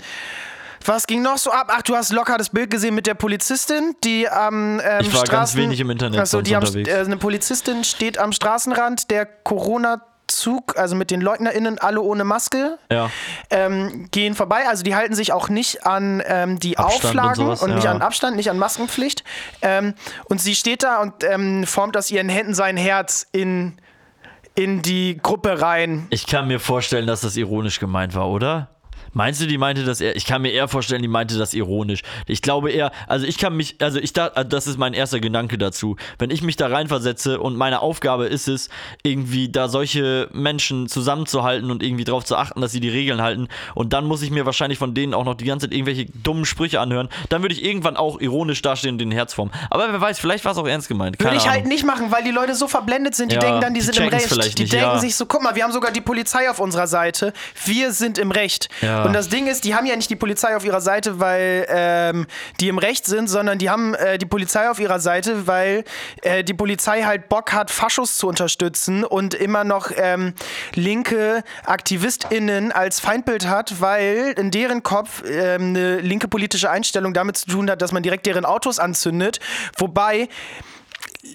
was 0.83 1.05
ging 1.05 1.21
noch 1.21 1.37
so 1.37 1.51
ab? 1.51 1.67
Ach, 1.69 1.83
du 1.83 1.95
hast 1.95 2.11
locker 2.11 2.39
das 2.39 2.49
Bild 2.49 2.71
gesehen 2.71 2.95
mit 2.95 3.05
der 3.05 3.13
Polizistin, 3.13 3.95
die 4.03 4.27
am 4.27 4.81
ähm, 4.83 5.01
Ich 5.01 5.13
war 5.13 5.25
Straßen... 5.25 5.29
ganz 5.29 5.55
wenig 5.55 5.79
im 5.79 5.91
Internet 5.91 6.19
Achso, 6.19 6.41
die 6.41 6.55
unterwegs. 6.55 6.89
äh, 6.89 6.97
eine 6.97 7.17
Polizistin 7.17 7.83
steht 7.83 8.17
am 8.17 8.31
Straßenrand 8.31 9.11
der 9.11 9.27
Corona-Zug, 10.27 10.77
also 10.77 10.95
mit 10.95 11.11
den 11.11 11.21
LeugnerInnen, 11.21 11.79
alle 11.79 12.01
ohne 12.01 12.23
Maske. 12.23 12.77
Ja. 12.91 13.09
ähm, 13.49 14.07
gehen 14.11 14.35
vorbei. 14.35 14.67
Also 14.67 14.83
die 14.83 14.95
halten 14.95 15.15
sich 15.15 15.33
auch 15.33 15.49
nicht 15.49 15.85
an 15.85 16.21
ähm, 16.25 16.59
die 16.59 16.77
Abstand 16.77 17.03
und 17.03 17.19
Auflagen 17.19 17.47
und, 17.47 17.57
sowas, 17.57 17.75
nicht 17.75 17.83
ja. 17.85 17.91
an 17.91 18.01
Abstand, 18.01 18.35
nicht 18.35 18.49
an 18.49 18.57
Maskenpflicht. 18.59 19.23
Ähm, 19.61 19.93
und 20.25 20.41
sie 20.41 20.55
steht 20.55 20.83
da 20.83 21.01
und 21.01 21.23
ähm, 21.23 21.65
formt 21.65 21.97
aus 21.97 22.11
ihren 22.11 22.29
Händen 22.29 22.53
sein 22.53 22.77
Herz 22.77 23.27
in, 23.31 23.77
in 24.55 24.81
die 24.81 25.17
Gruppe 25.21 25.61
rein. 25.61 26.07
Ich 26.09 26.27
kann 26.27 26.47
mir 26.47 26.59
vorstellen, 26.59 27.07
dass 27.07 27.21
das 27.21 27.35
ironisch 27.37 27.79
gemeint 27.79 28.15
war, 28.15 28.29
oder? 28.29 28.69
Meinst 29.17 29.41
du, 29.41 29.47
die 29.47 29.57
meinte 29.57 29.83
das 29.83 29.99
eher? 29.99 30.15
Ich 30.15 30.25
kann 30.25 30.43
mir 30.43 30.51
eher 30.51 30.67
vorstellen, 30.67 31.01
die 31.01 31.07
meinte 31.07 31.39
das 31.39 31.55
ironisch. 31.55 32.03
Ich 32.27 32.43
glaube 32.43 32.69
eher, 32.69 32.91
also 33.07 33.25
ich 33.25 33.39
kann 33.39 33.57
mich, 33.57 33.77
also 33.81 33.97
ich 33.97 34.13
da, 34.13 34.27
also 34.27 34.47
das 34.47 34.67
ist 34.67 34.77
mein 34.77 34.93
erster 34.93 35.19
Gedanke 35.19 35.57
dazu. 35.57 35.95
Wenn 36.19 36.29
ich 36.29 36.43
mich 36.43 36.55
da 36.55 36.67
reinversetze 36.67 37.39
und 37.39 37.55
meine 37.55 37.81
Aufgabe 37.81 38.27
ist 38.27 38.47
es, 38.47 38.69
irgendwie 39.01 39.49
da 39.49 39.69
solche 39.69 40.29
Menschen 40.33 40.87
zusammenzuhalten 40.87 41.71
und 41.71 41.81
irgendwie 41.81 42.03
darauf 42.03 42.25
zu 42.25 42.35
achten, 42.35 42.61
dass 42.61 42.71
sie 42.71 42.79
die 42.79 42.89
Regeln 42.89 43.23
halten, 43.23 43.47
und 43.73 43.91
dann 43.93 44.05
muss 44.05 44.21
ich 44.21 44.29
mir 44.29 44.45
wahrscheinlich 44.45 44.77
von 44.77 44.93
denen 44.93 45.15
auch 45.15 45.25
noch 45.25 45.33
die 45.33 45.45
ganze 45.45 45.65
Zeit 45.65 45.73
irgendwelche 45.73 46.05
dummen 46.05 46.45
Sprüche 46.45 46.79
anhören, 46.79 47.09
dann 47.29 47.41
würde 47.41 47.55
ich 47.55 47.65
irgendwann 47.65 47.97
auch 47.97 48.21
ironisch 48.21 48.61
dastehen 48.61 48.93
und 48.93 48.99
den 48.99 49.11
Herz 49.11 49.33
formen. 49.33 49.51
Aber 49.71 49.91
wer 49.91 49.99
weiß, 49.99 50.19
vielleicht 50.19 50.45
war 50.45 50.51
es 50.51 50.59
auch 50.59 50.67
ernst 50.67 50.89
gemeint. 50.89 51.17
Keine 51.17 51.31
Würde 51.31 51.37
ich 51.37 51.43
Ahnung. 51.45 51.55
halt 51.55 51.65
nicht 51.65 51.83
machen, 51.83 52.11
weil 52.11 52.23
die 52.23 52.29
Leute 52.29 52.53
so 52.53 52.67
verblendet 52.67 53.15
sind. 53.15 53.31
Die 53.31 53.35
Ja, 53.35 53.41
denken 53.41 53.61
dann, 53.61 53.73
die, 53.73 53.79
die 53.79 53.85
sind 53.87 53.97
im 53.97 54.09
Recht. 54.09 54.29
Die 54.31 54.61
nicht, 54.61 54.73
denken 54.73 54.85
ja. 54.85 54.99
sich 54.99 55.15
so, 55.15 55.25
guck 55.25 55.41
mal, 55.41 55.55
wir 55.55 55.63
haben 55.63 55.73
sogar 55.73 55.91
die 55.91 56.01
Polizei 56.01 56.51
auf 56.51 56.59
unserer 56.59 56.85
Seite. 56.85 57.33
Wir 57.65 57.91
sind 57.93 58.19
im 58.19 58.29
Recht. 58.29 58.69
Ja. 58.83 59.06
Und 59.07 59.13
das 59.13 59.29
Ding 59.29 59.47
ist, 59.47 59.63
die 59.63 59.75
haben 59.75 59.85
ja 59.85 59.95
nicht 59.95 60.09
die 60.09 60.15
Polizei 60.15 60.55
auf 60.55 60.65
ihrer 60.65 60.81
Seite, 60.81 61.19
weil 61.19 61.65
ähm, 61.69 62.27
die 62.59 62.67
im 62.67 62.77
Recht 62.77 63.05
sind, 63.05 63.27
sondern 63.27 63.57
die 63.57 63.69
haben 63.69 63.93
äh, 63.95 64.17
die 64.17 64.25
Polizei 64.25 64.69
auf 64.69 64.79
ihrer 64.79 64.99
Seite, 64.99 65.47
weil 65.47 65.83
äh, 66.21 66.43
die 66.43 66.53
Polizei 66.53 67.03
halt 67.03 67.29
Bock 67.29 67.53
hat, 67.53 67.71
Faschos 67.71 68.17
zu 68.17 68.27
unterstützen 68.27 69.03
und 69.03 69.33
immer 69.33 69.63
noch 69.63 69.91
ähm, 69.95 70.33
linke 70.73 71.43
AktivistInnen 71.65 72.71
als 72.71 72.99
Feindbild 72.99 73.47
hat, 73.47 73.81
weil 73.81 74.33
in 74.37 74.51
deren 74.51 74.83
Kopf 74.83 75.23
ähm, 75.25 75.69
eine 75.69 75.99
linke 75.99 76.27
politische 76.27 76.69
Einstellung 76.69 77.13
damit 77.13 77.37
zu 77.37 77.47
tun 77.47 77.69
hat, 77.69 77.81
dass 77.81 77.91
man 77.91 78.03
direkt 78.03 78.25
deren 78.25 78.45
Autos 78.45 78.79
anzündet. 78.79 79.39
Wobei 79.77 80.29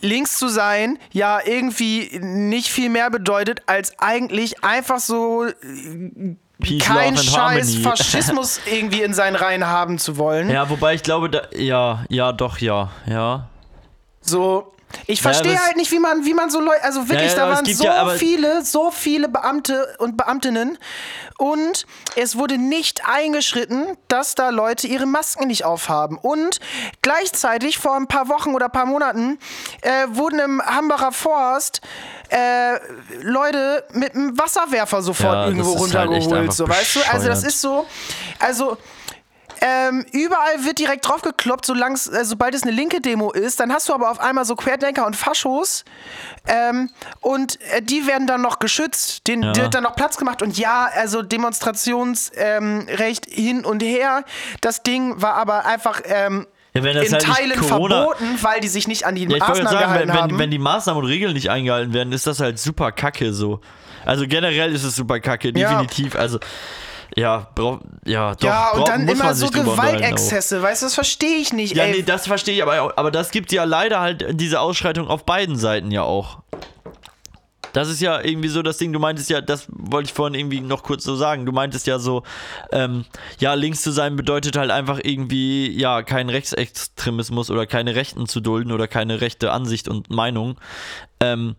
links 0.00 0.38
zu 0.38 0.48
sein 0.48 0.98
ja 1.12 1.40
irgendwie 1.44 2.18
nicht 2.20 2.68
viel 2.68 2.88
mehr 2.88 3.10
bedeutet, 3.10 3.62
als 3.66 3.98
eigentlich 3.98 4.64
einfach 4.64 4.98
so 4.98 5.46
Peace, 6.60 6.88
and 6.90 7.18
Scheiß. 7.18 7.76
Faschismus 7.82 8.60
irgendwie 8.66 9.02
in 9.02 9.14
seinen 9.14 9.36
Reihen 9.36 9.66
haben 9.66 9.98
zu 9.98 10.16
wollen. 10.16 10.50
Ja, 10.50 10.68
wobei 10.70 10.94
ich 10.94 11.02
glaube, 11.02 11.28
da, 11.30 11.42
ja, 11.56 12.04
ja, 12.08 12.32
doch, 12.32 12.58
ja, 12.58 12.90
ja. 13.06 13.48
So. 14.20 14.72
Ich 15.06 15.22
verstehe 15.22 15.52
das- 15.54 15.66
halt 15.66 15.76
nicht, 15.76 15.90
wie 15.90 15.98
man, 15.98 16.24
wie 16.24 16.34
man 16.34 16.50
so 16.50 16.60
Leute, 16.60 16.82
also 16.84 17.08
wirklich, 17.08 17.32
Ja, 17.32 17.38
ja, 17.38 17.46
da 17.46 17.54
waren 17.56 17.64
so 17.64 17.84
ja, 17.84 18.06
viele, 18.10 18.64
so 18.64 18.90
viele 18.90 19.28
Beamte 19.28 19.94
und 19.98 20.16
Beamtinnen 20.16 20.78
und 21.38 21.86
es 22.16 22.36
wurde 22.36 22.58
nicht 22.58 23.02
eingeschritten, 23.08 23.96
dass 24.08 24.34
da 24.34 24.50
Leute 24.50 24.86
ihre 24.86 25.06
Masken 25.06 25.48
nicht 25.48 25.64
aufhaben. 25.64 26.18
Und 26.18 26.60
gleichzeitig 27.02 27.78
vor 27.78 27.96
ein 27.96 28.06
paar 28.06 28.28
Wochen 28.28 28.54
oder 28.54 28.68
paar 28.68 28.86
Monaten 28.86 29.38
äh, 29.80 30.06
wurden 30.08 30.38
im 30.38 30.62
Hambacher 30.64 31.12
Forst 31.12 31.80
äh, 32.28 32.78
Leute 33.20 33.84
mit 33.92 34.14
einem 34.14 34.38
Wasserwerfer 34.38 35.02
sofort 35.02 35.32
Ja, 35.34 35.46
irgendwo 35.46 35.70
halt 35.72 35.80
runtergeholt. 35.80 36.32
einfach 36.32 36.52
so, 36.54 36.68
weißt 36.68 36.96
du? 36.96 37.00
Also 37.12 37.28
das 37.28 37.42
ist 37.44 37.60
so, 37.60 37.86
also 38.38 38.76
ähm, 39.64 40.04
überall 40.12 40.64
wird 40.64 40.78
direkt 40.80 41.06
draufgekloppt, 41.08 41.64
solang's, 41.66 42.08
äh, 42.08 42.24
sobald 42.24 42.52
es 42.54 42.62
eine 42.64 42.72
linke 42.72 43.00
Demo 43.00 43.30
ist. 43.30 43.60
Dann 43.60 43.72
hast 43.72 43.88
du 43.88 43.94
aber 43.94 44.10
auf 44.10 44.18
einmal 44.20 44.44
so 44.44 44.56
Querdenker 44.56 45.06
und 45.06 45.14
Faschos. 45.16 45.84
Ähm, 46.48 46.90
und 47.20 47.60
äh, 47.70 47.80
die 47.80 48.06
werden 48.08 48.26
dann 48.26 48.42
noch 48.42 48.58
geschützt. 48.58 49.26
Den 49.28 49.42
Ja. 49.42 49.54
wird 49.56 49.74
dann 49.74 49.84
noch 49.84 49.94
Platz 49.94 50.16
gemacht. 50.16 50.42
Und 50.42 50.58
ja, 50.58 50.88
also 50.96 51.22
Demonstrationsrecht 51.22 53.26
ähm, 53.28 53.32
hin 53.32 53.64
und 53.64 53.82
her. 53.82 54.24
Das 54.60 54.82
Ding 54.82 55.20
war 55.22 55.34
aber 55.34 55.64
einfach 55.64 56.00
ähm, 56.04 56.46
Ja, 56.74 56.82
wenn 56.82 56.96
das 56.96 57.06
in 57.06 57.12
halt 57.14 57.22
Teilen 57.24 57.60
Corona- 57.60 58.04
verboten, 58.06 58.38
weil 58.42 58.60
die 58.60 58.68
sich 58.68 58.88
nicht 58.88 59.04
an 59.06 59.14
die 59.14 59.22
Ja, 59.24 59.36
ich 59.36 59.40
wollte 59.42 59.62
Maßnahmen 59.62 59.72
sagen, 59.72 59.84
gehalten 59.92 60.08
wenn, 60.08 60.14
wenn, 60.16 60.22
haben. 60.22 60.38
wenn 60.38 60.50
die 60.50 60.58
Maßnahmen 60.58 61.02
und 61.02 61.08
Regeln 61.08 61.32
nicht 61.34 61.50
eingehalten 61.50 61.92
werden, 61.92 62.12
ist 62.12 62.26
das 62.26 62.40
halt 62.40 62.58
super 62.58 62.92
kacke 62.92 63.32
so. 63.32 63.60
Also 64.04 64.26
generell 64.26 64.74
ist 64.74 64.82
es 64.82 64.96
super 64.96 65.20
kacke, 65.20 65.52
Ja. 65.56 65.68
definitiv. 65.70 66.16
Also, 66.16 66.40
ja, 67.16 67.48
brauch, 67.54 67.80
ja, 68.06 68.34
doch. 68.34 68.42
ja, 68.42 68.70
und 68.72 68.88
dann 68.88 69.06
immer 69.08 69.34
so. 69.34 69.48
Gewaltexzesse. 69.48 70.62
Weißt 70.62 70.82
du, 70.82 70.86
das 70.86 70.94
verstehe 70.94 71.36
ich 71.36 71.52
nicht. 71.52 71.76
Ja, 71.76 71.84
ey. 71.84 71.96
nee, 71.96 72.02
das 72.02 72.26
verstehe 72.26 72.54
ich, 72.54 72.62
aber, 72.62 72.98
aber 72.98 73.10
das 73.10 73.30
gibt 73.30 73.52
ja 73.52 73.64
leider 73.64 74.00
halt 74.00 74.40
diese 74.40 74.60
Ausschreitung 74.60 75.08
auf 75.08 75.24
beiden 75.24 75.56
Seiten 75.56 75.90
ja 75.90 76.02
auch. 76.02 76.38
Das 77.72 77.88
ist 77.88 78.00
ja 78.00 78.22
irgendwie 78.22 78.48
so 78.48 78.62
das 78.62 78.76
Ding, 78.76 78.92
du 78.92 78.98
meintest 78.98 79.30
ja, 79.30 79.40
das 79.40 79.66
wollte 79.70 80.08
ich 80.08 80.12
vorhin 80.12 80.38
irgendwie 80.38 80.60
noch 80.60 80.82
kurz 80.82 81.04
so 81.04 81.16
sagen, 81.16 81.46
du 81.46 81.52
meintest 81.52 81.86
ja 81.86 81.98
so, 81.98 82.22
ähm, 82.70 83.04
ja, 83.38 83.54
links 83.54 83.82
zu 83.82 83.92
sein 83.92 84.16
bedeutet 84.16 84.56
halt 84.56 84.70
einfach 84.70 85.00
irgendwie, 85.02 85.70
ja, 85.70 86.02
keinen 86.02 86.28
Rechtsextremismus 86.28 87.50
oder 87.50 87.66
keine 87.66 87.94
Rechten 87.94 88.26
zu 88.26 88.40
dulden 88.40 88.72
oder 88.72 88.88
keine 88.88 89.20
rechte 89.20 89.52
Ansicht 89.52 89.88
und 89.88 90.10
Meinung. 90.10 90.58
Ähm, 91.20 91.56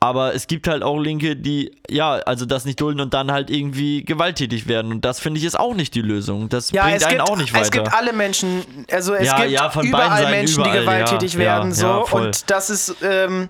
aber 0.00 0.34
es 0.34 0.46
gibt 0.46 0.68
halt 0.68 0.82
auch 0.84 0.98
Linke, 0.98 1.34
die, 1.34 1.76
ja, 1.90 2.12
also 2.12 2.46
das 2.46 2.64
nicht 2.64 2.80
dulden 2.80 3.00
und 3.00 3.14
dann 3.14 3.32
halt 3.32 3.50
irgendwie 3.50 4.04
gewalttätig 4.04 4.68
werden. 4.68 4.92
Und 4.92 5.04
das 5.04 5.18
finde 5.18 5.38
ich 5.40 5.44
ist 5.44 5.58
auch 5.58 5.74
nicht 5.74 5.94
die 5.94 6.02
Lösung. 6.02 6.48
Das 6.48 6.70
Ja, 6.70 6.84
bringt 6.84 7.02
einen 7.04 7.18
gibt, 7.18 7.28
auch 7.30 7.36
nicht 7.36 7.52
weiter. 7.52 7.64
es 7.64 7.70
gibt 7.72 7.92
alle 7.92 8.12
Menschen, 8.12 8.64
also 8.92 9.14
es 9.14 9.26
Ja, 9.26 9.38
gibt 9.38 9.50
ja, 9.50 9.72
überall 9.82 10.18
Seiten 10.22 10.30
Menschen, 10.30 10.62
die 10.62 10.70
überall, 10.70 10.82
gewalttätig 10.82 11.32
ja, 11.34 11.38
werden, 11.40 11.72
so. 11.72 12.06
und 12.12 12.48
das 12.50 12.70
ist, 12.70 12.94
ähm, 13.02 13.48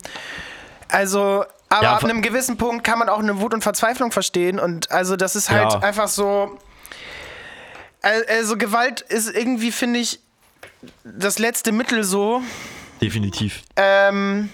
also, 0.88 1.44
aber 1.68 1.88
ab 1.90 2.04
einem 2.04 2.22
gewissen 2.22 2.56
Punkt 2.56 2.82
kann 2.82 2.98
man 2.98 3.10
auch 3.10 3.18
eine 3.18 3.40
Wut 3.40 3.52
und 3.52 3.62
Verzweiflung 3.62 4.10
verstehen 4.10 4.58
und 4.58 4.90
also 4.90 5.16
das 5.16 5.36
ist 5.36 5.50
halt 5.50 5.82
einfach 5.82 6.08
so, 6.08 6.56
Al- 8.00 8.24
also 8.26 8.56
Gewalt 8.56 9.02
ist 9.02 9.28
irgendwie, 9.34 9.70
finde 9.70 10.00
ich, 10.00 10.20
das 11.04 11.38
letzte 11.38 11.72
Mittel 11.72 12.04
so, 12.04 12.40
Definitiv. 13.02 13.62
ähm, 13.76 14.48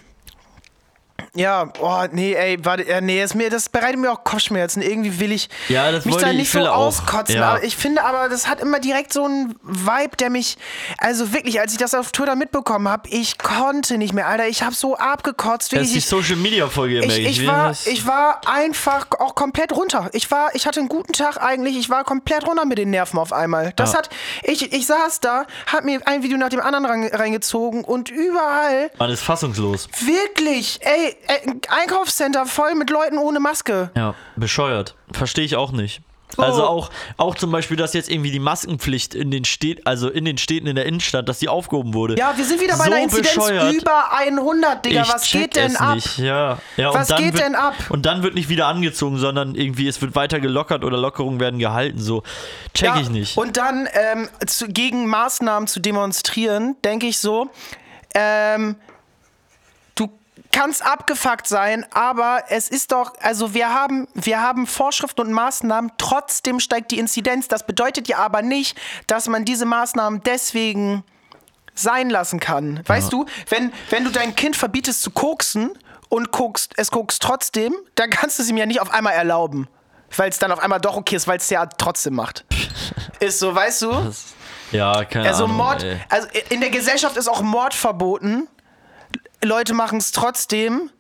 ja, 1.35 1.68
oh, 1.80 2.05
nee, 2.12 2.35
ey, 2.35 2.64
warte, 2.64 2.85
nee, 3.03 3.20
das, 3.20 3.35
mir, 3.35 3.51
das 3.51 3.68
bereitet 3.68 3.99
mir 3.99 4.12
auch 4.12 4.22
Kopfschmerzen. 4.24 4.82
Irgendwie 4.82 5.18
will 5.20 5.32
ich 5.32 5.49
Ja, 5.68 5.91
mich 5.91 6.16
da 6.16 6.30
ich- 6.30 6.37
nicht 6.37 6.55
ich 6.55 6.62
so 6.62 6.66
auskotzen. 6.68 7.37
Ja. 7.37 7.51
Aber 7.51 7.64
ich 7.64 7.76
finde 7.76 8.05
aber, 8.05 8.28
das 8.28 8.47
hat 8.49 8.61
immer 8.61 8.78
direkt 8.80 9.12
so 9.12 9.24
einen 9.24 9.55
Vibe, 9.62 10.16
der 10.18 10.30
mich, 10.30 10.57
also 10.99 11.32
wirklich, 11.32 11.61
als 11.61 11.72
ich 11.72 11.78
das 11.78 11.95
auf 11.95 12.12
Twitter 12.12 12.37
mitbekommen 12.37 12.89
habe, 12.89 13.09
ich 13.09 13.39
konnte 13.39 13.99
nicht 13.99 14.12
mehr, 14.12 14.26
Alter. 14.28 14.47
Ich 14.49 14.62
habe 14.62 14.74
so 14.74 14.97
abgekotzt. 14.97 15.72
Das 15.72 15.82
ist 15.82 15.95
die 15.95 16.01
Social 16.01 16.37
Media 16.37 16.68
Folge, 16.68 17.05
ich, 17.05 17.18
ich, 17.18 17.41
Wie 17.41 17.47
war, 17.47 17.72
ich 17.87 18.07
war 18.07 18.41
einfach 18.47 19.07
auch 19.18 19.35
komplett 19.35 19.72
runter. 19.72 20.11
Ich 20.12 20.30
war, 20.30 20.55
ich 20.55 20.66
hatte 20.66 20.80
einen 20.80 20.89
guten 20.89 21.12
Tag 21.12 21.43
eigentlich. 21.43 21.76
Ich 21.76 21.91
war 21.91 22.05
komplett 22.05 22.47
runter 22.47 22.64
mit 22.64 22.78
den 22.78 22.91
Nerven 22.91 23.18
auf 23.18 23.32
einmal. 23.32 23.72
Das 23.76 23.93
Ja. 23.93 23.99
hat, 23.99 24.11
ich, 24.43 24.72
ich 24.72 24.87
saß 24.87 25.20
da, 25.20 25.47
hab 25.72 25.85
mir 25.85 26.01
ein 26.07 26.22
Video 26.22 26.39
nach 26.39 26.49
dem 26.51 26.61
anderen 26.61 26.87
rein- 26.87 27.11
reingezogen 27.12 27.85
und 27.85 28.09
überall 28.11 28.91
Man 28.99 29.11
ist 29.11 29.22
fassungslos. 29.22 29.89
Wirklich, 30.01 30.78
ey, 30.82 31.16
Einkaufscenter 31.68 32.47
voll 32.47 32.75
mit 32.75 32.91
Leuten 32.91 33.18
ohne 33.18 33.41
Maske. 33.41 33.91
Ja, 33.97 34.14
bescheuert. 34.37 34.95
Verstehe 35.12 35.45
ich 35.45 35.57
auch 35.57 35.72
nicht. 35.72 36.03
Also 36.37 36.64
auch, 36.64 36.91
auch 37.16 37.35
zum 37.35 37.51
Beispiel, 37.53 37.77
dass 37.77 37.93
jetzt 37.93 38.11
irgendwie 38.11 38.31
die 38.31 38.39
Maskenpflicht 38.39 39.14
in 39.14 39.31
den 39.31 39.45
Städten, 39.45 39.87
also 39.87 40.09
in 40.09 40.25
den 40.25 40.39
Städten 40.39 40.66
in 40.66 40.77
der 40.77 40.87
Innenstadt, 40.87 41.29
dass 41.29 41.39
die 41.39 41.49
aufgehoben 41.49 41.95
wurde. 41.95 42.16
Ja, 42.18 42.37
wir 42.37 42.45
sind 42.45 42.61
wieder 42.61 42.77
bei 42.77 42.85
so 42.85 42.91
einer 42.93 43.03
Inzidenz 43.03 43.35
bescheuert. 43.35 43.72
über 43.72 44.12
100, 44.12 44.85
Digga. 44.85 45.03
ich 45.03 45.09
Was 45.09 45.31
geht 45.31 45.57
denn 45.57 45.77
ab? 45.77 45.95
Nicht. 45.97 46.18
Ja. 46.18 46.59
Ja, 46.77 46.93
Was 46.93 47.09
und 47.09 47.11
dann 47.11 47.25
geht 47.25 47.35
wird, 47.35 47.45
denn 47.45 47.55
ab? 47.55 47.75
Und 47.91 48.07
dann 48.07 48.22
wird 48.22 48.35
nicht 48.35 48.49
wieder 48.49 48.66
angezogen, 48.66 49.18
sondern 49.18 49.55
irgendwie 49.55 49.87
es 49.87 50.01
wird 50.03 50.14
weiter 50.16 50.41
gelockert 50.41 50.85
oder 50.85 50.97
Lockerungen 50.97 51.41
werden 51.41 51.59
gehalten. 51.59 52.01
So 52.01 52.22
check 52.75 52.89
Ja, 52.89 53.01
ich 53.01 53.11
nicht. 53.11 53.37
Und 53.37 53.57
dann 53.57 53.89
ähm, 53.93 54.29
zu, 54.47 54.68
gegen 54.68 55.07
Maßnahmen 55.07 55.68
zu 55.68 55.81
demonstrieren, 55.81 56.77
denke 56.85 57.07
ich 57.07 57.18
so, 57.18 57.49
ähm, 58.14 58.77
du 60.55 60.61
kannst 60.61 60.84
abgefuckt 60.84 61.46
sein, 61.46 61.84
aber 61.92 62.44
es 62.48 62.68
ist 62.68 62.92
doch, 62.92 63.12
also 63.20 63.55
wir 63.55 63.72
haben, 63.74 64.09
wir 64.14 64.40
haben 64.40 64.66
Vorschriften 64.66 65.22
und 65.22 65.32
Maßnahmen, 65.32 65.92
trotzdem 65.98 66.61
steigt 66.61 66.90
die 66.90 66.98
Inzidenz. 66.98 67.48
Das 67.48 67.66
bedeutet 67.66 68.09
ja 68.09 68.18
aber 68.18 68.42
nicht, 68.42 68.78
dass 69.07 69.28
man 69.28 69.44
diese 69.44 69.64
Maßnahmen 69.66 70.22
deswegen 70.24 71.05
sein 71.74 72.09
lassen 72.09 72.40
kann. 72.40 72.80
Weißt 72.86 73.12
du, 73.12 73.26
wenn, 73.48 73.72
wenn 73.90 74.05
du 74.05 74.11
dein 74.11 74.36
Kind 74.36 74.57
verbietest 74.57 75.02
zu 75.02 75.11
koksen 75.11 75.70
und 76.09 76.30
kokst, 76.30 76.72
es 76.76 76.90
kokst 76.90 77.20
trotzdem, 77.20 77.74
dann 77.96 78.11
kannst 78.11 78.38
du 78.38 78.42
es 78.44 78.48
ihm 78.48 78.57
ja 78.57 78.66
nicht 78.66 78.80
auf 78.80 78.92
einmal 78.92 79.14
erlauben. 79.14 79.66
Weil 80.16 80.30
es 80.30 80.38
dann 80.38 80.52
auf 80.52 80.61
einmal 80.61 80.80
doch 80.80 80.96
okay 80.96 81.16
ist, 81.16 81.26
weil 81.26 81.38
es 81.38 81.50
ja 81.50 81.66
trotzdem 81.66 82.14
macht. 82.14 82.44
Ist 83.20 83.40
so, 83.40 83.52
weißt 83.52 83.82
du? 83.82 84.12
ja, 84.70 85.05
keine 85.05 85.28
Also 85.28 85.44
Ahnung. 85.44 85.57
Mord, 85.57 85.82
ey. 85.82 85.98
also 86.09 86.28
in 86.50 86.61
der 86.61 86.70
Gesellschaft 86.70 87.16
ist 87.16 87.26
auch 87.26 87.42
Mord 87.42 87.74
verboten. 87.74 88.46
Leute 89.45 89.74
machen 89.74 89.99
es 89.99 90.12
trotzdem. 90.12 90.90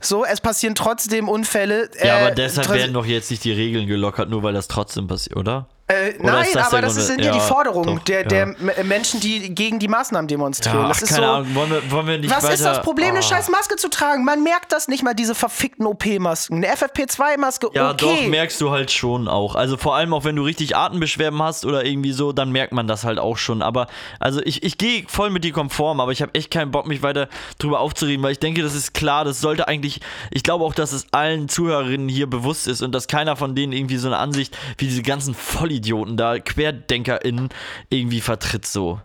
So, 0.00 0.24
es 0.24 0.40
passieren 0.40 0.74
trotzdem 0.74 1.28
Unfälle. 1.28 1.90
Ja, 1.98 2.04
Äh, 2.04 2.10
aber 2.26 2.30
deshalb 2.34 2.68
werden 2.68 2.92
doch 2.92 3.06
jetzt 3.06 3.30
nicht 3.30 3.42
die 3.44 3.52
Regeln 3.52 3.86
gelockert, 3.86 4.28
nur 4.28 4.42
weil 4.42 4.52
das 4.52 4.68
trotzdem 4.68 5.06
passiert, 5.06 5.36
oder? 5.36 5.68
Äh, 5.86 6.14
nein, 6.18 6.46
das 6.54 6.68
aber 6.68 6.80
das 6.80 6.94
sind 6.94 7.20
ja, 7.20 7.32
die 7.32 7.36
Ja, 7.38 7.44
Forderungen 7.44 7.96
doch, 7.96 8.04
der, 8.04 8.22
ja. 8.22 8.26
der 8.28 8.42
M- 8.44 8.58
Menschen, 8.88 9.20
die 9.20 9.54
gegen 9.54 9.78
die 9.78 9.86
Maßnahmen 9.88 10.26
demonstrieren. 10.28 10.78
Ja, 10.80 10.90
ach, 10.90 10.98
keine 10.98 11.10
so. 11.14 11.22
Ahnung, 11.22 11.54
wollen 11.54 11.70
wir, 11.72 11.90
wollen 11.90 12.06
wir 12.06 12.18
nicht 12.18 12.30
Was 12.34 12.42
weiter... 12.44 12.54
ist 12.54 12.64
das 12.64 12.80
Problem, 12.80 13.08
eine 13.10 13.18
Oh. 13.18 13.22
scheiß 13.22 13.50
Maske 13.50 13.76
zu 13.76 13.90
tragen? 13.90 14.24
Man 14.24 14.42
merkt 14.42 14.72
das 14.72 14.88
nicht 14.88 15.02
mal, 15.02 15.12
diese 15.12 15.34
verfickten 15.34 15.84
OP-Masken. 15.86 16.56
Eine 16.64 16.74
FFP2-Maske, 16.74 17.68
Ja, 17.74 17.90
okay. 17.90 17.96
doch, 18.22 18.28
merkst 18.28 18.58
du 18.62 18.70
halt 18.70 18.90
schon 18.92 19.28
auch. 19.28 19.56
Also 19.56 19.76
vor 19.76 19.94
allem 19.94 20.14
auch, 20.14 20.24
wenn 20.24 20.36
du 20.36 20.42
richtig 20.42 20.74
Atembeschwerden 20.74 21.42
hast 21.42 21.66
oder 21.66 21.84
irgendwie 21.84 22.12
so, 22.12 22.32
dann 22.32 22.50
merkt 22.50 22.72
man 22.72 22.86
das 22.86 23.04
halt 23.04 23.18
auch 23.18 23.36
schon. 23.36 23.60
Aber, 23.60 23.86
also 24.20 24.40
ich, 24.42 24.62
ich 24.62 24.78
gehe 24.78 25.04
voll 25.06 25.28
mit 25.28 25.44
dir 25.44 25.52
konform, 25.52 26.00
aber 26.00 26.12
ich 26.12 26.22
habe 26.22 26.34
echt 26.34 26.50
keinen 26.50 26.70
Bock, 26.70 26.86
mich 26.86 27.02
weiter 27.02 27.28
drüber 27.58 27.80
aufzuregen, 27.80 28.22
weil 28.24 28.32
ich 28.32 28.38
denke, 28.40 28.62
das 28.62 28.74
ist 28.74 28.94
klar, 28.94 29.26
das 29.26 29.40
sollte 29.42 29.68
eigentlich, 29.68 30.00
ich 30.30 30.42
glaube 30.42 30.64
auch, 30.64 30.72
dass 30.74 30.92
es 30.92 31.08
allen 31.12 31.50
Zuhörerinnen 31.50 32.08
hier 32.08 32.26
bewusst 32.28 32.68
ist 32.68 32.80
und 32.80 32.92
dass 32.92 33.06
keiner 33.06 33.36
von 33.36 33.54
denen 33.54 33.74
irgendwie 33.74 33.98
so 33.98 34.06
eine 34.08 34.16
Ansicht 34.16 34.56
wie 34.78 34.86
diese 34.86 35.02
ganzen 35.02 35.34
Vollidioten 35.74 36.16
da, 36.16 36.38
QuerdenkerInnen, 36.38 37.48
irgendwie 37.90 38.20
vertritt 38.20 38.66
so. 38.66 39.00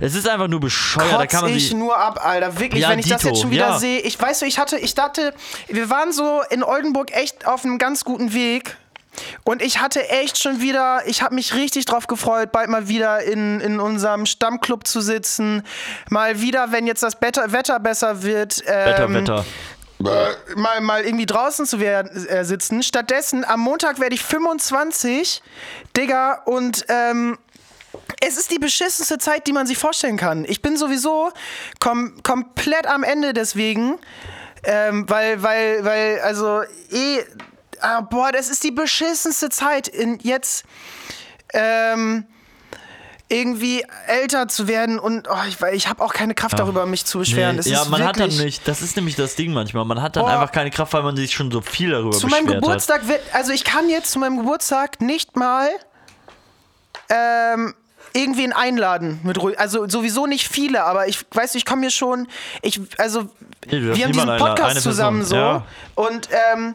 Es 0.00 0.14
ist 0.14 0.28
einfach 0.28 0.48
nur 0.48 0.60
bescheuert, 0.60 1.12
da 1.12 1.18
Kotz 1.18 1.30
kann 1.30 1.42
man 1.42 1.56
ich 1.56 1.72
nur 1.72 1.96
ab, 1.96 2.24
Alter. 2.24 2.58
Wirklich, 2.58 2.82
Ja, 2.82 2.90
wenn 2.90 2.98
ich 2.98 3.08
das 3.08 3.20
Dito, 3.20 3.32
jetzt 3.32 3.42
schon 3.42 3.50
wieder 3.50 3.68
ja. 3.68 3.78
sehe. 3.78 4.00
Ich 4.00 4.20
weiß 4.20 4.40
so, 4.40 4.46
ich 4.46 4.58
hatte, 4.58 4.78
ich 4.78 4.94
dachte, 4.94 5.32
wir 5.68 5.90
waren 5.90 6.12
so 6.12 6.40
in 6.50 6.64
Oldenburg 6.64 7.12
echt 7.12 7.46
auf 7.46 7.64
einem 7.64 7.78
ganz 7.78 8.04
guten 8.04 8.32
Weg. 8.32 8.76
Und 9.44 9.60
ich 9.60 9.80
hatte 9.80 10.08
echt 10.08 10.42
schon 10.42 10.60
wieder, 10.60 11.02
ich 11.06 11.22
habe 11.22 11.34
mich 11.34 11.54
richtig 11.54 11.84
drauf 11.84 12.06
gefreut, 12.06 12.50
bald 12.50 12.70
mal 12.70 12.88
wieder 12.88 13.22
in, 13.22 13.60
in 13.60 13.78
unserem 13.78 14.24
Stammclub 14.24 14.86
zu 14.86 15.02
sitzen. 15.02 15.62
Mal 16.08 16.40
wieder, 16.40 16.72
wenn 16.72 16.86
jetzt 16.86 17.02
das 17.02 17.20
Wetter, 17.20 17.52
Wetter 17.52 17.78
besser 17.78 18.22
wird. 18.22 18.66
Wetter, 18.66 19.04
ähm, 19.04 19.14
Wetter. 19.14 19.44
Mal, 20.02 20.80
mal 20.80 21.04
irgendwie 21.04 21.26
draußen 21.26 21.66
zu 21.66 21.80
werden, 21.80 22.26
äh, 22.26 22.44
sitzen. 22.44 22.82
Stattdessen, 22.82 23.44
am 23.44 23.60
Montag 23.60 24.00
werde 24.00 24.14
ich 24.14 24.22
25, 24.22 25.42
Digga, 25.96 26.42
und 26.44 26.84
ähm, 26.88 27.38
es 28.20 28.38
ist 28.38 28.50
die 28.50 28.58
beschissenste 28.58 29.18
Zeit, 29.18 29.46
die 29.46 29.52
man 29.52 29.66
sich 29.66 29.78
vorstellen 29.78 30.16
kann. 30.16 30.44
Ich 30.44 30.62
bin 30.62 30.76
sowieso 30.76 31.30
kom 31.80 32.22
komplett 32.22 32.86
am 32.86 33.02
Ende 33.02 33.32
deswegen, 33.32 33.98
ähm, 34.64 35.08
weil, 35.08 35.42
weil, 35.42 35.84
weil, 35.84 36.20
also, 36.20 36.62
eh, 36.90 37.22
ah, 37.80 38.00
boah, 38.00 38.32
das 38.32 38.48
ist 38.48 38.64
die 38.64 38.70
beschissenste 38.70 39.50
Zeit, 39.50 39.88
in 39.88 40.18
jetzt, 40.20 40.64
ähm, 41.52 42.26
irgendwie 43.32 43.82
älter 44.08 44.46
zu 44.46 44.68
werden 44.68 44.98
und 44.98 45.26
oh, 45.30 45.34
ich, 45.48 45.56
ich 45.72 45.88
habe 45.88 46.04
auch 46.04 46.12
keine 46.12 46.34
Kraft 46.34 46.58
darüber, 46.58 46.84
mich 46.84 47.06
zu 47.06 47.18
beschweren. 47.20 47.56
Nee, 47.56 47.70
ja, 47.70 47.84
man 47.86 48.04
hat 48.04 48.20
dann 48.20 48.28
nicht, 48.28 48.68
das 48.68 48.82
ist 48.82 48.94
nämlich 48.94 49.16
das 49.16 49.36
Ding 49.36 49.54
manchmal, 49.54 49.86
man 49.86 50.02
hat 50.02 50.16
dann 50.16 50.24
Boah. 50.24 50.32
einfach 50.32 50.52
keine 50.52 50.70
Kraft, 50.70 50.92
weil 50.92 51.02
man 51.02 51.16
sich 51.16 51.32
schon 51.32 51.50
so 51.50 51.62
viel 51.62 51.90
darüber 51.92 52.10
Zu 52.12 52.26
beschwert 52.26 52.44
meinem 52.44 52.56
hat. 52.56 52.62
Geburtstag 52.62 53.08
wird, 53.08 53.20
also 53.32 53.52
ich 53.52 53.64
kann 53.64 53.88
jetzt 53.88 54.10
zu 54.12 54.18
meinem 54.18 54.36
Geburtstag 54.36 55.00
nicht 55.00 55.34
mal 55.36 55.70
ähm, 57.08 57.74
irgendwen 58.12 58.52
einladen 58.52 59.20
mit 59.22 59.38
also 59.58 59.88
sowieso 59.88 60.26
nicht 60.26 60.46
viele, 60.48 60.84
aber 60.84 61.08
ich 61.08 61.24
weiß, 61.32 61.54
ich 61.54 61.64
komme 61.64 61.80
mir 61.80 61.90
schon, 61.90 62.28
ich 62.60 62.80
also 62.98 63.22
Nee, 63.66 63.80
wir 63.80 64.04
haben 64.04 64.12
diesen 64.12 64.26
Podcast 64.26 64.60
eine 64.62 64.72
Person, 64.74 64.82
zusammen 64.82 65.24
so 65.24 65.36
ja. 65.36 65.66
und 65.94 66.28
ähm, 66.52 66.74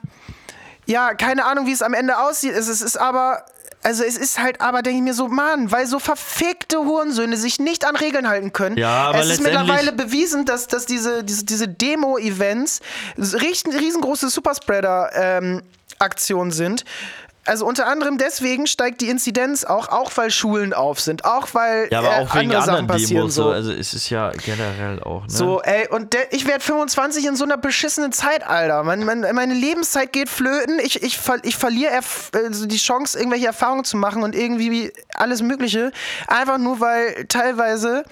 ja, 0.87 1.13
keine 1.13 1.45
Ahnung, 1.45 1.67
wie 1.67 1.73
es 1.73 1.81
am 1.81 1.93
Ende 1.93 2.17
aussieht. 2.17 2.53
Es, 2.53 2.67
ist- 2.69 2.79
es 2.79 2.81
ist 2.81 2.97
aber 2.97 3.43
also 3.83 4.03
es 4.03 4.17
ist 4.17 4.39
halt 4.39 4.61
aber, 4.61 4.81
denke 4.81 4.97
ich 4.97 5.03
mir 5.03 5.13
so, 5.13 5.27
Mann, 5.27 5.71
weil 5.71 5.85
so 5.87 5.99
verfickte 5.99 6.79
Hurensöhne 6.79 7.37
sich 7.37 7.59
nicht 7.59 7.85
an 7.85 7.95
Regeln 7.95 8.27
halten 8.27 8.51
können. 8.51 8.75
Ja, 8.77 9.09
aber 9.09 9.19
es 9.19 9.29
ist 9.29 9.41
mittlerweile 9.41 9.93
bewiesen, 9.93 10.45
dass, 10.45 10.67
dass 10.67 10.85
diese, 10.85 11.23
diese, 11.23 11.45
diese 11.45 11.67
Demo-Events 11.67 12.81
riesen, 13.17 13.73
riesengroße 13.73 14.29
Superspreader-Aktionen 14.29 16.51
sind. 16.51 16.85
Also 17.47 17.65
unter 17.65 17.87
anderem 17.87 18.17
deswegen 18.17 18.67
steigt 18.67 19.01
die 19.01 19.09
Inzidenz 19.09 19.63
auch, 19.63 19.89
auch 19.89 20.11
weil 20.15 20.31
Schulen 20.31 20.73
auf 20.73 20.99
sind, 20.99 21.25
auch 21.25 21.47
weil 21.53 21.87
Ja, 21.91 21.99
aber 21.99 22.07
äh, 22.09 22.21
auch 22.21 22.35
wegen 22.35 22.51
andere 22.51 22.63
Sachen 22.63 22.87
passieren. 22.87 23.21
Demos. 23.21 23.35
so. 23.35 23.43
So. 23.43 23.49
Also 23.51 23.71
es 23.71 23.93
ist 23.93 24.09
ja 24.09 24.31
generell 24.45 25.01
auch, 25.01 25.21
ne? 25.23 25.29
So, 25.29 25.61
ey, 25.61 25.87
und 25.89 26.13
der, 26.13 26.33
ich 26.33 26.45
werde 26.47 26.63
25 26.63 27.25
in 27.25 27.35
so 27.35 27.43
einer 27.45 27.57
beschissenen 27.57 28.11
Zeit, 28.11 28.45
Alter. 28.45 28.83
Mein, 28.83 29.03
mein, 29.05 29.21
meine 29.33 29.53
Lebenszeit 29.53 30.11
geht 30.13 30.29
flöten. 30.29 30.79
Ich, 30.79 31.01
ich, 31.03 31.17
ver- 31.17 31.43
ich 31.43 31.55
verliere 31.55 31.91
also 32.33 32.65
die 32.65 32.77
Chance, 32.77 33.17
irgendwelche 33.17 33.47
Erfahrungen 33.47 33.85
zu 33.85 33.97
machen 33.97 34.23
und 34.23 34.35
irgendwie 34.35 34.91
alles 35.15 35.41
Mögliche. 35.41 35.91
Einfach 36.27 36.57
nur, 36.57 36.79
weil 36.79 37.25
teilweise 37.29 38.03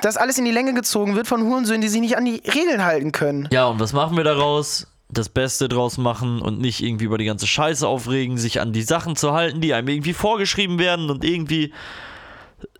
das 0.00 0.16
alles 0.16 0.38
in 0.38 0.44
die 0.44 0.50
Länge 0.52 0.74
gezogen 0.74 1.16
wird 1.16 1.26
von 1.26 1.42
Hurensöhnen, 1.42 1.80
die 1.80 1.88
sich 1.88 2.00
nicht 2.00 2.16
an 2.16 2.24
die 2.24 2.42
Regeln 2.46 2.84
halten 2.84 3.12
können. 3.12 3.48
Ja, 3.52 3.66
und 3.66 3.80
was 3.80 3.92
machen 3.92 4.16
wir 4.16 4.24
daraus? 4.24 4.86
Das 5.10 5.28
Beste 5.28 5.68
draus 5.68 5.96
machen 5.96 6.40
und 6.42 6.60
nicht 6.60 6.82
irgendwie 6.82 7.06
über 7.06 7.18
die 7.18 7.24
ganze 7.24 7.46
Scheiße 7.46 7.86
aufregen, 7.86 8.36
sich 8.36 8.60
an 8.60 8.72
die 8.72 8.82
Sachen 8.82 9.16
zu 9.16 9.32
halten, 9.32 9.60
die 9.60 9.72
einem 9.72 9.88
irgendwie 9.88 10.12
vorgeschrieben 10.12 10.78
werden 10.78 11.10
und 11.10 11.24
irgendwie 11.24 11.72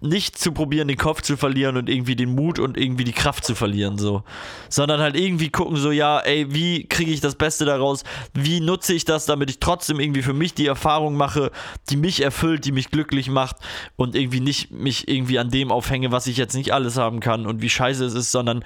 nicht 0.01 0.39
zu 0.39 0.53
probieren, 0.53 0.89
den 0.89 0.97
Kopf 0.97 1.23
zu 1.23 1.37
verlieren 1.37 1.77
und 1.77 1.89
irgendwie 1.89 2.17
den 2.17 2.35
Mut 2.35 2.59
und 2.59 2.77
irgendwie 2.77 3.05
die 3.05 3.13
Kraft 3.13 3.45
zu 3.45 3.55
verlieren, 3.55 3.99
so. 3.99 4.23
Sondern 4.69 5.01
halt 5.01 5.17
irgendwie 5.17 5.51
gucken, 5.51 5.77
so, 5.77 5.91
ja, 5.91 6.19
ey, 6.21 6.53
wie 6.53 6.89
kriege 6.89 7.13
ich 7.13 7.21
das 7.21 7.37
Beste 7.37 7.65
daraus? 7.65 8.03
Wie 8.35 8.61
nutze 8.61 8.95
ich 8.95 9.05
das, 9.05 9.27
damit 9.27 9.51
ich 9.51 9.61
trotzdem 9.61 10.01
irgendwie 10.01 10.23
für 10.23 10.33
mich 10.33 10.55
die 10.55 10.67
Erfahrung 10.67 11.17
mache, 11.17 11.53
die 11.91 11.97
mich 11.97 12.23
erfüllt, 12.23 12.65
die 12.65 12.73
mich 12.73 12.91
glücklich 12.91 13.29
macht 13.29 13.57
und 13.97 14.17
irgendwie 14.17 14.41
nicht 14.41 14.71
mich 14.73 15.09
irgendwie 15.09 15.39
an 15.39 15.51
dem 15.51 15.71
aufhänge, 15.71 16.11
was 16.11 16.27
ich 16.27 16.37
jetzt 16.37 16.55
nicht 16.55 16.73
alles 16.73 16.97
haben 16.97 17.21
kann 17.21 17.47
und 17.47 17.63
wie 17.63 17.71
scheiße 17.71 18.05
es 18.05 18.15
ist, 18.15 18.33
sondern 18.33 18.65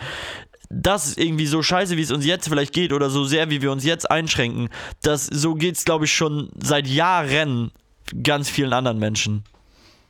das 0.73 1.07
ist 1.07 1.19
irgendwie 1.19 1.47
so 1.47 1.63
scheiße, 1.63 1.97
wie 1.97 2.03
es 2.03 2.11
uns 2.11 2.25
jetzt 2.25 2.49
vielleicht 2.49 2.73
geht 2.73 2.93
oder 2.93 3.11
so 3.11 3.25
sehr, 3.25 3.51
wie 3.51 3.63
wir 3.63 3.71
uns 3.71 3.85
jetzt 3.85 4.11
einschränken, 4.11 4.69
das 5.03 5.27
so 5.27 5.55
geht's, 5.55 5.85
glaube 5.85 6.07
ich, 6.07 6.15
schon 6.15 6.51
seit 6.63 6.87
Jahren 6.87 7.71
ganz 8.23 8.49
vielen 8.49 8.73
anderen 8.73 8.99
Menschen. 8.99 9.45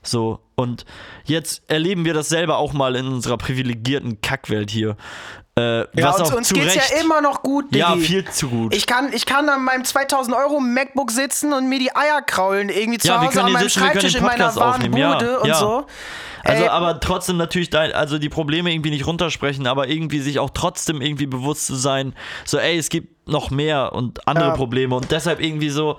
So, 0.05 0.41
und 0.57 0.85
jetzt 1.25 1.63
erleben 1.69 2.05
wir 2.05 2.15
das 2.15 2.29
selber 2.29 2.59
auch 2.59 2.73
mal 2.73 2.97
in 2.97 3.07
unserer 3.07 3.39
privilegierten 3.39 4.21
Kackwelt 4.21 4.71
hier. 4.71 4.97
Äh, 5.57 5.81
Ja, 5.81 5.87
was 6.09 6.21
uns, 6.21 6.31
auch 6.31 6.37
uns 6.37 6.49
zu 6.49 6.55
geht's 6.55 6.75
Recht. 6.75 6.93
ja 6.93 7.01
immer 7.03 7.21
noch 7.21 7.43
gut, 7.43 7.67
Diggi. 7.67 7.79
Ja, 7.79 7.95
viel 7.97 8.25
zu 8.25 8.49
gut. 8.49 8.75
Ich 8.75 8.87
kann, 8.87 9.13
ich 9.13 9.27
kann 9.27 9.49
an 9.49 9.63
meinem 9.63 9.85
2000 9.85 10.35
Euro 10.35 10.61
MacBook 10.61 11.11
sitzen 11.11 11.53
und 11.53 11.69
mir 11.69 11.79
die 11.79 11.95
Eier 11.95 12.23
kraulen, 12.23 12.69
irgendwie 12.69 12.99
zu 12.99 13.09
Ja, 13.09 13.21
Hause 13.21 13.45
an 13.45 13.53
meinem 13.53 13.69
sitzen, 13.69 13.81
Schreibtisch 13.81 14.15
in 14.15 14.25
meiner 14.25 14.57
warmen 14.57 14.75
aufnehmen, 14.75 14.97
ja, 14.97 15.13
Bude 15.13 15.41
und 15.41 15.49
ja. 15.49 15.55
so. 15.55 15.87
Also, 16.45 16.65
Ey. 16.65 16.69
aber 16.69 16.99
trotzdem 17.01 17.37
natürlich, 17.37 17.71
dein, 17.71 17.93
also 17.93 18.19
die 18.19 18.29
Probleme 18.29 18.73
irgendwie 18.73 18.91
nicht 18.91 19.07
runtersprechen, 19.07 19.67
aber 19.67 19.89
irgendwie 19.89 20.19
sich 20.19 20.39
auch 20.39 20.51
trotzdem 20.51 21.01
irgendwie 21.01 21.27
bewusst 21.27 21.67
zu 21.67 21.77
sein, 21.77 22.15
so, 22.45 22.59
ey, 22.59 22.77
es 22.77 22.89
gibt 22.89 23.29
noch 23.29 23.51
mehr 23.51 23.93
und 23.93 24.27
andere 24.27 24.49
Ja. 24.49 24.55
Probleme 24.57 24.95
und 24.97 25.11
deshalb 25.11 25.41
irgendwie 25.41 25.71
so, 25.71 25.99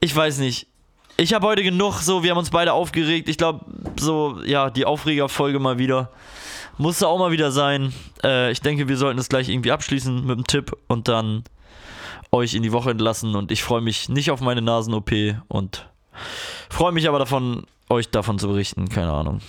ich 0.00 0.14
weiß 0.14 0.38
nicht. 0.38 0.68
Ich 1.16 1.32
habe 1.32 1.46
heute 1.46 1.62
genug, 1.62 2.00
so, 2.00 2.22
wir 2.24 2.30
haben 2.30 2.38
uns 2.38 2.50
beide 2.50 2.72
aufgeregt. 2.72 3.28
Ich 3.28 3.38
glaube, 3.38 3.64
so, 4.00 4.40
ja, 4.44 4.70
die 4.70 4.84
Aufregerfolge 4.84 5.60
mal 5.60 5.78
wieder. 5.78 6.10
Musste 6.76 7.06
auch 7.06 7.18
mal 7.18 7.30
wieder 7.30 7.52
sein. 7.52 7.92
Äh, 8.24 8.50
ich 8.50 8.60
denke, 8.60 8.88
wir 8.88 8.96
sollten 8.96 9.20
es 9.20 9.28
gleich 9.28 9.48
irgendwie 9.48 9.70
abschließen 9.70 10.22
mit 10.26 10.32
einem 10.32 10.46
Tipp 10.46 10.76
und 10.88 11.06
dann 11.06 11.44
euch 12.32 12.54
in 12.54 12.64
die 12.64 12.72
Woche 12.72 12.90
entlassen. 12.90 13.36
Und 13.36 13.52
ich 13.52 13.62
freue 13.62 13.80
mich 13.80 14.08
nicht 14.08 14.32
auf 14.32 14.40
meine 14.40 14.60
Nasen-OP 14.60 15.12
und 15.46 15.88
freue 16.68 16.90
mich 16.90 17.08
aber 17.08 17.20
davon, 17.20 17.64
euch 17.88 18.10
davon 18.10 18.40
zu 18.40 18.48
berichten. 18.48 18.88
Keine 18.88 19.12
Ahnung. 19.12 19.40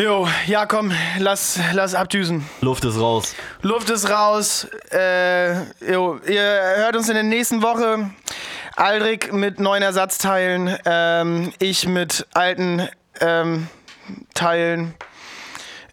Jo, 0.00 0.26
ja 0.46 0.64
komm, 0.64 0.90
lass, 1.18 1.60
lass 1.74 1.94
abdüsen. 1.94 2.48
Luft 2.62 2.84
ist 2.84 2.98
raus. 2.98 3.34
Luft 3.60 3.90
ist 3.90 4.08
raus. 4.08 4.66
Äh, 4.90 5.64
jo, 5.92 6.18
ihr 6.26 6.42
hört 6.76 6.96
uns 6.96 7.08
in 7.08 7.14
der 7.14 7.22
nächsten 7.22 7.62
Woche. 7.62 8.10
Aldrich 8.74 9.32
mit 9.32 9.60
neuen 9.60 9.82
Ersatzteilen. 9.82 10.78
Ähm, 10.86 11.52
ich 11.58 11.86
mit 11.86 12.26
alten 12.32 12.88
ähm, 13.20 13.68
Teilen. 14.32 14.94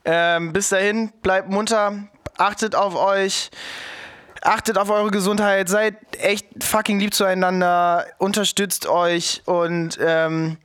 Ähm, 0.06 0.54
bis 0.54 0.70
dahin, 0.70 1.12
bleibt 1.22 1.50
munter. 1.50 2.08
Achtet 2.38 2.76
auf 2.76 2.95
euch. 2.95 3.52
Achtet 4.41 4.78
auf 4.78 4.89
eure 4.89 5.12
Gesundheit. 5.12 5.68
Seid 5.68 5.95
echt 6.18 6.64
fucking 6.64 7.02
lieb 7.02 7.14
zueinander. 7.14 8.06
Unterstützt 8.18 8.88
euch 8.88 9.41
und 9.45 10.00
ähm, 10.02 10.58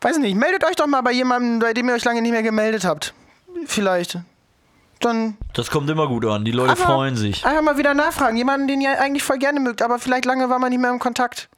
weiß 0.00 0.18
nicht, 0.18 0.36
meldet 0.36 0.64
euch 0.64 0.76
doch 0.76 0.86
mal 0.86 1.00
bei 1.02 1.12
jemandem, 1.12 1.58
bei 1.58 1.72
dem 1.74 1.88
ihr 1.88 1.94
euch 1.94 2.04
lange 2.04 2.22
nicht 2.22 2.32
mehr 2.32 2.42
gemeldet 2.42 2.84
habt. 2.84 3.14
Vielleicht. 3.66 4.18
Dann 5.00 5.36
Das 5.54 5.70
kommt 5.70 5.88
immer 5.90 6.08
gut 6.08 6.24
an. 6.26 6.44
Die 6.44 6.50
Leute 6.50 6.72
Aber 6.72 6.80
freuen 6.82 7.16
sich. 7.16 7.44
Einfach 7.46 7.62
mal 7.62 7.78
wieder 7.78 7.94
nachfragen. 7.94 8.36
Jemanden, 8.36 8.66
den 8.66 8.80
ihr 8.80 9.00
eigentlich 9.00 9.22
voll 9.22 9.38
gerne 9.38 9.60
mögt, 9.60 9.80
aber 9.82 9.98
vielleicht 9.98 10.24
lange 10.24 10.48
war 10.50 10.58
man 10.58 10.70
nicht 10.70 10.80
mehr 10.80 10.90
im 10.90 10.98
Kontakt. 10.98 11.48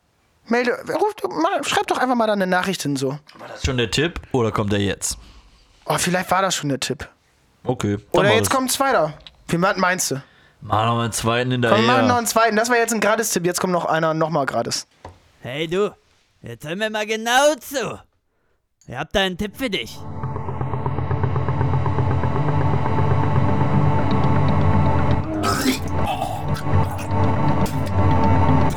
Melde, 0.47 0.73
ruft, 0.99 1.23
mal, 1.29 1.63
schreibt 1.65 1.91
doch 1.91 1.99
einfach 1.99 2.17
mal 2.17 2.27
da 2.27 2.33
eine 2.35 2.47
Nachricht 2.47 2.83
hin 2.83 2.97
so. 2.97 3.11
War 3.39 3.49
das 3.49 3.65
schon 3.65 3.77
der 3.77 3.91
Tipp 3.91 4.21
oder 4.33 4.51
kommt 4.53 4.73
der 4.73 4.81
jetzt? 4.81 5.17
Oh, 5.87 5.97
vielleicht 5.97 6.31
war 6.31 6.43
das 6.43 6.55
schon 6.55 6.69
der 6.69 6.81
Tipp. 6.81 7.09
Okay. 7.65 7.99
Oder 8.13 8.35
jetzt 8.35 8.49
das. 8.49 8.57
kommt's 8.57 8.81
weiter. 8.81 9.15
Wie 9.49 9.61
was 9.61 9.77
meinst 9.77 10.11
du? 10.11 10.23
Mach 10.61 10.85
noch 10.87 10.95
mal 10.97 11.05
einen 11.05 11.13
zweiten 11.13 11.51
Komm, 11.53 11.63
wir 11.63 11.69
machen 11.71 11.79
noch 11.87 11.95
hinterher. 11.95 12.17
einen 12.19 12.27
zweiten. 12.27 12.57
Das 12.57 12.69
war 12.69 12.77
jetzt 12.77 12.93
ein 12.93 13.01
Gratis-Tipp. 13.01 13.47
Jetzt 13.47 13.61
kommt 13.61 13.73
noch 13.73 13.87
einer 13.87 14.13
nochmal 14.13 14.45
gratis. 14.45 14.87
Hey 15.41 15.67
du, 15.67 15.95
jetzt 16.43 16.67
hör 16.67 16.77
mir 16.77 16.91
mal 16.91 17.07
genau 17.07 17.55
zu. 17.59 17.99
Ich 18.87 18.95
hab 18.95 19.13
da 19.13 19.21
einen 19.21 19.37
Tipp 19.37 19.57
für 19.57 19.69
dich. 19.71 19.99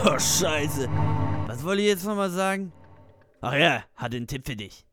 Oh, 0.05 0.19
Scheiße. 0.19 0.89
Was 1.47 1.63
wollte 1.63 1.81
ich 1.81 1.87
jetzt 1.87 2.05
nochmal 2.05 2.29
sagen? 2.29 2.73
Ach 3.41 3.53
ja, 3.53 3.83
hatte 3.95 4.17
einen 4.17 4.27
Tipp 4.27 4.45
für 4.45 4.55
dich. 4.55 4.85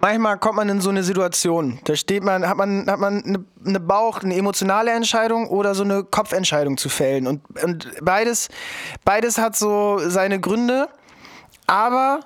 Manchmal 0.00 0.38
kommt 0.38 0.56
man 0.56 0.68
in 0.68 0.80
so 0.80 0.90
eine 0.90 1.02
Situation. 1.02 1.80
Da 1.84 1.96
steht 1.96 2.22
man, 2.22 2.46
hat 2.46 2.56
man, 2.58 2.86
hat 2.90 2.98
man 2.98 3.24
eine, 3.24 3.44
eine 3.64 3.80
Bauch, 3.80 4.22
eine 4.22 4.36
emotionale 4.36 4.90
Entscheidung 4.90 5.48
oder 5.48 5.74
so 5.74 5.82
eine 5.82 6.04
Kopfentscheidung 6.04 6.76
zu 6.76 6.90
fällen. 6.90 7.26
Und, 7.26 7.40
und 7.62 7.90
beides, 8.02 8.48
beides 9.04 9.38
hat 9.38 9.56
so 9.56 9.98
seine 10.00 10.40
Gründe. 10.40 10.88
Aber 11.66 12.20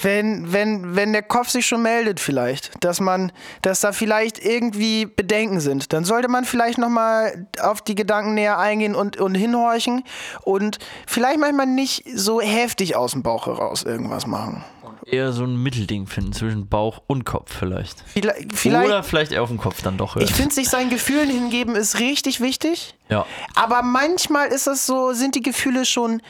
wenn, 0.00 0.52
wenn, 0.52 0.94
wenn 0.94 1.12
der 1.12 1.22
Kopf 1.22 1.48
sich 1.48 1.66
schon 1.66 1.82
meldet 1.82 2.20
vielleicht, 2.20 2.72
dass 2.84 3.00
man, 3.00 3.32
dass 3.62 3.80
da 3.80 3.92
vielleicht 3.92 4.44
irgendwie 4.44 5.06
Bedenken 5.06 5.60
sind, 5.60 5.92
dann 5.92 6.04
sollte 6.04 6.28
man 6.28 6.44
vielleicht 6.44 6.78
nochmal 6.78 7.46
auf 7.60 7.82
die 7.82 7.94
Gedanken 7.94 8.34
näher 8.34 8.58
eingehen 8.58 8.94
und, 8.94 9.16
und 9.16 9.34
hinhorchen 9.34 10.04
und 10.42 10.78
vielleicht 11.06 11.40
manchmal 11.40 11.66
nicht 11.66 12.04
so 12.14 12.40
heftig 12.40 12.96
aus 12.96 13.12
dem 13.12 13.22
Bauch 13.22 13.46
heraus 13.46 13.82
irgendwas 13.82 14.26
machen. 14.26 14.64
Eher 15.04 15.32
so 15.32 15.44
ein 15.44 15.56
Mittelding 15.56 16.06
finden 16.06 16.32
zwischen 16.32 16.68
Bauch 16.68 17.00
und 17.06 17.24
Kopf 17.24 17.56
vielleicht. 17.58 18.04
Vielleicht, 18.06 18.52
vielleicht 18.52 18.86
Oder 18.86 19.02
vielleicht 19.02 19.32
eher 19.32 19.42
auf 19.42 19.48
dem 19.48 19.58
Kopf 19.58 19.80
dann 19.82 19.96
doch 19.96 20.14
hören. 20.16 20.24
Ich 20.24 20.34
finde, 20.34 20.54
sich 20.54 20.68
seinen 20.68 20.90
Gefühlen 20.90 21.30
hingeben 21.30 21.74
ist 21.76 21.98
richtig 21.98 22.40
wichtig. 22.40 22.94
ja. 23.08 23.24
Aber 23.54 23.82
manchmal 23.82 24.48
ist 24.48 24.66
es 24.66 24.86
so, 24.86 25.12
sind 25.12 25.34
die 25.34 25.42
Gefühle 25.42 25.86
schon 25.86 26.20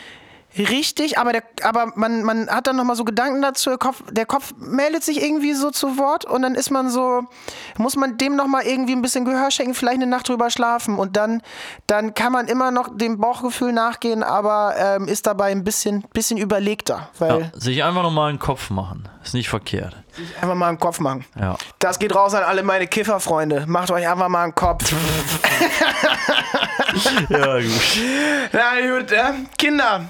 richtig, 0.58 1.18
aber, 1.18 1.32
der, 1.32 1.42
aber 1.62 1.92
man, 1.94 2.22
man 2.22 2.48
hat 2.48 2.66
dann 2.66 2.76
nochmal 2.76 2.96
so 2.96 3.04
Gedanken 3.04 3.42
dazu, 3.42 3.70
der 3.70 3.78
Kopf, 3.78 4.02
der 4.10 4.26
Kopf 4.26 4.54
meldet 4.58 5.04
sich 5.04 5.22
irgendwie 5.22 5.52
so 5.52 5.70
zu 5.70 5.98
Wort 5.98 6.24
und 6.24 6.42
dann 6.42 6.54
ist 6.54 6.70
man 6.70 6.90
so, 6.90 7.22
muss 7.76 7.96
man 7.96 8.18
dem 8.18 8.36
nochmal 8.36 8.64
irgendwie 8.64 8.92
ein 8.92 9.02
bisschen 9.02 9.24
Gehör 9.24 9.50
schenken, 9.50 9.74
vielleicht 9.74 9.96
eine 9.96 10.06
Nacht 10.06 10.28
drüber 10.28 10.50
schlafen 10.50 10.98
und 10.98 11.16
dann, 11.16 11.42
dann 11.86 12.14
kann 12.14 12.32
man 12.32 12.48
immer 12.48 12.70
noch 12.70 12.96
dem 12.96 13.18
Bauchgefühl 13.18 13.72
nachgehen, 13.72 14.22
aber 14.22 14.74
ähm, 14.78 15.08
ist 15.08 15.26
dabei 15.26 15.50
ein 15.50 15.64
bisschen, 15.64 16.04
bisschen 16.12 16.38
überlegter, 16.38 17.08
weil 17.18 17.40
ja. 17.40 17.50
Sich 17.54 17.82
einfach 17.84 18.02
nochmal 18.02 18.30
einen 18.30 18.38
Kopf 18.38 18.70
machen. 18.70 19.08
Ist 19.22 19.34
nicht 19.34 19.48
verkehrt. 19.48 19.94
einfach 20.40 20.54
mal 20.54 20.68
einen 20.68 20.78
Kopf 20.78 21.00
machen. 21.00 21.24
Ja. 21.38 21.56
Das 21.78 21.98
geht 21.98 22.14
raus 22.14 22.34
an 22.34 22.44
alle 22.44 22.62
meine 22.62 22.86
Kifferfreunde. 22.86 23.64
Macht 23.66 23.90
euch 23.90 24.08
einfach 24.08 24.28
mal 24.28 24.44
einen 24.44 24.54
Kopf. 24.54 24.84
Ja, 27.28 27.60
gut. 27.60 27.98
Na 28.52 28.80
gut, 28.80 29.12
äh, 29.12 29.32
Kinder, 29.56 30.04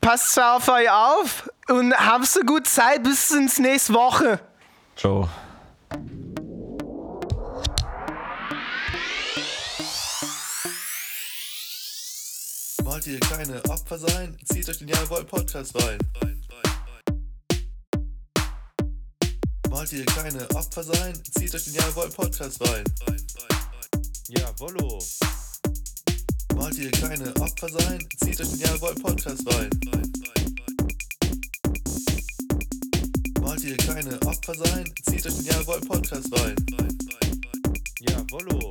passt 0.00 0.38
auf 0.38 0.68
euch 0.68 0.90
auf 0.90 1.50
und 1.68 1.94
habt 1.94 2.26
so 2.26 2.40
gut 2.40 2.66
Zeit 2.66 3.02
bis 3.02 3.30
ins 3.30 3.58
nächste 3.58 3.94
Woche. 3.94 4.40
Ciao. 4.96 5.28
Wollt 12.82 13.06
ihr 13.06 13.20
keine 13.20 13.62
Opfer 13.68 13.98
sein? 13.98 14.36
Zieht 14.44 14.68
euch 14.68 14.78
den 14.78 14.88
Jawohl 14.88 15.24
Podcast 15.24 15.74
rein. 15.76 15.98
Wollt 19.68 19.92
ihr 19.92 20.04
keine 20.04 20.50
Opfer 20.50 20.82
sein? 20.82 21.14
Zieht 21.38 21.54
euch 21.54 21.64
den 21.64 21.74
Jawohl 21.74 22.10
Podcast 22.10 22.60
rein. 22.68 22.84
Jawollo. 24.28 24.98
Wollt 26.60 26.76
ihr 26.76 26.90
keine 26.90 27.34
Opfer 27.36 27.70
sein? 27.70 28.06
Zieht 28.22 28.38
euch 28.38 28.50
den 28.50 28.60
Jawohl 28.60 28.94
Podcast 28.96 29.46
rein. 29.46 29.70
Wollt 33.40 33.64
ihr 33.64 33.76
keine 33.78 34.20
Opfer 34.26 34.54
sein? 34.54 34.84
Zieht 35.08 35.26
euch 35.26 35.36
den 35.36 35.46
Jawohl 35.46 35.80
Podcast 35.80 36.28
rein. 36.38 36.54
Jawollo. 38.00 38.70